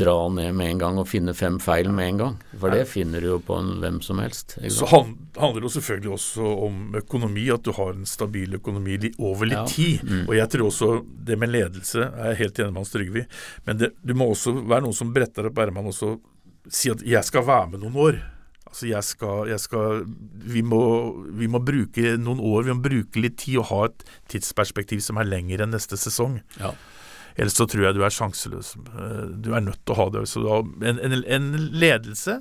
dra 0.00 0.16
ned 0.32 0.54
med 0.56 0.70
en 0.72 0.80
gang 0.82 0.98
og 0.98 1.08
finne 1.10 1.34
fem 1.36 1.58
feil 1.62 1.90
med 1.92 2.08
en 2.08 2.20
gang. 2.22 2.36
For 2.60 2.74
det 2.74 2.86
finner 2.90 3.20
du 3.20 3.28
jo 3.34 3.38
på 3.44 3.58
en 3.60 3.72
hvem 3.82 4.00
som 4.04 4.18
helst. 4.22 4.56
Så 4.58 4.84
sant? 4.84 4.90
han, 4.92 5.14
handler 5.38 5.60
det 5.62 5.68
jo 5.70 5.74
selvfølgelig 5.76 6.12
også 6.16 6.50
om 6.66 6.98
økonomi, 7.00 7.46
at 7.54 7.64
du 7.66 7.72
har 7.76 7.92
en 7.94 8.06
stabil 8.08 8.54
økonomi 8.60 8.98
over 9.18 9.46
litt 9.50 9.58
Ja. 9.58 9.66
tid. 9.66 10.02
Mm. 10.02 10.28
Og 10.28 10.34
jeg 10.36 10.48
tror 10.50 10.66
også 10.70 10.90
det 11.24 11.38
med 11.38 11.52
ledelse 11.54 12.06
er 12.10 12.32
jeg 12.32 12.42
helt 12.44 12.58
enig 12.58 12.72
med 12.72 12.80
Hans 12.84 12.94
Trygve 12.94 13.24
i. 13.24 13.26
Men 13.66 13.78
det, 13.78 13.92
du 14.02 14.14
må 14.14 14.30
også 14.32 14.54
være 14.64 14.86
noen 14.86 14.94
som 14.96 15.12
bretter 15.14 15.46
opp 15.50 15.58
ermene 15.58 15.92
og 15.92 16.20
si 16.70 16.90
at 16.90 17.02
'jeg 17.02 17.24
skal 17.24 17.44
være 17.46 17.70
med 17.70 17.80
noen 17.80 17.94
år'. 17.94 18.22
Altså 18.74 18.88
jeg 18.88 19.04
skal, 19.04 19.48
jeg 19.48 19.60
skal 19.60 20.04
vi, 20.34 20.60
må, 20.62 20.80
vi 21.30 21.46
må 21.46 21.60
bruke 21.62 22.16
noen 22.18 22.40
år, 22.40 22.64
vi 22.64 22.72
må 22.72 22.82
bruke 22.82 23.20
litt 23.22 23.36
tid 23.38 23.58
og 23.58 23.64
ha 23.70 23.84
et 23.86 24.02
tidsperspektiv 24.28 25.00
som 25.00 25.16
er 25.16 25.28
lenger 25.28 25.62
enn 25.62 25.70
neste 25.70 25.94
sesong. 25.96 26.40
Ja. 26.58 26.72
Ellers 27.36 27.56
så 27.58 27.66
tror 27.66 27.82
jeg 27.88 27.96
du 27.96 28.04
er 28.06 28.12
sjanseløs. 28.14 28.74
Eh, 28.78 29.24
Du 29.42 29.48
er 29.54 29.60
nødt 29.64 29.80
til 29.84 29.94
å 29.94 29.98
ha 29.98 30.06
det. 30.14 30.20
Så 30.30 30.42
du 30.44 30.48
har 30.52 30.62
en, 30.86 31.00
en, 31.02 31.16
en 31.26 31.48
ledelse, 31.74 32.36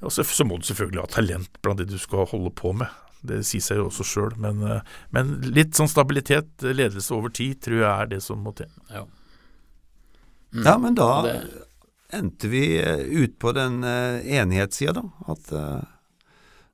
og 0.00 0.12
så, 0.14 0.24
så 0.24 0.46
må 0.48 0.56
du 0.56 0.64
selvfølgelig 0.70 1.02
ha 1.02 1.10
talent 1.12 1.60
blant 1.62 1.78
det 1.82 1.90
du 1.90 1.98
skal 2.00 2.24
holde 2.30 2.50
på 2.56 2.72
med. 2.80 2.88
Det 3.20 3.42
sier 3.44 3.60
seg 3.60 3.76
jo 3.82 3.90
også 3.90 4.06
sjøl. 4.08 4.32
Men, 4.40 4.62
eh, 4.64 4.80
men 5.12 5.34
litt 5.52 5.76
sånn 5.76 5.90
stabilitet, 5.92 6.48
ledelse 6.64 7.12
over 7.12 7.28
tid, 7.36 7.60
tror 7.60 7.82
jeg 7.82 7.90
er 7.92 8.12
det 8.14 8.22
som 8.24 8.40
må 8.46 8.54
til. 8.56 8.70
Ja. 8.88 9.04
Ja, 10.64 10.78
men 10.82 10.96
da 10.98 11.10
Det- 11.28 11.66
endte 12.16 12.48
vi 12.50 12.64
eh, 12.80 13.04
ut 13.22 13.36
på 13.38 13.52
den 13.54 13.84
enighetssida, 13.84 14.96
da. 14.96 15.04
At, 15.30 15.52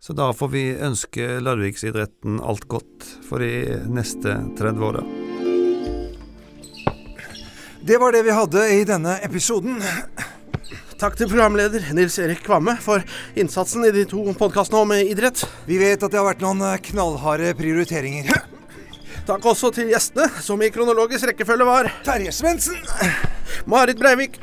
så 0.00 0.14
da 0.14 0.30
får 0.32 0.48
vi 0.54 0.62
ønske 0.86 1.40
Larviksidretten 1.42 2.38
alt 2.46 2.68
godt 2.70 3.04
for 3.26 3.42
de 3.42 3.82
neste 3.90 4.38
30 4.56 4.84
åra. 4.86 5.02
Det 7.86 7.98
var 7.98 8.12
det 8.12 8.22
vi 8.22 8.30
hadde 8.34 8.62
i 8.74 8.80
denne 8.82 9.12
episoden. 9.22 9.76
Takk 10.98 11.14
til 11.14 11.28
programleder 11.30 11.84
Nils 11.94 12.16
Erik 12.18 12.40
Kvamme 12.42 12.72
for 12.82 13.04
innsatsen 13.38 13.86
i 13.86 13.92
de 13.94 14.02
to 14.10 14.24
podkastene 14.34 14.80
om 14.82 14.94
idrett. 14.96 15.44
Vi 15.68 15.78
vet 15.78 16.02
at 16.02 16.10
det 16.10 16.18
har 16.18 16.26
vært 16.26 16.42
noen 16.42 16.64
eh, 16.66 16.80
knallharde 16.88 17.52
prioriteringer. 17.54 18.32
Takk 19.30 19.46
også 19.52 19.70
til 19.78 19.94
gjestene, 19.94 20.26
som 20.42 20.66
i 20.66 20.72
kronologisk 20.74 21.30
rekkefølge 21.30 21.70
var 21.70 21.92
Terje 22.02 22.34
Svendsen, 22.34 22.82
Marit 23.70 24.02
Breivik 24.02 24.40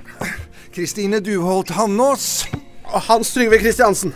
Kristine 0.71 1.19
Duholt 1.19 1.75
Hannås 1.75 2.45
og 2.93 2.99
Hans 3.09 3.35
Trygve 3.35 3.59
Kristiansen. 3.59 4.15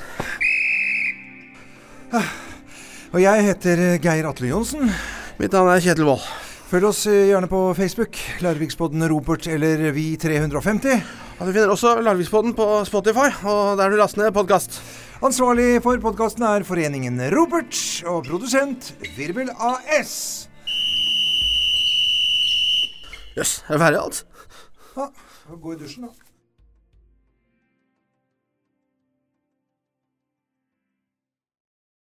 og 2.15 3.21
jeg 3.27 3.47
heter 3.51 3.87
eh, 3.91 3.99
Geir 3.99 4.31
Atle 4.31 4.55
Johnsen. 4.55 4.87
Mitt 5.35 5.51
navn 5.51 5.75
er 5.75 5.83
Kjetil 5.83 6.13
Wold. 6.15 6.46
Følg 6.67 6.83
oss 6.89 7.05
eh, 7.07 7.29
gjerne 7.29 7.47
på 7.47 7.61
Facebook, 7.77 8.17
Larvikspodden 8.43 9.05
Robert 9.07 9.45
eller 9.47 9.85
Vi350. 9.95 10.97
Og 11.37 11.47
Du 11.47 11.53
finner 11.53 11.71
også 11.71 11.93
Larvikspodden 12.03 12.51
på 12.57 12.65
Spotify, 12.89 13.29
og 13.47 13.77
der 13.79 13.93
du 13.93 13.95
laster 13.95 14.19
ned 14.25 14.35
podkast. 14.35 14.81
Ansvarlig 15.23 15.77
for 15.85 15.95
podkasten 16.03 16.43
er 16.43 16.67
Foreningen 16.67 17.21
Robert, 17.31 17.71
og 18.11 18.27
produsent 18.27 18.91
Virvel 19.15 19.53
AS. 19.55 20.11
Jøss, 23.39 23.61
er 23.63 23.77
det 23.77 23.83
ferdig 23.85 24.03
alt? 24.03 24.23
Ja, 24.97 25.07
gå 25.55 25.77
i 25.77 25.79
dusjen, 25.79 26.09
da. 26.09 26.26